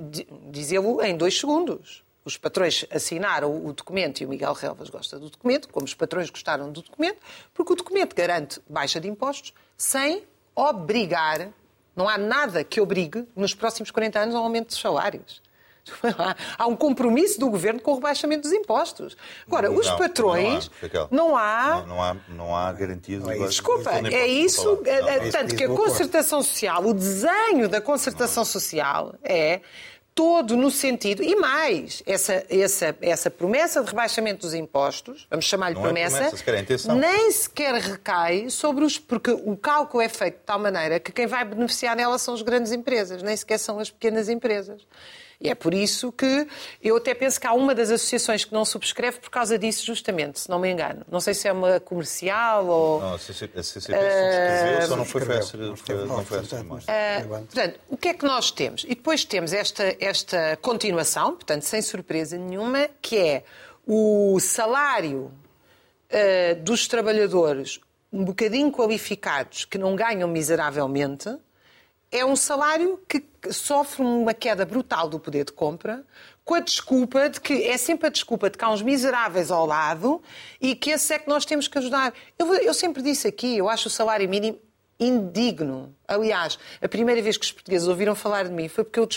dizê-lo 0.50 1.00
em 1.00 1.16
dois 1.16 1.38
segundos. 1.38 2.02
Os 2.24 2.36
patrões 2.36 2.84
assinaram 2.90 3.64
o 3.64 3.72
documento 3.72 4.20
e 4.20 4.26
o 4.26 4.28
Miguel 4.28 4.52
Relvas 4.52 4.90
gosta 4.90 5.18
do 5.18 5.30
documento, 5.30 5.68
como 5.68 5.84
os 5.84 5.94
patrões 5.94 6.28
gostaram 6.28 6.72
do 6.72 6.82
documento, 6.82 7.18
porque 7.54 7.72
o 7.72 7.76
documento 7.76 8.14
garante 8.14 8.60
baixa 8.68 9.00
de 9.00 9.08
impostos 9.08 9.52
sem 9.76 10.24
obrigar, 10.54 11.48
não 11.94 12.08
há 12.08 12.18
nada 12.18 12.64
que 12.64 12.80
obrigue 12.80 13.26
nos 13.34 13.54
próximos 13.54 13.90
40 13.90 14.20
anos 14.20 14.34
ao 14.34 14.42
aumento 14.42 14.68
dos 14.68 14.80
salários. 14.80 15.40
Há 16.58 16.66
um 16.66 16.76
compromisso 16.76 17.38
do 17.40 17.50
governo 17.50 17.80
com 17.80 17.92
o 17.92 17.94
rebaixamento 17.96 18.42
dos 18.42 18.52
impostos. 18.52 19.16
Agora, 19.46 19.68
Não, 19.68 19.76
os 19.76 19.86
não, 19.86 19.98
patrões. 19.98 20.70
Raquel. 20.80 21.08
Não 21.10 21.36
há. 21.36 21.80
Não, 21.80 21.86
não 21.86 22.02
há, 22.02 22.16
não 22.28 22.56
há 22.56 22.72
garantia 22.72 23.18
de 23.18 23.24
Não 23.24 23.32
é. 23.32 23.38
Desculpa, 23.48 24.00
Não 24.00 24.08
é 24.10 24.26
isso. 24.26 24.80
é- 24.84 25.00
Não, 25.00 25.08
é- 25.08 25.16
não. 25.18 25.22
isso 25.24 25.32
tanto 25.38 25.56
que 25.56 25.64
a 25.64 25.68
concertação 25.68 26.42
social, 26.42 26.84
o 26.86 26.94
desenho 26.94 27.68
da 27.68 27.80
concertação 27.80 28.44
social 28.44 29.14
é 29.24 29.60
todo 30.14 30.56
no 30.58 30.70
sentido, 30.70 31.22
e 31.22 31.34
mais, 31.36 32.02
essa, 32.06 32.44
essa, 32.50 32.94
essa 33.00 33.30
promessa 33.30 33.80
de 33.82 33.88
rebaixamento 33.88 34.42
dos 34.42 34.52
impostos, 34.52 35.26
vamos 35.30 35.46
chamar-lhe 35.46 35.74
Não 35.74 35.80
é 35.80 35.84
promessa, 35.84 36.16
promessa, 36.16 36.36
sequer 36.36 36.54
é 36.54 36.94
nem 36.94 37.30
sequer 37.32 37.74
recai 37.76 38.50
sobre 38.50 38.84
os. 38.84 38.98
Porque 38.98 39.30
o 39.30 39.56
cálculo 39.56 40.02
é 40.02 40.08
feito 40.10 40.34
de 40.36 40.44
tal 40.44 40.58
maneira 40.58 41.00
que 41.00 41.10
quem 41.10 41.26
vai 41.26 41.44
beneficiar 41.46 41.96
dela 41.96 42.18
são 42.18 42.34
as 42.34 42.42
grandes 42.42 42.72
empresas, 42.72 43.22
nem 43.22 43.34
sequer 43.36 43.58
são 43.58 43.78
as 43.78 43.90
pequenas 43.90 44.28
empresas. 44.28 44.86
E 45.42 45.48
é 45.50 45.54
por 45.56 45.74
isso 45.74 46.12
que 46.12 46.46
eu 46.80 46.96
até 46.96 47.14
penso 47.14 47.40
que 47.40 47.46
há 47.46 47.52
uma 47.52 47.74
das 47.74 47.90
associações 47.90 48.44
que 48.44 48.52
não 48.52 48.64
subscreve 48.64 49.18
por 49.18 49.28
causa 49.28 49.58
disso, 49.58 49.84
justamente, 49.84 50.38
se 50.38 50.48
não 50.48 50.58
me 50.60 50.70
engano. 50.70 51.04
Não 51.10 51.20
sei 51.20 51.34
se 51.34 51.48
é 51.48 51.52
uma 51.52 51.80
comercial 51.80 52.64
ou. 52.66 53.00
Não, 53.00 53.14
a 53.14 53.18
CCP, 53.18 53.62
subscreveu, 53.62 54.86
só 54.88 54.96
não 54.96 55.04
foi, 55.04 55.20
Subscreveu. 55.42 56.06
Não 56.06 56.24
foi 56.24 56.38
a 56.38 56.40
portanto, 56.40 56.48
cerimónia. 56.48 56.84
mas- 56.86 57.22
Levante. 57.22 57.46
Portanto, 57.46 57.80
o 57.88 57.96
que 57.96 58.08
é 58.08 58.14
que 58.14 58.24
nós 58.24 58.50
temos? 58.52 58.84
E 58.84 58.88
depois 58.94 59.24
temos 59.24 59.52
esta, 59.52 59.96
esta 59.98 60.56
continuação, 60.62 61.32
portanto, 61.34 61.62
sem 61.62 61.82
surpresa 61.82 62.38
nenhuma, 62.38 62.88
que 63.00 63.16
é 63.18 63.44
o 63.86 64.38
salário 64.40 65.32
eh, 66.08 66.54
dos 66.54 66.86
trabalhadores 66.86 67.80
um 68.12 68.24
bocadinho 68.24 68.70
qualificados 68.70 69.64
que 69.64 69.78
não 69.78 69.96
ganham 69.96 70.28
miseravelmente 70.28 71.34
é 72.10 72.24
um 72.24 72.36
salário 72.36 73.00
que 73.08 73.24
sofre 73.50 74.02
uma 74.02 74.34
queda 74.34 74.64
brutal 74.64 75.08
do 75.08 75.18
poder 75.18 75.44
de 75.44 75.52
compra, 75.52 76.04
com 76.44 76.54
a 76.54 76.60
desculpa 76.60 77.28
de 77.28 77.40
que 77.40 77.64
é 77.64 77.76
sempre 77.76 78.06
a 78.08 78.10
desculpa 78.10 78.50
de 78.50 78.58
que 78.58 78.64
há 78.64 78.70
uns 78.70 78.82
miseráveis 78.82 79.50
ao 79.50 79.66
lado 79.66 80.22
e 80.60 80.74
que 80.74 80.90
esse 80.90 81.14
é 81.14 81.18
que 81.18 81.28
nós 81.28 81.44
temos 81.44 81.68
que 81.68 81.78
ajudar. 81.78 82.12
Eu, 82.38 82.54
eu 82.54 82.74
sempre 82.74 83.02
disse 83.02 83.28
aqui, 83.28 83.56
eu 83.56 83.68
acho 83.68 83.88
o 83.88 83.90
salário 83.90 84.28
mínimo 84.28 84.58
indigno. 84.98 85.94
Aliás, 86.06 86.58
a 86.80 86.88
primeira 86.88 87.22
vez 87.22 87.36
que 87.36 87.44
os 87.44 87.52
portugueses 87.52 87.88
ouviram 87.88 88.14
falar 88.14 88.44
de 88.44 88.50
mim 88.50 88.68
foi 88.68 88.84
porque 88.84 89.00
eu 89.00 89.08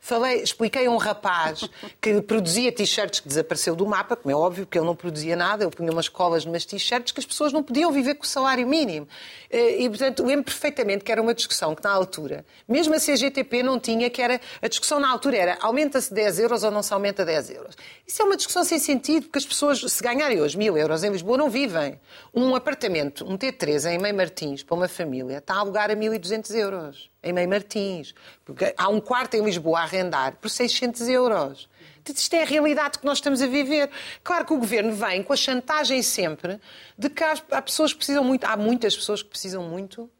falei, 0.00 0.42
expliquei 0.42 0.86
a 0.86 0.90
um 0.90 0.96
rapaz 0.96 1.68
que 2.00 2.20
produzia 2.22 2.70
t-shirts 2.72 3.20
que 3.20 3.28
desapareceu 3.28 3.74
do 3.74 3.86
mapa, 3.86 4.16
como 4.16 4.30
é 4.30 4.36
óbvio, 4.36 4.66
porque 4.66 4.78
ele 4.78 4.86
não 4.86 4.96
produzia 4.96 5.36
nada, 5.36 5.64
eu 5.64 5.70
punha 5.70 5.90
umas 5.90 6.08
colas 6.08 6.44
numas 6.44 6.64
t-shirts 6.64 7.12
que 7.12 7.20
as 7.20 7.26
pessoas 7.26 7.52
não 7.52 7.62
podiam 7.62 7.90
viver 7.92 8.14
com 8.16 8.24
o 8.24 8.26
salário 8.26 8.66
mínimo. 8.66 9.08
Eh, 9.50 9.82
E, 9.82 9.88
portanto, 9.88 10.24
lembro 10.24 10.44
perfeitamente 10.44 11.04
que 11.04 11.12
era 11.12 11.20
uma 11.22 11.34
discussão 11.34 11.74
que, 11.74 11.82
na 11.84 11.90
altura, 11.90 12.44
mesmo 12.68 12.94
a 12.94 12.98
CGTP 12.98 13.62
não 13.62 13.78
tinha, 13.78 14.10
que 14.10 14.20
era, 14.20 14.40
a 14.60 14.68
discussão 14.68 15.00
na 15.00 15.10
altura 15.10 15.36
era 15.36 15.58
aumenta-se 15.60 16.12
10 16.12 16.38
euros 16.40 16.62
ou 16.64 16.70
não 16.70 16.82
se 16.82 16.92
aumenta 16.92 17.24
10 17.24 17.50
euros. 17.50 17.76
Isso 18.06 18.20
é 18.20 18.24
uma 18.24 18.36
discussão 18.36 18.64
sem 18.64 18.78
sentido, 18.78 19.24
porque 19.24 19.38
as 19.38 19.46
pessoas, 19.46 19.80
se 19.80 20.02
ganharem 20.02 20.40
hoje 20.40 20.56
mil 20.58 20.76
euros 20.76 21.02
em 21.04 21.10
Lisboa, 21.10 21.38
não 21.38 21.48
vivem. 21.48 22.00
Um 22.34 22.54
apartamento, 22.54 23.24
um 23.24 23.36
T3 23.38 23.90
em 23.90 23.98
Mãe 23.98 24.12
Martins, 24.12 24.62
para 24.62 24.74
uma 24.74 24.88
família, 24.88 25.38
está 25.38 25.54
a 25.54 25.58
alugar 25.58 25.90
a 25.90 25.94
1.200 25.96 26.31
euros. 26.50 27.10
Em 27.22 27.32
Mãe 27.32 27.46
Martins. 27.46 28.14
Porque 28.44 28.74
há 28.76 28.88
um 28.88 29.00
quarto 29.00 29.34
em 29.34 29.44
Lisboa 29.44 29.80
a 29.80 29.82
arrendar 29.82 30.36
por 30.36 30.48
600 30.48 31.08
euros. 31.08 31.68
Isto 32.08 32.34
é 32.34 32.42
a 32.42 32.46
realidade 32.46 32.98
que 32.98 33.04
nós 33.04 33.18
estamos 33.18 33.40
a 33.42 33.46
viver. 33.46 33.90
Claro 34.24 34.44
que 34.44 34.52
o 34.52 34.58
governo 34.58 34.92
vem 34.92 35.22
com 35.22 35.32
a 35.32 35.36
chantagem 35.36 36.02
sempre 36.02 36.60
de 36.98 37.08
que 37.08 37.22
há 37.22 37.62
pessoas 37.62 37.92
que 37.92 37.98
precisam 37.98 38.24
muito, 38.24 38.44
há 38.44 38.56
muitas 38.56 38.96
pessoas 38.96 39.22
que 39.22 39.28
precisam 39.28 39.62
muito 39.62 40.10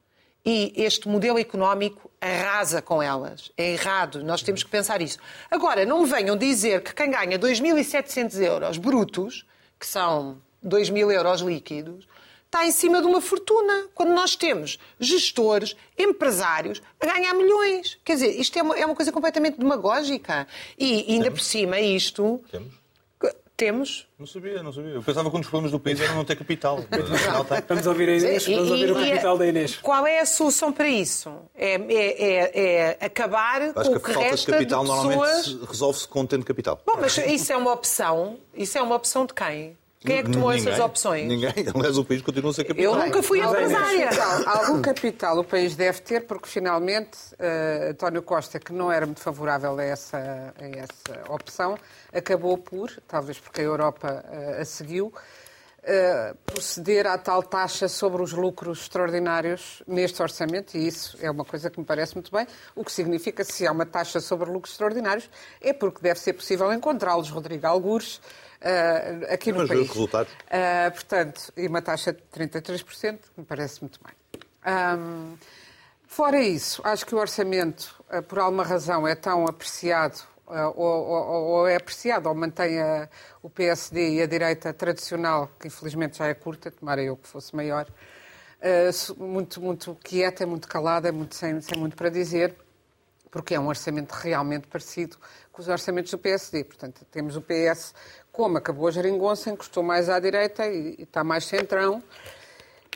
e 0.45 0.73
este 0.77 1.09
modelo 1.09 1.39
económico 1.39 2.11
arrasa 2.21 2.83
com 2.83 3.03
elas. 3.03 3.51
É 3.57 3.73
errado, 3.73 4.23
nós 4.25 4.43
temos 4.43 4.63
que 4.63 4.71
pensar 4.71 5.01
isso. 5.01 5.19
Agora, 5.51 5.85
não 5.85 6.03
me 6.03 6.09
venham 6.09 6.37
dizer 6.37 6.83
que 6.83 6.95
quem 6.95 7.11
ganha 7.11 7.39
2.700 7.39 8.41
euros 8.41 8.79
brutos, 8.79 9.47
que 9.79 9.87
são 9.87 10.41
2.000 10.65 11.13
euros 11.13 11.41
líquidos, 11.41 12.09
está 12.53 12.67
em 12.67 12.71
cima 12.71 13.01
de 13.01 13.07
uma 13.07 13.23
fortuna, 13.23 13.89
quando 13.95 14.11
nós 14.13 14.37
temos 14.37 14.79
gestores, 15.01 15.75
empresários 15.99 16.83
a 17.01 17.07
ganhar 17.07 17.33
milhões. 17.33 17.99
Quer 18.05 18.13
dizer, 18.15 18.39
isto 18.39 18.59
é 18.59 18.63
uma, 18.63 18.77
é 18.79 18.85
uma 18.85 18.95
coisa 18.95 19.11
completamente 19.11 19.59
demagógica. 19.59 20.47
E 20.79 21.07
ainda 21.15 21.31
por 21.31 21.41
cima, 21.41 21.81
isto. 21.81 22.43
Temos? 22.51 22.83
Temos. 23.55 24.09
Não 24.19 24.27
sabia, 24.27 24.63
não 24.63 24.73
sabia. 24.73 24.91
Eu 24.93 25.03
pensava 25.03 25.31
que 25.31 25.37
um 25.37 25.41
dos 25.41 25.49
problemas 25.49 25.71
do 25.71 25.79
país 25.79 26.01
era 26.01 26.13
não 26.15 26.25
ter 26.25 26.35
capital. 26.37 26.79
Tem. 27.49 27.63
Vamos 27.69 27.87
ouvir 27.87 28.09
a 28.09 28.17
Inês, 28.17 28.47
vamos 28.47 28.71
ouvir 28.71 28.91
o 28.91 28.99
E- 29.01 29.05
e- 29.07 29.11
capital 29.11 29.39
da 29.39 29.47
Inês. 29.47 29.77
Qual 29.77 30.07
é 30.07 30.21
a 30.21 30.27
solução 30.27 30.73
para 30.73 30.89
isso? 30.89 31.31
É, 31.55 31.75
é- 31.75 31.79
é- 32.29 32.99
é 33.01 33.07
acabar 33.07 33.63
Acho 33.63 33.73
com 33.75 33.83
que 33.83 33.89
o 33.91 33.97
a 33.97 34.01
que 34.01 34.13
falta 34.13 34.21
de 34.21 34.31
resta 34.31 34.53
capital 34.53 34.83
de 34.83 34.89
normalmente 34.89 35.19
pessoas... 35.21 35.69
resolve-se 35.69 36.09
com 36.09 36.27
tendo 36.27 36.45
capital. 36.45 36.81
Bom, 36.85 36.97
mas 37.01 37.17
isso 37.19 37.53
é 37.53 37.57
uma 37.57 37.73
opção. 37.73 38.39
Isso 38.55 38.77
é 38.77 38.83
uma 38.83 38.97
opção 38.97 39.27
de 39.27 39.33
quem? 39.35 39.77
Quem 40.05 40.19
é 40.19 40.23
que 40.23 40.31
tomou 40.31 40.51
Ninguém. 40.51 40.69
essas 40.69 40.85
opções? 40.85 41.29
Ninguém. 41.29 41.53
Aliás, 41.75 41.97
o 41.97 42.05
país 42.05 42.23
continua 42.23 42.51
a 42.51 42.55
ser 42.55 42.65
capital. 42.65 42.95
Eu 42.95 43.05
nunca 43.05 43.23
fui 43.23 43.41
é 43.41 43.45
empresária. 43.45 44.11
Algum 44.47 44.83
capital 44.83 45.39
o 45.39 45.45
país 45.45 45.77
deve 45.77 46.01
ter, 46.01 46.23
porque 46.27 46.49
finalmente 46.49 47.19
eh, 47.39 47.91
António 47.93 48.23
Costa, 48.23 48.59
que 48.59 48.73
não 48.73 48.91
era 48.91 49.07
muito 49.07 49.21
favorável 49.21 49.79
a 49.79 49.85
essa, 49.85 50.19
a 50.59 50.65
essa 50.65 51.33
opção, 51.33 51.77
acabou 52.13 52.59
por, 52.59 52.91
talvez 53.07 53.39
porque 53.39 53.61
a 53.61 53.65
Europa 53.65 54.25
eh, 54.31 54.59
a 54.61 54.65
seguiu, 54.65 55.13
eh, 55.85 56.35
proceder 56.47 57.07
à 57.07 57.19
tal 57.19 57.43
taxa 57.43 57.89
sobre 57.89 58.23
os 58.23 58.33
lucros 58.33 58.83
extraordinários 58.83 59.83
neste 59.87 60.23
orçamento, 60.23 60.77
e 60.77 60.87
isso 60.87 61.19
é 61.21 61.31
uma 61.31 61.45
coisa 61.45 61.69
que 61.71 61.79
me 61.81 61.85
parece 61.85 62.15
muito 62.15 62.31
bem. 62.31 62.47
O 62.75 62.85
que 62.85 62.93
significa, 62.93 63.43
se 63.43 63.67
há 63.67 63.73
uma 63.73 63.85
taxa 63.85 64.21
sobre 64.21 64.49
lucros 64.49 64.75
extraordinários, 64.75 65.29
é 65.61 65.73
porque 65.73 66.01
deve 66.01 66.21
ser 66.21 66.35
possível 66.35 66.73
encontrá-los, 66.73 67.31
Rodrigo 67.31 67.67
Algures, 67.67 68.21
eh, 68.61 69.27
aqui 69.31 69.51
no 69.51 69.59
Mas 69.59 69.69
país. 69.69 69.91
Uh, 69.91 70.17
portanto, 70.93 71.53
e 71.57 71.67
uma 71.67 71.83
taxa 71.83 72.13
de 72.13 72.23
33%, 72.33 73.19
que 73.19 73.41
me 73.41 73.45
parece 73.45 73.81
muito 73.81 73.99
bem. 74.05 74.15
Um, 74.65 75.37
fora 76.07 76.41
isso, 76.41 76.81
acho 76.85 77.05
que 77.05 77.15
o 77.15 77.19
orçamento, 77.19 78.01
uh, 78.09 78.23
por 78.23 78.39
alguma 78.39 78.63
razão, 78.63 79.07
é 79.07 79.17
tão 79.17 79.47
apreciado, 79.49 80.17
uh, 80.17 80.32
ou, 80.75 80.75
ou- 80.77 81.45
ou 81.45 81.67
é 81.69 81.77
apreciado, 81.77 82.29
ou 82.29 82.35
mantém 82.35 82.81
a- 82.81 83.09
o 83.43 83.49
PSD 83.51 84.17
e 84.17 84.23
a 84.23 84.27
direita 84.27 84.73
tradicional, 84.73 85.51
que 85.59 85.69
infelizmente 85.69 86.19
já 86.19 86.27
é 86.27 86.35
curta, 86.35 86.71
tomara 86.71 87.03
eu 87.03 87.17
que 87.17 87.27
fosse 87.29 87.55
maior, 87.57 87.87
uh, 87.89 88.93
su- 88.93 89.17
muito, 89.17 89.61
muito 89.61 89.97
quieta, 90.03 90.47
muito 90.47 90.69
calada, 90.69 91.11
muito 91.13 91.35
sem, 91.35 91.61
sem 91.61 91.79
muito 91.79 91.97
para 91.97 92.09
dizer, 92.11 92.55
porque 93.31 93.55
é 93.55 93.61
um 93.61 93.67
orçamento 93.69 94.13
realmente 94.13 94.67
parecido 94.69 95.17
com 95.51 95.63
os 95.63 95.69
orçamentos 95.69 96.11
do 96.11 96.19
PSD. 96.19 96.65
Portanto, 96.65 97.05
temos 97.11 97.35
o 97.37 97.41
PS, 97.41 97.95
como 98.31 98.59
acabou 98.59 98.89
a 98.89 98.91
geringonça, 98.91 99.51
encostou 99.51 99.83
mais 99.83 100.09
à 100.11 100.19
direita 100.21 100.67
e, 100.67 100.97
e 100.99 101.03
está 101.05 101.25
mais 101.25 101.45
centrão. 101.47 102.03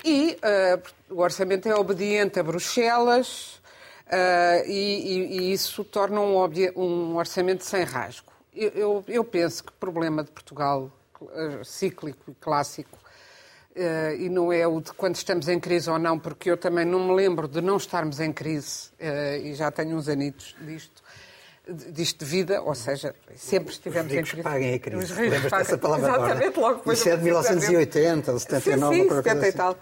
E 0.05 0.38
eh, 0.42 0.79
o 1.11 1.21
orçamento 1.23 1.66
é 1.69 1.75
obediente 1.75 2.38
a 2.38 2.42
Bruxelas 2.42 3.61
eh, 4.11 4.64
e, 4.66 5.38
e- 5.38 5.53
isso 5.53 5.85
torna 5.85 6.21
um, 6.21 6.37
um 6.77 7.16
orçamento 7.16 7.64
sem 7.64 7.83
rasgo. 7.85 8.33
Eu, 8.55 8.69
eu- 8.71 9.05
eu 9.09 9.25
penso 9.25 9.64
que 9.64 9.71
o 9.71 9.75
problema 9.75 10.23
de 10.25 10.31
Portugal, 10.31 10.90
eh, 11.35 11.61
cíclico 11.64 12.31
e 12.31 12.35
clássico, 12.35 12.99
eh, 13.75 14.16
e 14.21 14.29
não 14.29 14.51
é 14.53 14.66
o 14.66 14.81
de 14.81 14.92
quando 14.92 15.16
estamos 15.16 15.49
em 15.49 15.61
crise 15.61 15.90
ou 15.90 15.99
não, 15.99 16.19
porque 16.19 16.51
eu 16.51 16.57
também 16.57 16.85
não 16.85 17.09
me 17.09 17.14
lembro 17.14 17.47
de 17.47 17.61
não 17.61 17.77
estarmos 17.77 18.21
em 18.21 18.33
crise, 18.33 18.90
eh, 18.99 19.40
e 19.45 19.55
já 19.55 19.71
tenho 19.71 19.97
uns 19.97 20.09
anitos 20.09 20.55
disto, 20.61 21.03
disto 21.92 22.21
de 22.21 22.25
vida, 22.25 22.62
ou 22.62 22.75
seja, 22.75 23.14
sempre 23.35 23.73
estivemos 23.73 24.12
em 24.12 24.23
crise. 24.23 24.42
paguem 24.42 24.75
a 24.75 24.79
crise. 24.79 25.03
Os 25.05 25.11
ricos 25.11 25.31
Lembras 25.33 25.51
paguem- 25.51 25.64
dessa 25.66 25.79
palavra 25.79 26.12
agora? 26.12 26.31
Exatamente, 26.31 26.59
logo 26.61 26.75
depois 26.77 26.99
Isso 27.01 27.09
é 27.11 27.16
de 27.16 27.23
1980 27.25 28.33
ou 28.33 28.38
79, 28.38 28.95
Sim, 28.97 29.03
sim, 29.03 29.09
qualquer 29.09 29.33
coisa 29.33 29.47
70 29.47 29.47
e 29.47 29.49
assim. 29.71 29.79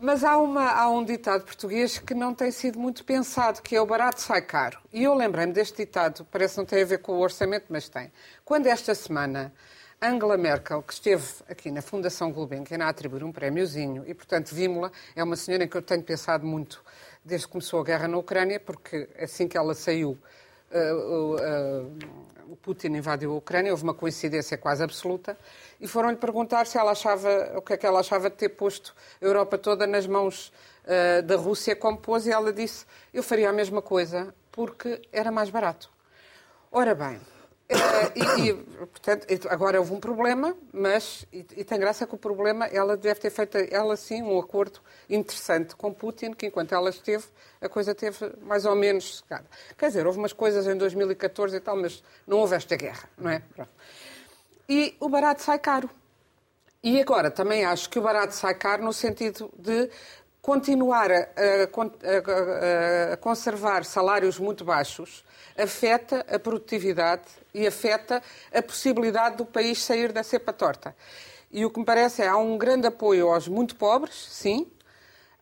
Mas 0.00 0.24
há, 0.24 0.36
uma- 0.38 0.70
há 0.70 0.88
um 0.90 1.04
ditado 1.04 1.44
português 1.44 1.98
que 1.98 2.14
não 2.14 2.34
tem 2.34 2.50
sido 2.50 2.78
muito 2.78 3.04
pensado, 3.04 3.62
que 3.62 3.74
é 3.76 3.80
o 3.80 3.86
barato 3.86 4.20
sai 4.20 4.42
caro. 4.42 4.78
E 4.92 5.04
eu 5.04 5.14
lembrei-me 5.14 5.52
deste 5.52 5.76
ditado, 5.78 6.26
parece 6.30 6.54
que 6.54 6.58
não 6.60 6.66
tem 6.66 6.82
a 6.82 6.86
ver 6.86 6.98
com 6.98 7.12
o 7.12 7.20
orçamento, 7.20 7.66
mas 7.68 7.88
tem. 7.88 8.12
Quando 8.44 8.66
esta 8.66 8.94
semana 8.94 9.52
Angela 10.00 10.36
Merkel, 10.36 10.82
que 10.82 10.92
esteve 10.92 11.24
aqui 11.48 11.70
na 11.70 11.80
Fundação 11.80 12.32
Gulbenkian 12.32 12.84
a 12.84 12.88
atribuir 12.88 13.22
um 13.22 13.30
prémiozinho, 13.30 14.02
e 14.06 14.12
portanto 14.12 14.52
vimos-la, 14.52 14.90
é 15.14 15.22
uma 15.22 15.36
senhora 15.36 15.64
em 15.64 15.68
que 15.68 15.76
eu 15.76 15.82
tenho 15.82 16.02
pensado 16.02 16.44
muito 16.44 16.82
desde 17.24 17.46
que 17.46 17.52
começou 17.52 17.80
a 17.80 17.84
guerra 17.84 18.08
na 18.08 18.18
Ucrânia, 18.18 18.58
porque 18.58 19.08
assim 19.16 19.46
que 19.46 19.56
ela 19.56 19.74
saiu, 19.74 20.18
o, 20.72 21.36
eh, 21.38 21.82
o 22.48 22.56
Putin 22.56 22.88
invadiu 22.88 23.32
a 23.32 23.36
Ucrânia, 23.36 23.70
houve 23.70 23.82
uma 23.82 23.94
coincidência 23.94 24.56
quase 24.58 24.82
absoluta, 24.82 25.36
e 25.80 25.86
foram-lhe 25.86 26.16
perguntar 26.16 26.66
se 26.66 26.78
ela 26.78 26.92
achava, 26.92 27.52
o 27.56 27.62
que 27.62 27.72
é 27.72 27.76
que 27.76 27.86
ela 27.86 28.00
achava 28.00 28.30
de 28.30 28.36
ter 28.36 28.50
posto 28.50 28.94
a 29.20 29.24
Europa 29.24 29.58
toda 29.58 29.86
nas 29.86 30.06
mãos 30.06 30.52
eh, 30.84 31.22
da 31.22 31.36
Rússia 31.36 31.74
como 31.76 31.98
pôs, 31.98 32.26
e 32.26 32.30
ela 32.30 32.52
disse, 32.52 32.86
eu 33.12 33.22
faria 33.22 33.50
a 33.50 33.52
mesma 33.52 33.82
coisa, 33.82 34.34
porque 34.50 35.02
era 35.12 35.30
mais 35.30 35.50
barato. 35.50 35.90
Ora 36.70 36.94
bem, 36.94 37.20
Eh, 37.20 37.41
e, 38.14 38.48
e, 38.48 38.54
portanto, 38.54 39.26
agora 39.48 39.78
houve 39.78 39.92
um 39.92 40.00
problema, 40.00 40.56
mas, 40.72 41.26
e, 41.32 41.44
e, 41.56 41.64
tem 41.64 41.78
graça 41.78 42.06
que 42.06 42.14
o 42.14 42.18
problema, 42.18 42.66
ela 42.66 42.96
deve 42.96 43.20
ter 43.20 43.30
feito, 43.30 43.56
ela 43.70 43.96
sim, 43.96 44.22
um 44.22 44.38
acordo 44.38 44.80
interessante 45.08 45.74
com 45.76 45.92
Putin, 45.92 46.32
que 46.32 46.46
enquanto 46.46 46.74
ela 46.74 46.90
esteve, 46.90 47.24
a 47.60 47.68
coisa 47.68 47.94
teve 47.94 48.32
mais 48.42 48.64
ou 48.64 48.74
menos 48.74 49.18
secada. 49.18 49.46
Quer 49.76 49.88
dizer, 49.88 50.06
houve 50.06 50.18
umas 50.18 50.32
coisas 50.32 50.66
em 50.66 50.76
2014 50.76 51.56
e 51.56 51.60
tal, 51.60 51.76
mas 51.76 52.02
não 52.26 52.38
houve 52.38 52.54
esta 52.54 52.76
guerra, 52.76 53.08
não 53.16 53.30
é? 53.30 53.42
E 54.68 54.96
o 55.00 55.08
barato 55.08 55.42
sai 55.42 55.58
caro. 55.58 55.88
E 56.82 57.00
agora 57.00 57.30
também 57.30 57.64
acho 57.64 57.88
que 57.88 57.98
o 57.98 58.02
barato 58.02 58.34
sai 58.34 58.54
caro 58.54 58.82
no 58.82 58.92
sentido 58.92 59.48
de 59.56 59.88
continuar 60.42 61.12
a, 61.12 61.14
a, 61.16 63.12
a, 63.12 63.16
conservar 63.16 63.84
salários 63.84 64.40
muito 64.40 64.64
baixos 64.64 65.24
afeta 65.56 66.26
a 66.28 66.38
produtividade 66.38 67.22
e 67.54 67.64
afeta 67.64 68.20
a 68.52 68.60
possibilidade 68.60 69.36
do 69.36 69.46
país 69.46 69.80
sair 69.80 70.10
da 70.10 70.24
cepa 70.24 70.52
torta. 70.52 70.96
E 71.52 71.64
o 71.64 71.70
que 71.70 71.78
me 71.78 71.84
parece 71.84 72.22
é 72.22 72.28
há 72.28 72.36
um 72.36 72.58
grande 72.58 72.88
apoio 72.88 73.28
aos 73.28 73.46
muito 73.46 73.76
pobres, 73.76 74.14
sim, 74.14 74.66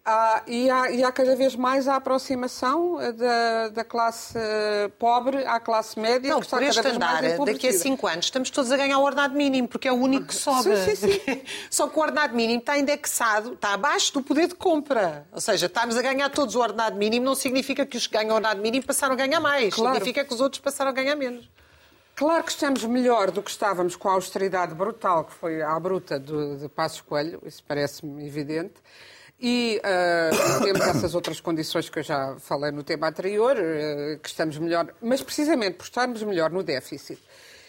Há, 0.02 0.42
e, 0.46 0.70
há, 0.70 0.90
e, 0.90 1.04
há, 1.04 1.12
cada 1.12 1.36
vez 1.36 1.54
mais 1.54 1.86
a 1.86 1.96
aproximação 1.96 2.98
eh, 2.98 3.12
da, 3.12 3.68
da, 3.68 3.84
classe 3.84 4.32
eh, 4.34 4.90
pobre 4.98 5.44
à 5.44 5.60
classe 5.60 6.00
média. 6.00 6.30
Não, 6.30 6.40
que 6.40 6.46
está 6.46 6.56
por 6.56 6.66
este 6.66 6.88
andar, 6.88 7.22
daqui 7.44 7.68
a 7.68 7.72
cinco 7.72 8.06
anos, 8.06 8.24
estamos 8.24 8.48
todos 8.48 8.72
a 8.72 8.78
ganhar 8.78 8.98
o 8.98 9.02
ordenado 9.02 9.34
mínimo, 9.34 9.68
porque 9.68 9.86
é 9.86 9.92
o 9.92 9.96
único 9.96 10.28
que 10.28 10.34
sobe. 10.34 10.74
Sim, 10.74 10.96
sim, 10.96 11.12
sim. 11.12 11.42
Só 11.68 11.86
que 11.86 11.98
o 11.98 12.02
ordenado 12.02 12.34
mínimo 12.34 12.60
está 12.60 12.78
indexado, 12.78 13.52
está 13.52 13.74
abaixo 13.74 14.14
do 14.14 14.22
poder 14.22 14.48
de 14.48 14.54
compra. 14.54 15.26
Ou 15.32 15.40
seja, 15.40 15.66
estamos 15.66 15.98
a 15.98 16.02
ganhar 16.02 16.30
todos 16.30 16.54
o 16.54 16.60
ordenado 16.60 16.96
mínimo, 16.96 17.26
não 17.26 17.34
significa 17.34 17.84
que 17.84 17.98
os 17.98 18.06
que 18.06 18.14
ganham 18.14 18.30
o 18.30 18.34
ordenado 18.36 18.62
mínimo 18.62 18.86
passaram 18.86 19.12
a 19.12 19.16
ganhar 19.16 19.38
mais. 19.38 19.74
Claro. 19.74 19.94
Significa 19.96 20.24
que 20.24 20.32
os 20.32 20.40
outros 20.40 20.62
passaram 20.62 20.90
a 20.90 20.94
ganhar 20.94 21.14
menos. 21.14 21.46
Claro 22.16 22.42
que 22.42 22.50
estamos 22.50 22.84
melhor 22.84 23.30
do 23.30 23.42
que 23.42 23.50
estávamos 23.50 23.96
com 23.96 24.08
a 24.08 24.12
austeridade 24.12 24.74
brutal 24.74 25.24
que 25.24 25.32
foi 25.32 25.62
à 25.62 25.78
bruta 25.78 26.18
de, 26.18 26.56
de 26.56 26.68
Passos 26.68 27.02
Coelho, 27.02 27.40
isso 27.44 27.62
parece-me 27.66 28.26
evidente. 28.26 28.74
E 29.42 29.80
uh, 29.80 30.62
temos 30.62 30.80
essas 30.82 31.14
outras 31.14 31.40
condições 31.40 31.88
que 31.88 31.98
eu 31.98 32.02
já 32.02 32.36
falei 32.38 32.70
no 32.70 32.82
tema 32.82 33.08
anterior, 33.08 33.56
uh, 33.56 34.18
que 34.18 34.28
estamos 34.28 34.58
melhor, 34.58 34.92
mas 35.00 35.22
precisamente 35.22 35.76
por 35.76 35.84
estarmos 35.84 36.22
melhor 36.22 36.50
no 36.50 36.62
déficit. 36.62 37.18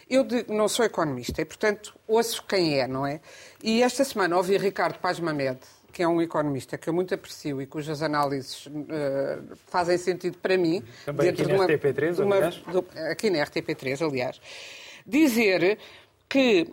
Eu 0.10 0.28
não 0.50 0.68
sou 0.68 0.84
economista 0.84 1.42
e, 1.42 1.46
portanto, 1.46 1.96
ouço 2.06 2.44
quem 2.46 2.82
é, 2.82 2.86
não 2.86 3.08
é? 3.08 3.22
E 3.64 3.82
esta 3.82 4.04
semana 4.04 4.36
ouvi 4.36 4.58
Ricardo 4.58 5.00
Paz 5.00 5.22
Mamed, 5.22 5.60
que 5.94 6.04
é 6.04 6.08
um 6.08 6.22
economista 6.22 6.78
que 6.78 6.90
eu 6.90 6.94
muito 6.94 7.16
aprecio 7.16 7.62
e 7.62 7.66
cujas 7.66 8.02
análises 8.02 8.66
uh, 8.66 9.56
fazem 9.68 9.98
sentido 9.98 10.38
para 10.40 10.58
mim. 10.58 10.84
Também 11.06 11.30
aqui 11.30 11.44
na 11.46 11.56
RTP3, 11.56 12.22
uma, 12.22 12.36
aliás. 12.36 12.56
Do, 12.58 12.86
aqui 13.10 13.30
na 13.30 13.46
RTP3, 13.46 14.06
aliás. 14.06 14.42
Dizer 15.08 15.78
que, 16.28 16.68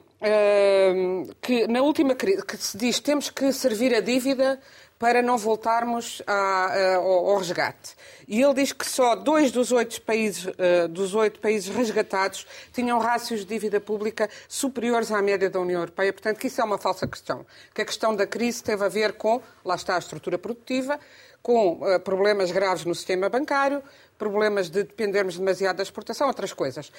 que 1.40 1.66
na 1.66 1.80
última 1.82 2.14
crise, 2.14 2.44
que 2.44 2.56
se 2.56 2.76
diz 2.76 3.00
temos 3.00 3.30
que 3.30 3.52
servir 3.52 3.94
a 3.94 4.00
dívida 4.00 4.60
para 4.98 5.22
não 5.22 5.38
voltarmos 5.38 6.20
a, 6.26 6.32
a, 6.32 6.96
ao, 6.96 7.30
ao, 7.30 7.38
resgate. 7.38 7.94
E 8.26 8.42
ele 8.42 8.54
diz 8.54 8.72
que 8.72 8.84
só 8.84 9.14
dois 9.14 9.52
dos 9.52 9.70
oito 9.70 10.02
países, 10.02 10.46
uh, 10.46 10.88
dos 10.88 11.14
oito 11.14 11.38
países 11.38 11.74
resgatados 11.74 12.46
tinham 12.72 12.98
rácios 12.98 13.40
de 13.40 13.46
dívida 13.46 13.80
pública 13.80 14.28
superiores 14.48 15.12
à 15.12 15.22
média 15.22 15.48
da 15.48 15.60
União 15.60 15.80
Europeia. 15.80 16.12
Portanto, 16.12 16.38
que 16.38 16.48
isso 16.48 16.60
é 16.60 16.64
uma 16.64 16.78
falsa 16.78 17.06
questão. 17.06 17.46
Que 17.72 17.82
a 17.82 17.84
questão 17.84 18.14
da 18.14 18.26
crise 18.26 18.62
teve 18.62 18.84
a 18.84 18.88
ver 18.88 19.12
com, 19.12 19.40
lá 19.64 19.76
está 19.76 19.94
a 19.94 19.98
estrutura 19.98 20.36
produtiva, 20.36 20.98
com 21.40 21.74
uh, 21.74 22.00
problemas 22.00 22.50
graves 22.50 22.84
no 22.84 22.94
sistema 22.94 23.28
bancário, 23.28 23.82
problemas 24.18 24.68
de 24.68 24.82
dependermos 24.82 25.38
demasiado 25.38 25.76
da 25.76 25.82
exportação, 25.82 26.26
outras 26.26 26.52
coisas. 26.52 26.90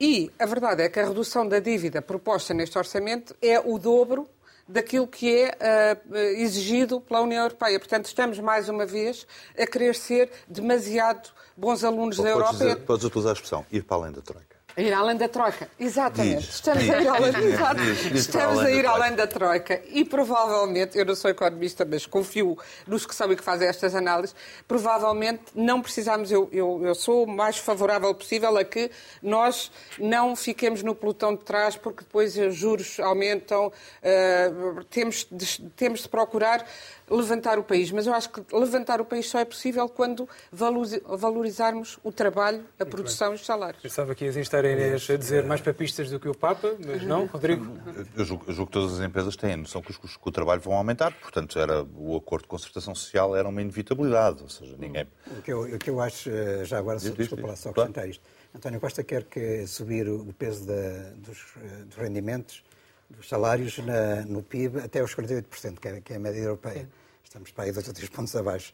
E 0.00 0.30
a 0.38 0.46
verdade 0.46 0.82
é 0.82 0.88
que 0.88 1.00
a 1.00 1.06
redução 1.06 1.46
da 1.46 1.58
dívida 1.58 2.02
proposta 2.02 2.52
neste 2.52 2.76
orçamento 2.76 3.34
é 3.40 3.60
o 3.60 3.78
dobro 3.78 4.28
daquilo 4.68 5.06
que 5.06 5.32
é 5.34 5.98
uh, 6.10 6.16
exigido 6.16 7.00
pela 7.00 7.20
União 7.20 7.42
Europeia. 7.44 7.78
Portanto, 7.78 8.06
estamos 8.06 8.38
mais 8.38 8.68
uma 8.68 8.84
vez 8.84 9.26
a 9.56 9.66
querer 9.66 9.94
ser 9.94 10.30
demasiado 10.48 11.30
bons 11.56 11.84
alunos 11.84 12.16
da 12.16 12.28
Europa. 12.28 12.52
Dizer, 12.52 12.76
podes 12.84 13.04
utilizar 13.04 13.30
a 13.30 13.34
expressão 13.34 13.66
ir 13.70 13.82
para 13.84 13.96
além 13.96 14.12
da 14.12 14.20
Troika. 14.20 14.55
Ir 14.76 14.92
além 14.92 15.16
da 15.16 15.26
Troika, 15.26 15.70
exatamente. 15.80 16.44
Diz, 16.44 16.54
estamos 16.56 16.82
diz, 16.82 16.92
a 16.92 17.00
ir 17.00 17.08
além, 17.08 17.32
diz, 17.32 18.20
estamos 18.20 18.58
a 18.58 18.70
ir 18.70 18.84
além 18.84 19.14
da 19.14 19.26
Troika 19.26 19.80
e 19.88 20.04
provavelmente, 20.04 20.98
eu 20.98 21.04
não 21.06 21.14
sou 21.14 21.30
economista, 21.30 21.82
mas 21.88 22.04
confio 22.04 22.58
nos 22.86 23.06
que 23.06 23.14
sabem 23.14 23.38
que 23.38 23.42
fazem 23.42 23.66
estas 23.66 23.94
análises, 23.94 24.36
provavelmente 24.68 25.44
não 25.54 25.80
precisamos, 25.80 26.30
eu, 26.30 26.50
eu, 26.52 26.82
eu 26.84 26.94
sou 26.94 27.24
o 27.24 27.26
mais 27.26 27.56
favorável 27.56 28.14
possível 28.14 28.54
a 28.58 28.64
que 28.64 28.90
nós 29.22 29.70
não 29.98 30.36
fiquemos 30.36 30.82
no 30.82 30.94
pelotão 30.94 31.34
de 31.34 31.42
trás 31.42 31.74
porque 31.74 32.04
depois 32.04 32.36
os 32.36 32.54
juros 32.54 33.00
aumentam, 33.00 33.68
uh, 33.68 34.84
temos, 34.90 35.26
de, 35.30 35.70
temos 35.70 36.00
de 36.02 36.08
procurar 36.10 36.66
levantar 37.08 37.58
o 37.58 37.62
país, 37.62 37.90
mas 37.92 38.06
eu 38.06 38.12
acho 38.12 38.28
que 38.30 38.42
levantar 38.52 39.00
o 39.00 39.04
país 39.04 39.28
só 39.28 39.38
é 39.38 39.44
possível 39.44 39.88
quando 39.88 40.28
valorizarmos 40.52 41.98
o 42.02 42.10
trabalho, 42.10 42.64
a 42.78 42.84
Muito 42.84 42.94
produção 42.94 43.28
bem. 43.28 43.36
e 43.36 43.40
os 43.40 43.46
salários. 43.46 43.82
Pensava 43.82 44.14
que 44.14 44.24
ias 44.24 44.36
instar 44.36 44.64
a 44.66 44.72
Inês 44.72 45.08
a 45.08 45.16
dizer 45.16 45.44
mais 45.44 45.60
papistas 45.60 46.10
do 46.10 46.20
que 46.20 46.28
o 46.28 46.34
Papa, 46.34 46.76
mas 46.84 47.02
não, 47.02 47.26
Rodrigo? 47.26 47.78
Eu 48.16 48.24
julgo, 48.24 48.44
eu 48.46 48.54
julgo 48.54 48.70
que 48.70 48.72
todas 48.72 48.98
as 48.98 49.06
empresas 49.06 49.36
têm 49.36 49.52
a 49.52 49.56
noção 49.56 49.80
que 49.80 49.90
os 49.90 49.96
custos 49.96 50.16
com 50.16 50.28
o 50.28 50.32
trabalho 50.32 50.60
vão 50.60 50.74
aumentar, 50.74 51.12
portanto 51.12 51.58
era, 51.58 51.82
o 51.82 52.16
acordo 52.16 52.42
de 52.42 52.48
concertação 52.48 52.94
social 52.94 53.36
era 53.36 53.48
uma 53.48 53.62
inevitabilidade, 53.62 54.42
ou 54.42 54.48
seja, 54.48 54.74
ninguém... 54.78 55.06
O 55.38 55.42
que 55.42 55.52
eu, 55.52 55.62
o 55.62 55.78
que 55.78 55.90
eu 55.90 56.00
acho, 56.00 56.30
eh, 56.30 56.64
já 56.64 56.78
agora, 56.78 56.98
diz, 56.98 57.14
desculpa 57.14 57.46
lá 57.46 57.56
só 57.56 57.70
acrescentar 57.70 57.94
claro. 57.94 58.10
isto, 58.10 58.22
António 58.54 58.80
Costa 58.80 59.04
quer 59.04 59.24
que 59.24 59.66
subir 59.66 60.08
o 60.08 60.32
peso 60.32 60.66
da, 60.66 61.10
dos, 61.16 61.38
eh, 61.62 61.84
dos 61.84 61.96
rendimentos 61.96 62.62
dos 63.10 63.28
salários 63.28 63.78
na, 63.78 64.22
no 64.22 64.42
PIB 64.42 64.80
até 64.80 65.02
os 65.02 65.14
48%, 65.14 65.78
que 65.78 65.88
é, 65.88 66.00
que 66.00 66.12
é 66.12 66.16
a 66.16 66.18
média 66.18 66.40
europeia. 66.40 66.88
Estamos 67.22 67.50
para 67.52 67.64
aí 67.64 67.72
dois 67.72 67.86
ou 67.86 67.94
três 67.94 68.08
pontos 68.08 68.34
abaixo. 68.34 68.72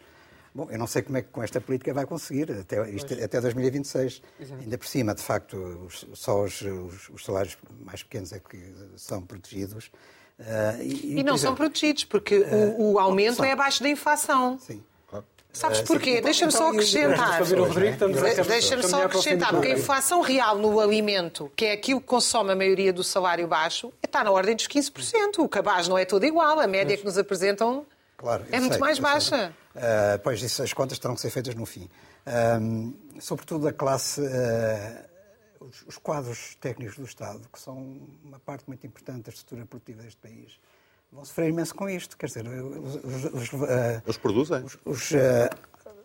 Bom, 0.54 0.68
eu 0.70 0.78
não 0.78 0.86
sei 0.86 1.00
como 1.00 1.16
é 1.16 1.22
que 1.22 1.28
com 1.28 1.42
esta 1.42 1.60
política 1.60 1.94
vai 1.94 2.04
conseguir, 2.04 2.50
até, 2.52 2.90
isto, 2.90 3.14
até 3.14 3.40
2026. 3.40 4.22
Exato. 4.38 4.62
Ainda 4.62 4.78
por 4.78 4.86
cima, 4.86 5.14
de 5.14 5.22
facto, 5.22 5.56
os, 5.86 6.06
só 6.12 6.42
os, 6.42 6.60
os, 6.60 7.08
os, 7.08 7.24
salários 7.24 7.56
mais 7.80 8.02
pequenos 8.02 8.32
é 8.32 8.38
que 8.38 8.58
são 8.96 9.22
protegidos. 9.22 9.90
Uh, 10.38 10.82
e, 10.82 11.20
e, 11.20 11.22
não 11.22 11.38
são 11.38 11.54
protegidos, 11.54 12.04
porque 12.04 12.38
uh, 12.38 12.80
o, 12.80 12.92
o, 12.92 12.98
aumento 12.98 13.36
são. 13.36 13.44
é 13.44 13.52
abaixo 13.52 13.82
da 13.82 13.88
inflação. 13.88 14.58
Sim. 14.58 14.82
Sabes 15.52 15.80
eh, 15.80 15.82
porquê? 15.82 16.20
Deixa-me 16.20 16.50
só 16.50 16.70
acrescentar. 16.70 17.42
Deixa-me 18.46 18.82
só 18.82 19.04
acrescentar, 19.04 19.50
porque 19.50 19.68
a 19.68 19.74
inflação 19.74 20.22
real 20.22 20.56
no 20.56 20.80
alimento, 20.80 21.52
que 21.54 21.66
é 21.66 21.72
aquilo 21.72 22.00
que 22.00 22.06
consome 22.06 22.52
a 22.52 22.56
maioria 22.56 22.92
do 22.92 23.04
salário 23.04 23.46
baixo, 23.46 23.92
está 24.02 24.24
na 24.24 24.30
ordem 24.30 24.56
dos 24.56 24.66
15%. 24.66 25.38
O 25.38 25.48
cabaz 25.48 25.88
não 25.88 25.98
é 25.98 26.04
todo 26.04 26.24
igual. 26.24 26.58
A 26.58 26.66
média 26.66 26.96
que 26.96 27.04
nos 27.04 27.18
apresentam 27.18 27.84
claro, 28.16 28.44
é 28.50 28.58
muito 28.58 28.72
sei, 28.72 28.80
mais 28.80 28.98
baixa. 28.98 29.54
Uh, 29.74 30.18
pois 30.22 30.42
isso, 30.42 30.62
as 30.62 30.72
contas 30.72 30.98
terão 30.98 31.14
que 31.14 31.20
ser 31.20 31.30
feitas 31.30 31.54
no 31.54 31.64
fim. 31.64 31.88
Uh, 32.26 33.20
sobretudo 33.20 33.68
a 33.68 33.72
classe, 33.72 34.20
uh, 34.20 35.64
os, 35.64 35.82
os, 35.86 35.98
quadros 35.98 36.56
técnicos 36.60 36.96
do 36.96 37.04
Estado, 37.04 37.48
que 37.50 37.58
são 37.58 38.00
uma 38.22 38.38
parte 38.38 38.64
muito 38.66 38.86
importante 38.86 39.24
da 39.24 39.30
estrutura 39.30 39.64
produtiva 39.64 40.02
deste 40.02 40.20
país, 40.20 40.60
vão 41.10 41.24
sofrer 41.24 41.48
imenso 41.48 41.74
com 41.74 41.88
isto. 41.88 42.16
Quer 42.16 42.26
dizer, 42.26 42.46
os, 42.46 42.96
os, 43.32 43.52
os 44.06 44.18
produzem? 44.18 44.64
Os, 44.84 45.12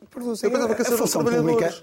produzem. 0.10 0.50
Eu 0.50 0.76
que 0.76 0.82
a, 0.82 0.86
a 0.86 0.98
função 0.98 1.24
pública. 1.24 1.74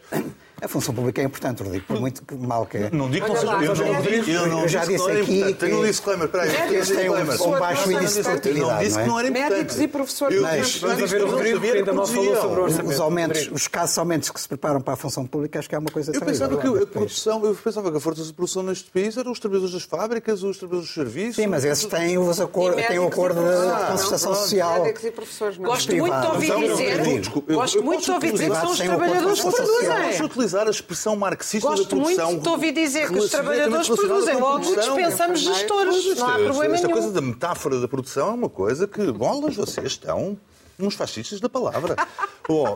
A 0.63 0.69
função 0.69 0.95
pública 0.95 1.21
é 1.21 1.25
importante, 1.25 1.63
Rodrigo, 1.63 1.85
por 1.85 2.01
muito 2.01 2.25
que 2.25 2.35
mal 2.37 2.65
que 2.65 2.79
é. 2.79 2.91
Não 2.91 3.11
digo 3.11 3.27
que 3.27 3.33
não 3.33 3.41
seja. 3.41 3.53
Eu, 3.53 3.75
não, 3.75 3.95
Rodrigo, 3.97 4.31
eu, 4.31 4.47
não 4.47 4.61
eu 4.63 4.69
já 4.69 4.85
disse 4.85 5.11
aqui. 5.11 5.45
Que... 5.45 5.55
Tenho 5.55 5.81
um 5.81 5.85
disclaimer, 5.85 6.29
peraí. 6.29 6.69
Que 6.69 6.75
este 6.77 6.95
tem 6.95 7.11
um 7.11 7.59
baixo 7.59 7.91
índice 7.91 8.19
de 8.19 8.23
produtividade. 8.23 8.73
Não 8.73 8.79
disse 8.79 8.99
que 8.99 9.07
não 9.07 9.19
era 9.19 9.29
importante. 9.29 9.53
Médicos 9.53 9.81
e 9.81 9.89
professores. 9.89 10.41
Mas, 10.41 10.77
vamos 10.79 11.11
ver 11.11 11.23
o 11.23 11.31
Rodrigo, 11.31 11.61
que 11.61 11.71
ainda 11.71 11.93
mal 11.93 12.07
falou 12.07 12.37
sobre 12.41 12.61
o 12.61 12.63
orçamento. 12.65 12.95
Os 12.95 13.01
aumentos, 13.01 13.51
os 13.53 13.69
casos 13.69 13.99
aumentos 13.99 14.31
que 14.31 14.41
se 14.41 14.49
preparam 14.49 14.81
para 14.81 14.95
a 14.95 14.97
função 14.97 15.27
pública, 15.27 15.59
acho 15.59 15.69
que 15.69 15.75
é 15.75 15.79
uma 15.79 15.91
coisa 15.91 16.13
eu 16.15 16.21
pensava 16.21 16.57
que 16.57 16.67
a 16.67 16.87
produção, 16.87 17.45
Eu 17.45 17.55
pensava 17.55 17.91
que 17.91 17.97
a 17.97 18.01
força 18.01 18.23
de 18.23 18.33
produção 18.33 18.63
neste 18.63 18.91
país 18.91 19.17
eram 19.17 19.33
os 19.33 19.41
trabalhadores 19.41 19.75
das 19.75 19.83
fábricas, 19.83 20.43
os 20.43 20.57
trabalhadores 20.57 20.95
dos 20.95 20.95
serviços. 20.95 21.37
Sim, 21.37 21.49
mas 21.49 21.65
esses 21.65 21.85
têm 21.87 22.17
o 22.17 22.31
acordo 22.31 22.77
de 22.77 23.91
concertação 23.91 24.35
social. 24.35 24.83
Médicos 24.83 25.05
e 25.05 25.11
professores, 25.11 25.59
Gosto 25.59 25.97
muito 25.97 26.21
de 26.21 26.27
ouvir 26.27 26.69
dizer. 26.69 27.31
Gosto 27.49 27.83
muito 27.83 28.04
de 28.05 28.11
ouvir 28.13 28.33
dizer 28.33 28.51
que 28.51 28.57
são 28.57 28.71
os 28.71 28.79
trabalhadores 28.79 29.41
que 29.41 29.51
produzem. 29.51 29.89
Vamos 29.89 30.21
utilizar 30.21 30.67
a 30.67 30.71
expressão 30.71 31.17
marxista 31.17 31.69
Gosto 31.69 31.83
da 31.83 31.89
produção. 31.89 32.33
muito 32.33 32.51
ouvir 32.51 32.73
dizer 32.73 33.11
que 33.11 33.19
os 33.19 33.31
trabalhadores 33.31 33.89
produzem, 33.89 34.37
logo 34.37 34.75
dispensamos 34.75 35.41
gestores. 35.41 36.17
Não 36.17 36.29
há 36.29 36.35
problema 36.35 36.75
esta 36.75 36.87
nenhum. 36.87 37.01
coisa 37.01 37.13
da 37.13 37.21
metáfora 37.21 37.81
da 37.81 37.89
produção 37.89 38.29
é 38.29 38.33
uma 38.33 38.49
coisa 38.49 38.87
que, 38.87 39.11
bolas, 39.13 39.57
vocês 39.57 39.87
estão 39.87 40.39
uns 40.79 40.95
fascistas 40.95 41.41
da 41.41 41.49
palavra. 41.49 41.97
Bom, 42.47 42.75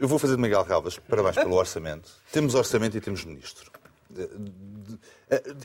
eu 0.00 0.08
vou 0.08 0.18
fazer 0.18 0.36
de 0.36 0.42
Miguel 0.42 0.64
Galvas, 0.64 0.98
parabéns 0.98 1.36
pelo 1.36 1.54
orçamento. 1.54 2.10
Temos 2.32 2.54
orçamento 2.54 2.96
e 2.96 3.00
temos 3.00 3.24
ministro. 3.24 3.70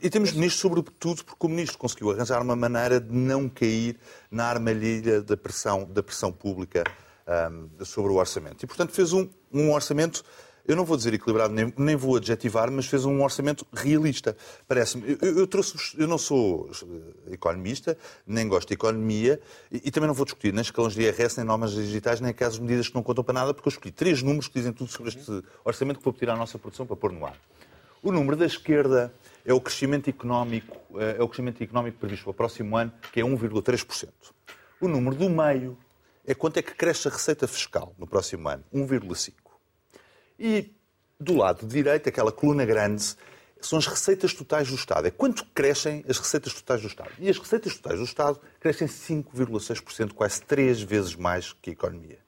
E 0.01 0.09
temos 0.09 0.33
ministro, 0.33 0.61
sobretudo, 0.61 1.23
porque 1.23 1.45
o 1.45 1.49
ministro 1.49 1.77
conseguiu 1.77 2.11
arranjar 2.11 2.41
uma 2.41 2.55
maneira 2.55 2.99
de 2.99 3.13
não 3.13 3.47
cair 3.47 3.97
na 4.29 4.45
armadilha 4.45 5.21
da 5.21 5.37
pressão, 5.37 5.85
da 5.85 6.03
pressão 6.03 6.31
pública 6.31 6.83
um, 7.28 7.86
sobre 7.86 8.11
o 8.11 8.15
orçamento. 8.15 8.63
E, 8.63 8.67
portanto, 8.67 8.91
fez 8.91 9.13
um, 9.13 9.28
um 9.51 9.71
orçamento 9.71 10.24
eu 10.65 10.78
não 10.78 10.86
vou 10.86 10.95
dizer 10.95 11.13
equilibrado, 11.13 11.53
nem, 11.53 11.74
nem 11.78 11.95
vou 11.95 12.15
adjetivar, 12.15 12.71
mas 12.71 12.86
fez 12.86 13.03
um 13.03 13.21
orçamento 13.21 13.67
realista. 13.74 14.36
Parece-me. 14.65 15.17
Eu, 15.21 15.39
eu, 15.39 15.49
eu 15.97 16.07
não 16.07 16.17
sou 16.17 16.71
economista, 17.30 17.97
nem 18.26 18.47
gosto 18.47 18.69
de 18.69 18.76
economia, 18.76 19.41
e, 19.69 19.82
e, 19.86 19.91
também 19.91 20.07
não 20.07 20.13
vou 20.13 20.24
discutir 20.24 20.53
nem 20.53 20.61
escalões 20.61 20.93
de 20.93 21.01
IRS, 21.01 21.38
nem 21.38 21.45
normas 21.45 21.74
digitais, 21.74 22.21
nem 22.21 22.34
casos 22.34 22.59
de 22.59 22.61
medidas 22.61 22.88
que 22.88 22.95
não 22.95 23.03
contam 23.03 23.24
para 23.26 23.34
nada, 23.34 23.53
porque 23.53 23.67
eu 23.67 23.71
escolhi 23.71 23.91
três 23.91 24.24
números 24.24 24.47
que 24.47 24.53
dizem 24.53 24.71
tudo 24.71 24.89
sobre 24.89 25.09
este 25.09 25.43
orçamento 25.65 25.97
que 25.97 26.05
vou 26.05 26.13
pedir 26.13 26.30
à 26.30 26.36
nossa 26.36 26.57
produção 26.57 26.86
para 26.86 26.95
pôr 26.95 27.11
no 27.11 27.26
ar. 27.26 27.36
O 28.01 28.11
número 28.11 28.38
da 28.38 28.45
esquerda 28.45 29.13
é 29.45 29.53
o 29.53 29.59
crescimento 29.59 30.09
económico, 30.09 30.78
eh, 30.97 31.17
é 31.19 31.24
o 31.24 31.28
crescimento 31.28 31.61
económico 31.61 31.97
previsto 31.99 32.24
para 32.24 32.32
o 32.32 32.34
próximo 32.34 32.78
ano, 32.78 32.91
que 33.11 33.19
é 33.19 33.24
1,3%. 33.24 34.09
O 34.80 34.88
número 34.88 35.15
do 35.15 35.30
meio 35.30 35.78
é 36.26 36.34
quanto 36.34 36.57
é 36.57 36.61
que 36.61 36.74
cresce 36.74 37.07
a 37.07 37.11
receita 37.11 37.47
fiscal 37.47 37.93
no 37.97 38.07
próximo 38.07 38.47
ano, 38.47 38.63
1,5%. 38.74 39.34
E 40.39 40.74
do 41.19 41.36
lado 41.36 41.65
direito, 41.65 42.09
aquela 42.09 42.32
coluna 42.32 42.65
grande, 42.65 43.15
são 43.61 43.80
as 43.80 43.88
receitas 43.88 44.34
totais 44.34 44.67
do 44.67 44.76
Estado. 44.76 45.07
É 45.07 45.11
quanto 45.11 45.45
crescem 45.53 46.03
as 46.07 46.17
receitas 46.17 46.53
totais 46.53 46.82
do 46.82 46.88
Estado. 46.88 47.11
E 47.19 47.30
as 47.30 47.38
receitas 47.38 47.76
totais 47.76 47.99
do 47.99 48.05
Estado 48.05 48.39
crescem 48.59 48.88
5,6%, 48.88 50.13
quase 50.13 50.41
três 50.41 50.82
vezes 50.82 51.15
mais 51.15 51.53
que 51.53 51.69
a 51.69 51.74
economia. 51.74 52.19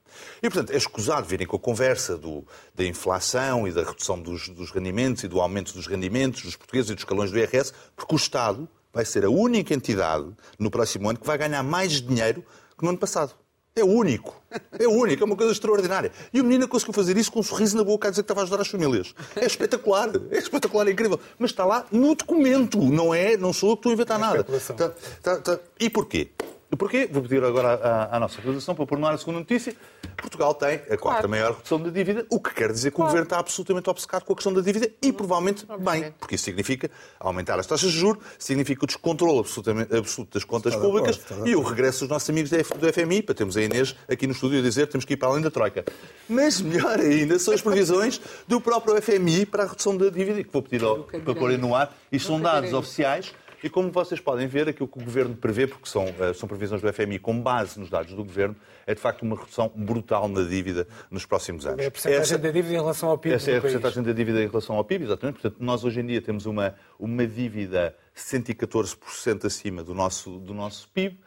E, 0.41 0.49
portanto, 0.49 0.71
é 0.71 0.77
escusado 0.77 1.27
virem 1.27 1.45
com 1.45 1.57
a 1.57 1.59
conversa 1.59 2.17
do, 2.17 2.45
da 2.73 2.85
inflação 2.85 3.67
e 3.67 3.71
da 3.71 3.83
redução 3.83 4.21
dos, 4.21 4.47
dos 4.47 4.71
rendimentos 4.71 5.23
e 5.23 5.27
do 5.27 5.41
aumento 5.41 5.73
dos 5.73 5.87
rendimentos 5.87 6.43
dos 6.43 6.55
portugueses 6.55 6.91
e 6.91 6.93
dos 6.93 7.01
escalões 7.01 7.31
do 7.31 7.37
IRS, 7.37 7.73
porque 7.95 8.15
o 8.15 8.17
Estado 8.17 8.67
vai 8.93 9.03
ser 9.03 9.25
a 9.25 9.29
única 9.29 9.73
entidade 9.73 10.33
no 10.57 10.71
próximo 10.71 11.09
ano 11.09 11.19
que 11.19 11.27
vai 11.27 11.37
ganhar 11.37 11.61
mais 11.63 12.01
dinheiro 12.01 12.45
que 12.77 12.83
no 12.83 12.89
ano 12.89 12.97
passado. 12.97 13.35
É 13.77 13.83
único. 13.83 14.41
É 14.79 14.87
único, 14.87 15.21
é 15.21 15.25
uma 15.25 15.35
coisa 15.35 15.51
extraordinária. 15.51 16.09
E 16.33 16.39
o 16.39 16.45
menino 16.45 16.65
conseguiu 16.65 16.93
fazer 16.93 17.17
isso 17.17 17.29
com 17.29 17.41
um 17.41 17.43
sorriso 17.43 17.75
na 17.75 17.83
boca 17.83 18.07
a 18.07 18.09
dizer 18.09 18.23
que 18.23 18.31
estava 18.31 18.39
a 18.39 18.43
ajudar 18.43 18.61
as 18.61 18.69
famílias. 18.69 19.13
É 19.35 19.45
espetacular, 19.45 20.09
é 20.31 20.37
espetacular, 20.37 20.87
é 20.87 20.91
incrível. 20.91 21.19
Mas 21.37 21.51
está 21.51 21.65
lá 21.65 21.85
no 21.91 22.15
documento, 22.15 22.79
não 22.79 23.13
é? 23.13 23.35
Não 23.35 23.51
sou 23.51 23.71
eu 23.71 23.75
que 23.75 23.79
estou 23.81 23.89
a 23.89 23.93
inventar 23.93 24.17
é 24.17 24.21
nada. 24.21 24.43
Tá, 24.45 24.93
tá, 25.21 25.37
tá. 25.41 25.59
E 25.77 25.89
porquê? 25.89 26.29
Porquê? 26.77 27.07
Vou 27.11 27.21
pedir 27.21 27.43
agora 27.43 27.73
à, 27.75 28.17
à 28.17 28.19
nossa 28.19 28.41
realização 28.41 28.75
para 28.75 28.85
pôr 28.85 28.97
no 28.97 29.05
ar 29.05 29.13
a 29.13 29.17
segunda 29.17 29.39
notícia. 29.39 29.75
Portugal 30.15 30.53
tem 30.53 30.75
a 30.75 30.97
quarta 30.97 30.97
claro. 30.99 31.29
maior 31.29 31.51
redução 31.53 31.79
da 31.81 31.89
dívida, 31.89 32.25
o 32.29 32.39
que 32.39 32.53
quer 32.53 32.71
dizer 32.71 32.91
que 32.91 32.95
claro. 32.95 33.09
o 33.09 33.11
governo 33.11 33.25
está 33.25 33.39
absolutamente 33.39 33.89
obcecado 33.89 34.23
com 34.23 34.33
a 34.33 34.35
questão 34.35 34.53
da 34.53 34.61
dívida 34.61 34.89
e 35.01 35.11
provavelmente 35.11 35.65
bem, 35.79 36.13
porque 36.19 36.35
isso 36.35 36.45
significa 36.45 36.89
aumentar 37.19 37.59
as 37.59 37.67
taxas 37.67 37.91
de 37.91 37.97
juros, 37.97 38.23
significa 38.39 38.83
o 38.83 38.87
descontrole 38.87 39.39
absolutamente, 39.39 39.95
absoluto 39.95 40.33
das 40.33 40.43
contas 40.43 40.73
está 40.73 40.85
públicas 40.85 41.19
e 41.45 41.55
o 41.55 41.61
regresso 41.61 42.01
dos 42.01 42.09
nossos 42.09 42.29
amigos 42.29 42.49
do 42.49 42.93
FMI, 42.93 43.21
para 43.21 43.35
termos 43.35 43.57
a 43.57 43.61
Inês 43.61 43.95
aqui 44.09 44.25
no 44.25 44.33
estúdio 44.33 44.59
a 44.59 44.61
dizer 44.61 44.87
que 44.87 44.93
temos 44.93 45.05
que 45.05 45.13
ir 45.13 45.17
para 45.17 45.29
além 45.29 45.41
da 45.41 45.51
Troika. 45.51 45.85
Mas 46.27 46.61
melhor 46.61 46.99
ainda 46.99 47.37
são 47.39 47.53
as 47.53 47.61
previsões 47.61 48.21
do 48.47 48.59
próprio 48.61 49.01
FMI 49.01 49.45
para 49.45 49.63
a 49.63 49.67
redução 49.67 49.95
da 49.97 50.09
dívida, 50.09 50.43
que 50.43 50.51
vou 50.51 50.61
pedir 50.61 50.83
ao, 50.83 51.03
para 51.03 51.35
pôr 51.35 51.57
no 51.57 51.75
ar. 51.75 51.95
Isto 52.11 52.27
são 52.27 52.41
dados 52.41 52.73
oficiais 52.73 53.33
e 53.65 53.69
como 53.69 53.91
vocês 53.91 54.21
podem 54.21 54.45
ver, 54.45 54.69
aquilo 54.69 54.87
que 54.87 54.99
o 54.99 55.03
Governo 55.03 55.35
prevê, 55.35 55.65
porque 55.65 55.89
são, 55.89 56.05
eh, 56.19 56.33
são 56.35 56.47
previsões 56.47 56.83
do 56.83 56.93
FMI 56.93 57.17
com 57.17 57.41
base 57.41 57.79
nos 57.79 57.89
dados 57.89 58.13
do 58.13 58.23
Governo, 58.23 58.55
é 58.85 58.93
de 58.93 59.01
facto 59.01 59.23
uma 59.23 59.35
redução 59.35 59.71
brutal 59.75 60.29
na 60.29 60.43
dívida 60.43 60.87
nos 61.09 61.25
próximos 61.25 61.65
anos. 61.65 61.83
É 61.83 61.87
a 61.87 61.91
porcentagem 61.91 62.37
da 62.37 62.51
dívida 62.51 62.75
em 62.75 62.77
relação 62.77 63.09
ao 63.09 63.17
PIB. 63.17 63.33
Essa 63.33 63.49
é 63.49 63.57
a 63.57 63.61
porcentagem 63.61 64.03
da 64.03 64.11
dívida 64.11 64.43
em 64.43 64.47
relação 64.47 64.75
ao 64.75 64.85
PIB, 64.85 65.05
exatamente. 65.05 65.41
Portanto, 65.41 65.63
nós 65.63 65.83
hoje 65.83 65.99
em 65.99 66.05
dia 66.05 66.21
temos 66.21 66.45
uma, 66.45 66.75
uma 66.99 67.25
dívida 67.25 67.95
114% 68.15 69.45
acima 69.45 69.83
do 69.83 69.95
nosso, 69.95 70.37
do 70.37 70.53
nosso 70.53 70.87
PIB 70.89 71.17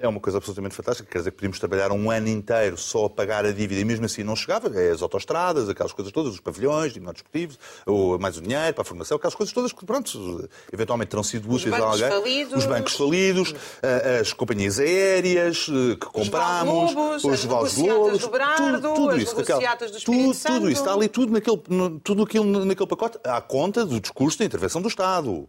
é 0.00 0.08
uma 0.08 0.20
coisa 0.20 0.38
absolutamente 0.38 0.74
fantástica. 0.74 1.08
Quer 1.10 1.18
dizer 1.18 1.30
que 1.30 1.36
podíamos 1.36 1.58
trabalhar 1.58 1.90
um 1.92 2.10
ano 2.10 2.28
inteiro 2.28 2.76
só 2.76 3.06
a 3.06 3.10
pagar 3.10 3.44
a 3.44 3.52
dívida 3.52 3.80
e 3.80 3.84
mesmo 3.84 4.04
assim 4.04 4.22
não 4.22 4.36
chegava. 4.36 4.68
É 4.78 4.90
as 4.90 5.02
autostradas, 5.02 5.68
aquelas 5.68 5.92
coisas 5.92 6.12
todas, 6.12 6.34
os 6.34 6.40
pavilhões, 6.40 6.92
desportivos, 6.92 7.58
ou 7.86 8.18
mais 8.18 8.36
o 8.36 8.40
dinheiro 8.40 8.74
para 8.74 8.82
a 8.82 8.84
formação, 8.84 9.16
aquelas 9.16 9.34
coisas 9.34 9.52
todas 9.52 9.72
que, 9.72 9.84
pronto, 9.84 10.48
eventualmente 10.72 11.10
terão 11.10 11.22
sido 11.22 11.50
úteis 11.50 11.72
a 11.72 11.78
alguém. 11.78 12.08
Falidos. 12.08 12.58
Os 12.58 12.66
bancos 12.66 12.94
falidos, 12.94 13.54
as 14.20 14.32
companhias 14.32 14.78
aéreas 14.78 15.66
eh, 15.68 15.96
que 15.96 16.06
compramos, 16.06 16.94
os 17.24 17.44
Vales 17.44 17.74
Globos, 17.74 18.22
tudo, 18.56 18.94
tudo 18.94 19.16
isso. 19.16 19.40
Aquela, 19.40 19.76
tudo, 19.76 20.00
tudo 20.00 20.70
isso. 20.70 20.80
Está 20.80 20.92
ali 20.92 21.08
tudo, 21.08 21.32
naquele, 21.32 21.60
tudo 22.02 22.22
aquilo 22.22 22.64
naquele 22.64 22.88
pacote 22.88 23.18
à 23.24 23.40
conta 23.40 23.84
do 23.84 24.00
discurso 24.00 24.38
da 24.38 24.44
intervenção 24.44 24.82
do 24.82 24.88
Estado 24.88 25.48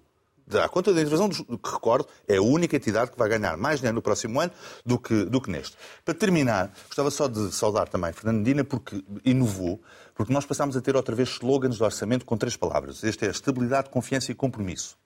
à 0.53 0.69
conta 0.69 0.93
da 0.93 1.01
intervenção, 1.01 1.29
que 1.29 1.71
recordo, 1.71 2.07
é 2.27 2.37
a 2.37 2.41
única 2.41 2.75
entidade 2.75 3.11
que 3.11 3.17
vai 3.17 3.29
ganhar 3.29 3.57
mais 3.57 3.79
dinheiro 3.79 3.95
no 3.95 4.01
próximo 4.01 4.39
ano 4.39 4.51
do 4.85 4.99
que, 4.99 5.25
do 5.25 5.41
que 5.41 5.49
neste. 5.49 5.75
Para 6.03 6.13
terminar, 6.13 6.71
gostava 6.87 7.09
só 7.09 7.27
de 7.27 7.51
saudar 7.51 7.87
também 7.87 8.13
Fernando 8.13 8.37
Medina, 8.37 8.63
porque 8.63 9.03
inovou, 9.23 9.81
porque 10.13 10.31
nós 10.31 10.45
passámos 10.45 10.77
a 10.77 10.81
ter 10.81 10.95
outra 10.95 11.15
vez 11.15 11.29
slogans 11.29 11.77
de 11.77 11.83
orçamento 11.83 12.25
com 12.25 12.37
três 12.37 12.55
palavras. 12.55 13.03
Este 13.03 13.25
é 13.25 13.29
estabilidade, 13.29 13.89
confiança 13.89 14.31
e 14.31 14.35
compromisso 14.35 14.97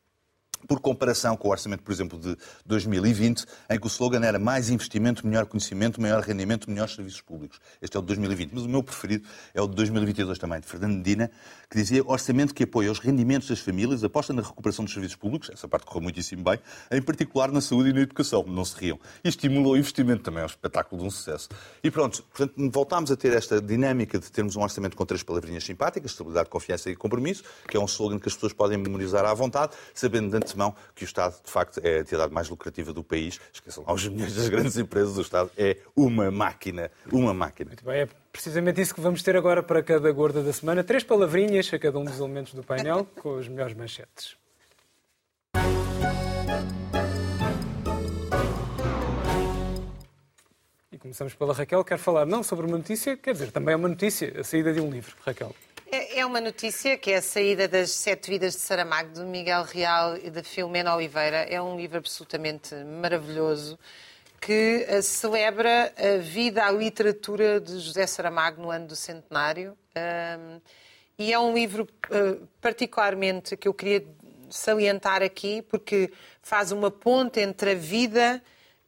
por 0.67 0.79
comparação 0.79 1.35
com 1.35 1.47
o 1.47 1.51
orçamento, 1.51 1.83
por 1.83 1.91
exemplo, 1.91 2.19
de 2.19 2.35
2020, 2.65 3.45
em 3.69 3.79
que 3.79 3.85
o 3.85 3.87
slogan 3.87 4.23
era 4.23 4.39
mais 4.39 4.69
investimento, 4.69 5.25
melhor 5.25 5.45
conhecimento, 5.45 6.01
maior 6.01 6.21
rendimento, 6.21 6.69
melhores 6.69 6.93
serviços 6.93 7.21
públicos. 7.21 7.59
Este 7.81 7.95
é 7.95 7.99
o 7.99 8.01
de 8.01 8.07
2020. 8.07 8.51
Mas 8.53 8.63
o 8.63 8.69
meu 8.69 8.83
preferido 8.83 9.27
é 9.53 9.61
o 9.61 9.67
de 9.67 9.75
2022 9.75 10.37
também, 10.37 10.59
de 10.59 10.67
Fernando 10.67 10.95
Medina, 10.95 11.31
que 11.69 11.77
dizia 11.77 12.03
orçamento 12.05 12.53
que 12.53 12.63
apoia 12.63 12.91
os 12.91 12.99
rendimentos 12.99 13.47
das 13.47 13.59
famílias, 13.59 14.03
aposta 14.03 14.33
na 14.33 14.41
recuperação 14.41 14.85
dos 14.85 14.93
serviços 14.93 15.15
públicos, 15.15 15.49
essa 15.51 15.67
parte 15.67 15.85
correu 15.85 16.01
muitíssimo 16.01 16.43
bem, 16.43 16.59
em 16.91 17.01
particular 17.01 17.51
na 17.51 17.61
saúde 17.61 17.89
e 17.89 17.93
na 17.93 18.01
educação, 18.01 18.43
não 18.47 18.65
se 18.65 18.75
riam. 18.77 18.99
E 19.23 19.29
estimulou 19.29 19.73
o 19.73 19.77
investimento 19.77 20.23
também, 20.23 20.41
é 20.41 20.43
um 20.43 20.47
espetáculo 20.47 21.01
de 21.01 21.07
um 21.07 21.11
sucesso. 21.11 21.49
E 21.83 21.91
pronto, 21.91 22.23
portanto, 22.23 22.71
voltámos 22.71 23.11
a 23.11 23.15
ter 23.15 23.33
esta 23.33 23.61
dinâmica 23.61 24.17
de 24.17 24.31
termos 24.31 24.55
um 24.55 24.61
orçamento 24.61 24.95
com 24.95 25.05
três 25.05 25.23
palavrinhas 25.23 25.63
simpáticas, 25.63 26.11
estabilidade, 26.11 26.49
confiança 26.49 26.89
e 26.89 26.95
compromisso, 26.95 27.43
que 27.67 27.77
é 27.77 27.79
um 27.79 27.85
slogan 27.85 28.19
que 28.19 28.27
as 28.27 28.33
pessoas 28.33 28.53
podem 28.53 28.77
memorizar 28.77 29.25
à 29.25 29.33
vontade, 29.33 29.73
sabendo 29.93 30.31
de 30.31 30.37
antemão 30.49 30.75
que 30.95 31.03
o 31.03 31.05
Estado, 31.05 31.35
de 31.43 31.51
facto, 31.51 31.79
é 31.83 31.99
a 31.99 32.01
atividade 32.01 32.33
mais 32.33 32.49
lucrativa 32.49 32.91
do 32.91 33.03
país. 33.03 33.39
Esqueçam 33.53 33.83
lá 33.85 33.93
os 33.93 34.07
milhões 34.07 34.35
das 34.35 34.49
grandes 34.49 34.77
empresas, 34.77 35.17
o 35.17 35.21
Estado 35.21 35.51
é 35.57 35.77
uma 35.95 36.31
máquina, 36.31 36.91
uma 37.11 37.33
máquina. 37.33 37.69
Muito 37.69 37.85
bem, 37.85 38.01
é 38.01 38.07
precisamente 38.31 38.81
isso 38.81 38.93
que 38.93 39.01
vamos 39.01 39.21
ter 39.21 39.35
agora 39.35 39.61
para 39.61 39.83
cada 39.83 40.11
gorda 40.11 40.41
da 40.41 40.51
semana. 40.51 40.83
Três 40.83 41.03
palavrinhas 41.03 41.71
a 41.73 41.79
cada 41.79 41.97
um 41.99 42.03
dos 42.03 42.19
elementos 42.19 42.53
do 42.53 42.63
painel, 42.63 43.05
com 43.21 43.37
as 43.37 43.47
melhores 43.47 43.75
manchetes. 43.75 44.35
E 50.91 50.97
começamos 50.97 51.33
pela 51.35 51.53
Raquel. 51.53 51.83
Quer 51.83 51.97
falar 51.97 52.25
não 52.25 52.43
sobre 52.43 52.65
uma 52.65 52.77
notícia, 52.77 53.15
quer 53.15 53.33
dizer, 53.33 53.51
também 53.51 53.73
é 53.73 53.75
uma 53.75 53.87
notícia, 53.87 54.33
a 54.39 54.43
saída 54.43 54.73
de 54.73 54.81
um 54.81 54.89
livro. 54.89 55.15
Raquel. 55.25 55.53
É, 55.91 56.19
é 56.19 56.25
uma 56.25 56.39
notícia 56.39 56.95
que 56.99 57.09
é 57.09 57.15
a 57.15 57.21
saída 57.21 57.67
das 57.67 57.89
Sete 57.89 58.29
Vidas 58.29 58.53
de 58.53 58.59
Saramago, 58.59 59.11
de 59.11 59.21
Miguel 59.21 59.63
Real 59.63 60.15
e 60.17 60.29
de 60.29 60.43
Filomena 60.43 60.95
Oliveira. 60.95 61.37
É 61.37 61.59
um 61.59 61.75
livro 61.75 61.97
absolutamente 61.97 62.75
maravilhoso 62.75 63.79
que 64.39 64.85
uh, 64.87 65.01
celebra 65.01 65.91
a 65.97 66.19
vida, 66.19 66.63
a 66.63 66.71
literatura 66.71 67.59
de 67.59 67.79
José 67.79 68.05
Saramago 68.05 68.61
no 68.61 68.69
ano 68.69 68.85
do 68.85 68.95
centenário. 68.95 69.75
E 71.17 71.33
é 71.33 71.39
um 71.39 71.55
livro 71.55 71.87
uh, 72.11 72.47
particularmente 72.61 73.57
que 73.57 73.67
eu 73.67 73.73
queria 73.73 74.05
salientar 74.47 75.23
aqui, 75.23 75.63
porque 75.63 76.13
faz 76.43 76.71
uma 76.71 76.91
ponte 76.91 77.39
entre 77.39 77.71
a 77.71 77.75
vida, 77.75 78.43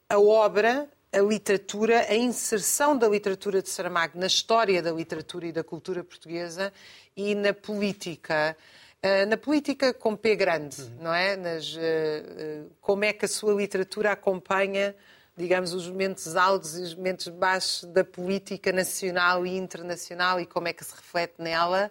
a 0.08 0.20
obra 0.20 0.88
a 1.12 1.20
literatura, 1.20 2.06
a 2.08 2.14
inserção 2.14 2.96
da 2.96 3.06
literatura 3.06 3.60
de 3.60 3.68
Saramago 3.68 4.18
na 4.18 4.26
história 4.26 4.82
da 4.82 4.90
literatura 4.90 5.46
e 5.46 5.52
da 5.52 5.62
cultura 5.62 6.02
portuguesa 6.02 6.72
e 7.14 7.34
na 7.34 7.52
política. 7.52 8.56
Uh, 9.04 9.26
na 9.28 9.36
política 9.36 9.92
com 9.92 10.16
P 10.16 10.34
grande, 10.36 10.80
uhum. 10.80 10.90
não 11.00 11.14
é? 11.14 11.36
Nas, 11.36 11.74
uh, 11.74 11.78
uh, 11.78 12.70
como 12.80 13.04
é 13.04 13.12
que 13.12 13.24
a 13.24 13.28
sua 13.28 13.52
literatura 13.52 14.12
acompanha, 14.12 14.94
digamos, 15.36 15.74
os 15.74 15.88
momentos 15.88 16.34
altos 16.36 16.78
e 16.78 16.82
os 16.82 16.94
momentos 16.94 17.28
baixos 17.28 17.84
da 17.84 18.04
política 18.04 18.72
nacional 18.72 19.44
e 19.44 19.56
internacional 19.56 20.40
e 20.40 20.46
como 20.46 20.68
é 20.68 20.72
que 20.72 20.84
se 20.84 20.94
reflete 20.94 21.34
nela. 21.38 21.90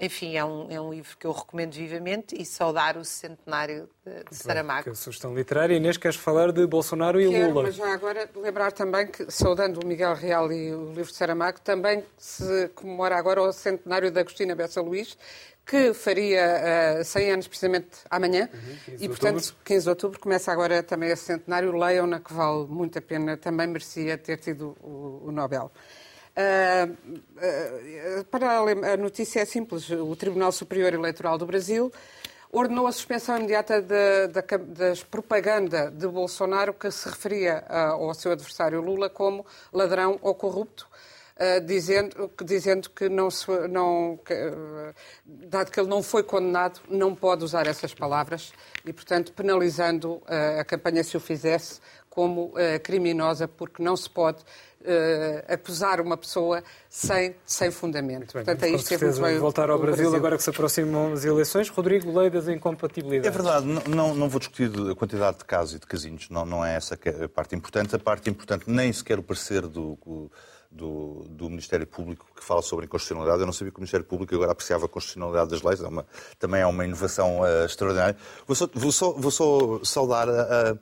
Enfim, 0.00 0.36
é 0.36 0.44
um, 0.44 0.70
é 0.70 0.80
um 0.80 0.92
livro 0.92 1.16
que 1.18 1.26
eu 1.26 1.32
recomendo 1.32 1.72
vivamente 1.72 2.40
e 2.40 2.44
saudar 2.44 2.96
o 2.96 3.04
centenário 3.04 3.88
de, 4.06 4.30
de 4.30 4.36
Saramago. 4.36 4.88
Que 4.88 4.96
sugestão 4.96 5.34
literária. 5.34 5.74
Inês, 5.74 5.96
queres 5.96 6.16
falar 6.16 6.52
de 6.52 6.64
Bolsonaro 6.68 7.20
e 7.20 7.28
Quero, 7.28 7.48
Lula? 7.48 7.62
mas 7.64 7.74
já 7.74 7.92
agora 7.92 8.30
lembrar 8.36 8.70
também 8.70 9.08
que, 9.08 9.28
saudando 9.28 9.80
o 9.82 9.86
Miguel 9.86 10.14
Real 10.14 10.52
e 10.52 10.72
o 10.72 10.92
livro 10.92 11.10
de 11.10 11.14
Saramago, 11.14 11.60
também 11.62 12.04
se 12.16 12.68
comemora 12.76 13.16
agora 13.16 13.42
o 13.42 13.52
centenário 13.52 14.12
da 14.12 14.20
Agostina 14.20 14.54
Bessa 14.54 14.80
Luís, 14.80 15.18
que 15.66 15.92
faria 15.92 17.00
uh, 17.00 17.04
100 17.04 17.32
anos 17.32 17.48
precisamente 17.48 17.88
amanhã. 18.08 18.48
Uhum, 18.54 18.96
e, 19.00 19.08
portanto, 19.08 19.34
outubro. 19.34 19.56
15 19.64 19.82
de 19.82 19.90
outubro 19.90 20.20
começa 20.20 20.52
agora 20.52 20.80
também 20.80 21.10
esse 21.10 21.24
centenário. 21.24 21.76
Leiam-na, 21.76 22.20
que 22.20 22.32
vale 22.32 22.66
muito 22.68 22.96
a 22.98 23.02
pena. 23.02 23.36
Também 23.36 23.66
merecia 23.66 24.16
ter 24.16 24.36
tido 24.36 24.76
o, 24.80 25.24
o 25.26 25.32
Nobel. 25.32 25.72
Uh, 26.38 26.92
uh, 28.20 28.24
para 28.26 28.60
a 28.92 28.96
notícia 28.96 29.40
é 29.40 29.44
simples. 29.44 29.90
O 29.90 30.14
Tribunal 30.14 30.52
Superior 30.52 30.94
Eleitoral 30.94 31.36
do 31.36 31.44
Brasil 31.44 31.92
ordenou 32.52 32.86
a 32.86 32.92
suspensão 32.92 33.38
imediata 33.38 33.82
da, 33.82 34.28
da, 34.28 34.56
das 34.56 35.02
propaganda 35.02 35.90
de 35.90 36.06
Bolsonaro 36.06 36.72
que 36.72 36.88
se 36.92 37.08
referia 37.08 37.64
uh, 37.68 38.04
ao 38.04 38.14
seu 38.14 38.30
adversário 38.30 38.80
Lula 38.80 39.10
como 39.10 39.44
ladrão 39.72 40.16
ou 40.22 40.32
corrupto. 40.32 40.86
uh, 41.38 41.60
dizendo, 41.64 42.30
dizendo 42.44 42.90
que 42.90 43.08
não. 43.08 43.28
Não, 43.70 44.18
que, 44.24 44.34
uh, 44.34 44.94
dado 45.24 45.70
que 45.70 45.80
ele 45.80 45.88
não 45.88 46.02
foi 46.02 46.22
condenado, 46.22 46.80
não 46.88 47.14
pode 47.14 47.44
usar 47.44 47.66
essas 47.66 47.94
palavras 47.94 48.52
e, 48.84 48.92
portanto, 48.92 49.32
penalizando 49.32 50.14
uh, 50.14 50.60
a 50.60 50.64
campanha 50.64 51.02
se 51.04 51.16
o 51.16 51.20
fizesse 51.20 51.80
como 52.10 52.52
criminosa, 52.82 53.46
porque 53.46 53.82
não 53.82 53.96
se 53.96 54.08
pode 54.10 54.42
uh, 54.80 55.52
acusar 55.52 56.00
uma 56.00 56.16
pessoa 56.16 56.62
sem, 56.88 57.34
sem 57.44 57.70
fundamento. 57.70 58.32
Bem, 58.32 58.44
Portanto, 58.44 58.62
é 58.64 58.70
isto 58.70 58.88
que 58.88 59.04
é 59.04 59.38
voltar 59.38 59.70
ao 59.70 59.78
Brasil, 59.78 60.04
Brasil, 60.04 60.16
agora 60.16 60.36
que 60.36 60.42
se 60.42 60.50
aproximam 60.50 61.12
as 61.12 61.24
eleições. 61.24 61.68
Rodrigo, 61.68 62.16
lei 62.16 62.30
das 62.30 62.48
incompatibilidades. 62.48 63.28
É 63.28 63.30
verdade, 63.30 63.66
não, 63.88 64.14
não 64.14 64.28
vou 64.28 64.38
discutir 64.38 64.70
a 64.90 64.94
quantidade 64.94 65.38
de 65.38 65.44
casos 65.44 65.76
e 65.76 65.78
de 65.78 65.86
casinhos, 65.86 66.28
não, 66.30 66.44
não 66.44 66.64
é 66.64 66.76
essa 66.76 66.98
é 67.04 67.24
a 67.24 67.28
parte 67.28 67.54
importante. 67.54 67.94
A 67.94 67.98
parte 67.98 68.30
importante 68.30 68.64
nem 68.66 68.92
sequer 68.92 69.18
o 69.18 69.22
parecer 69.22 69.62
do, 69.62 69.98
do, 70.70 71.24
do, 71.28 71.48
Ministério 71.48 71.86
Público 71.86 72.26
que 72.34 72.44
fala 72.44 72.62
sobre 72.62 72.86
inconstitucionalidade. 72.86 73.40
Eu 73.40 73.46
não 73.46 73.52
sabia 73.52 73.72
que 73.72 73.78
o 73.78 73.80
Ministério 73.80 74.06
Público 74.06 74.34
agora 74.34 74.52
apreciava 74.52 74.86
a 74.86 74.88
constitucionalidade 74.88 75.50
das 75.50 75.62
leis, 75.62 75.80
é 75.80 75.88
uma, 75.88 76.06
também 76.38 76.60
é 76.60 76.66
uma 76.66 76.84
inovação 76.84 77.40
uh, 77.40 77.64
extraordinária. 77.64 78.16
Vou 78.46 78.54
só, 78.54 78.68
vou 78.72 78.92
só, 78.92 79.12
vou 79.12 79.30
só 79.30 79.84
saudar 79.84 80.28
a, 80.28 80.70
a, 80.70 80.78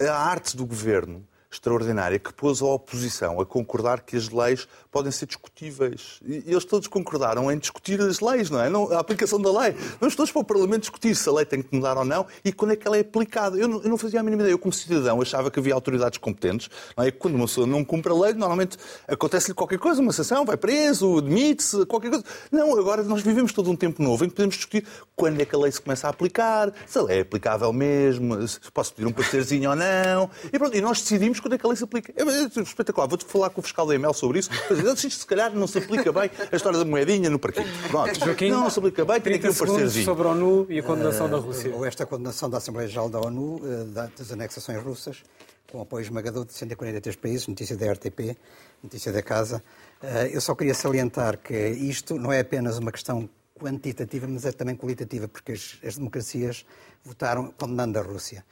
a 0.00 0.12
arte 0.12 0.56
do 0.56 0.66
governo 0.66 1.26
extraordinária 1.52 2.18
que 2.18 2.32
pôs 2.32 2.62
a 2.62 2.66
oposição 2.66 3.38
a 3.38 3.44
concordar 3.44 4.00
que 4.00 4.16
as 4.16 4.30
leis 4.30 4.66
podem 4.90 5.12
ser 5.12 5.26
discutíveis. 5.26 6.20
E 6.24 6.44
eles 6.46 6.64
todos 6.64 6.88
concordaram 6.88 7.52
em 7.52 7.58
discutir 7.58 8.00
as 8.00 8.20
leis, 8.20 8.48
não 8.48 8.60
é? 8.60 8.70
Não, 8.70 8.90
a 8.90 8.98
aplicação 8.98 9.40
da 9.40 9.52
lei. 9.60 9.76
Vamos 10.00 10.16
todos 10.16 10.32
para 10.32 10.40
o 10.40 10.44
Parlamento 10.44 10.82
discutir 10.82 11.14
se 11.14 11.28
a 11.28 11.32
lei 11.32 11.44
tem 11.44 11.62
que 11.62 11.74
mudar 11.74 11.98
ou 11.98 12.04
não 12.04 12.26
e 12.44 12.52
quando 12.52 12.72
é 12.72 12.76
que 12.76 12.86
ela 12.86 12.96
é 12.96 13.00
aplicada. 13.00 13.58
Eu 13.58 13.68
não, 13.68 13.82
eu 13.82 13.88
não 13.90 13.98
fazia 13.98 14.20
a 14.20 14.22
mínima 14.22 14.42
ideia. 14.42 14.54
Eu, 14.54 14.58
como 14.58 14.72
cidadão, 14.72 15.20
achava 15.20 15.50
que 15.50 15.58
havia 15.58 15.74
autoridades 15.74 16.18
competentes. 16.18 16.70
Não 16.96 17.04
é? 17.04 17.10
Quando 17.10 17.34
uma 17.34 17.46
pessoa 17.46 17.66
não 17.66 17.84
cumpre 17.84 18.10
a 18.10 18.14
lei, 18.14 18.32
normalmente 18.32 18.78
acontece-lhe 19.06 19.54
qualquer 19.54 19.78
coisa, 19.78 20.00
uma 20.00 20.12
sanção, 20.12 20.44
vai 20.44 20.56
preso, 20.56 21.20
demite-se, 21.20 21.84
qualquer 21.84 22.10
coisa. 22.10 22.24
Não, 22.50 22.78
agora 22.78 23.02
nós 23.02 23.22
vivemos 23.22 23.52
todo 23.52 23.70
um 23.70 23.76
tempo 23.76 24.02
novo 24.02 24.24
em 24.24 24.28
que 24.28 24.34
podemos 24.34 24.56
discutir 24.56 24.86
quando 25.14 25.40
é 25.40 25.44
que 25.44 25.54
a 25.54 25.58
lei 25.58 25.70
se 25.70 25.80
começa 25.80 26.06
a 26.06 26.10
aplicar, 26.10 26.72
se 26.86 26.98
a 26.98 27.02
lei 27.02 27.18
é 27.18 27.20
aplicável 27.20 27.72
mesmo, 27.72 28.46
se 28.46 28.58
posso 28.72 28.94
pedir 28.94 29.06
um 29.06 29.12
parecerzinho 29.12 29.70
ou 29.70 29.76
não. 29.76 30.30
E, 30.52 30.58
pronto, 30.58 30.76
e 30.76 30.80
nós 30.80 31.00
decidimos 31.02 31.41
quando 31.42 31.54
é 31.54 31.58
que 31.58 31.66
a 31.66 31.68
lei 31.68 31.76
se 31.76 31.84
aplica. 31.84 32.12
É, 32.16 32.22
é 32.22 32.62
espetacular. 32.62 33.06
Vou-te 33.06 33.24
falar 33.24 33.50
com 33.50 33.60
o 33.60 33.62
fiscal 33.62 33.86
da 33.86 33.94
EML 33.94 34.14
sobre 34.14 34.38
isso. 34.38 34.50
Mas 34.70 35.04
isto, 35.04 35.20
se 35.20 35.26
calhar, 35.26 35.52
não 35.52 35.66
se 35.66 35.78
aplica 35.78 36.12
bem 36.12 36.30
a 36.50 36.56
história 36.56 36.78
da 36.78 36.84
moedinha 36.84 37.28
no 37.28 37.38
parquinho. 37.38 37.66
Pronto. 37.88 38.18
Joaquim, 38.18 38.50
não, 38.50 38.70
se 38.70 38.78
aplica 38.78 39.04
bem, 39.04 39.20
tem 39.20 39.34
aqui 39.34 39.48
um 39.48 39.54
parceirzinho. 39.54 40.04
sobre 40.04 40.26
a 40.26 40.30
ONU 40.30 40.66
e 40.70 40.78
a 40.78 40.82
condenação 40.82 41.26
uh, 41.26 41.30
da 41.30 41.36
Rússia. 41.36 41.74
Ou 41.74 41.84
esta 41.84 42.06
condenação 42.06 42.48
da 42.48 42.58
Assembleia 42.58 42.88
Geral 42.88 43.10
da 43.10 43.20
ONU 43.20 43.56
uh, 43.56 43.84
das 44.16 44.32
anexações 44.32 44.82
russas, 44.82 45.22
com 45.70 45.80
apoio 45.80 46.02
esmagador 46.02 46.44
de 46.44 46.52
143 46.52 47.16
países, 47.16 47.46
notícia 47.46 47.76
da 47.76 47.92
RTP, 47.92 48.36
notícia 48.82 49.12
da 49.12 49.22
Casa. 49.22 49.62
Uh, 50.02 50.06
eu 50.32 50.40
só 50.40 50.54
queria 50.54 50.74
salientar 50.74 51.38
que 51.38 51.54
isto 51.54 52.16
não 52.16 52.32
é 52.32 52.40
apenas 52.40 52.78
uma 52.78 52.92
questão 52.92 53.28
quantitativa, 53.58 54.26
mas 54.26 54.44
é 54.44 54.52
também 54.52 54.74
qualitativa, 54.74 55.28
porque 55.28 55.52
as, 55.52 55.78
as 55.84 55.96
democracias 55.96 56.64
votaram 57.04 57.52
condenando 57.58 57.98
a 57.98 58.02
Rússia 58.02 58.44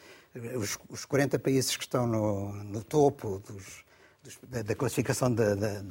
os, 0.57 0.78
os 0.89 1.05
40 1.05 1.39
países 1.39 1.76
que 1.76 1.85
estão 1.85 2.07
no, 2.07 2.53
no 2.53 2.85
topo 2.85 3.43
dos, 3.47 3.85
dos, 4.22 4.39
da, 4.49 4.62
da, 4.62 4.74
classificação 4.74 5.33
da, 5.33 5.55
da, 5.55 5.83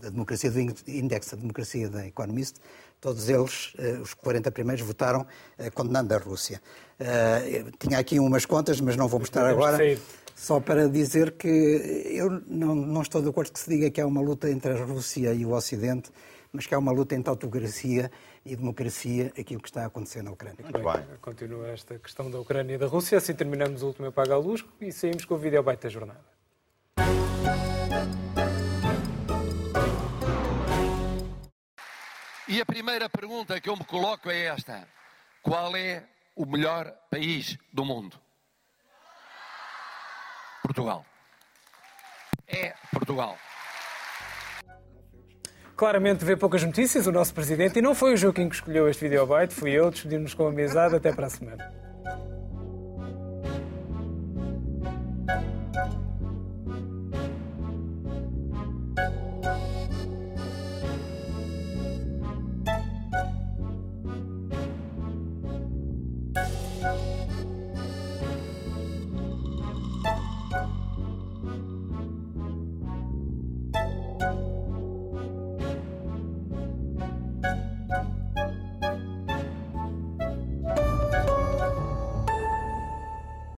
da, 0.00 0.10
democracia, 0.10 0.50
do 0.50 0.60
índice 0.60 1.30
da 1.30 1.40
democracia 1.40 1.88
da 1.88 2.06
Economist, 2.06 2.56
todos 3.00 3.28
eles, 3.28 3.72
eh, 3.78 3.98
os 4.00 4.14
40 4.14 4.50
primeiros, 4.50 4.84
votaram 4.84 5.26
eh, 5.58 5.70
condenando 5.70 6.14
a 6.14 6.18
Rússia. 6.18 6.60
Eh, 6.98 7.64
tinha 7.78 7.98
aqui 7.98 8.18
umas 8.18 8.46
contas, 8.46 8.80
mas 8.80 8.96
não 8.96 9.08
vou 9.08 9.20
mostrar 9.20 9.46
agora. 9.48 9.78
Só 10.34 10.58
para 10.58 10.88
dizer 10.88 11.32
que 11.32 11.46
eu 11.46 12.42
não, 12.46 12.74
não 12.74 13.02
estou 13.02 13.22
de 13.22 13.28
acordo 13.28 13.52
que 13.52 13.60
se 13.60 13.68
diga 13.68 13.90
que 13.90 14.00
há 14.00 14.06
uma 14.06 14.20
luta 14.20 14.50
entre 14.50 14.72
a 14.72 14.84
Rússia 14.84 15.32
e 15.34 15.44
o 15.44 15.52
Ocidente, 15.52 16.10
mas 16.52 16.66
que 16.66 16.74
há 16.74 16.78
uma 16.78 16.92
luta 16.92 17.14
entre 17.14 17.30
autocracia 17.30 18.10
e 18.44 18.54
democracia 18.54 19.32
aquilo 19.38 19.60
que 19.60 19.68
está 19.68 19.84
a 19.84 19.86
acontecer 19.86 20.22
na 20.22 20.30
Ucrânia. 20.30 20.58
Muito 20.62 20.78
bem. 20.78 21.18
Continua 21.20 21.68
esta 21.68 21.98
questão 21.98 22.30
da 22.30 22.38
Ucrânia 22.38 22.74
e 22.74 22.78
da 22.78 22.86
Rússia. 22.86 23.18
Assim 23.18 23.34
terminamos 23.34 23.82
o 23.82 23.86
último 23.86 24.08
Apaga 24.08 24.34
a 24.34 24.38
Luz 24.38 24.64
e 24.80 24.92
saímos 24.92 25.24
com 25.24 25.34
o 25.34 25.38
vídeo 25.38 25.62
da 25.62 25.88
jornada. 25.88 26.20
E 32.48 32.60
a 32.60 32.66
primeira 32.66 33.08
pergunta 33.08 33.58
que 33.58 33.70
eu 33.70 33.76
me 33.76 33.84
coloco 33.84 34.28
é 34.28 34.44
esta: 34.44 34.86
qual 35.42 35.74
é 35.74 36.04
o 36.36 36.44
melhor 36.44 36.92
país 37.10 37.56
do 37.72 37.82
mundo? 37.82 38.20
Portugal. 40.62 41.06
É 42.46 42.74
Portugal. 42.92 43.38
Claramente 45.76 46.24
vê 46.24 46.36
poucas 46.36 46.62
notícias 46.62 47.06
o 47.06 47.12
nosso 47.12 47.32
presidente 47.34 47.78
e 47.78 47.82
não 47.82 47.94
foi 47.94 48.14
o 48.14 48.16
Joaquim 48.16 48.48
que 48.48 48.54
escolheu 48.54 48.88
este 48.88 49.08
videobite, 49.08 49.54
fui 49.54 49.70
eu, 49.70 49.90
despedimos 49.90 50.34
com 50.34 50.46
a 50.46 50.50
amizade, 50.50 50.94
até 50.94 51.12
para 51.12 51.26
a 51.26 51.30
semana. 51.30 51.72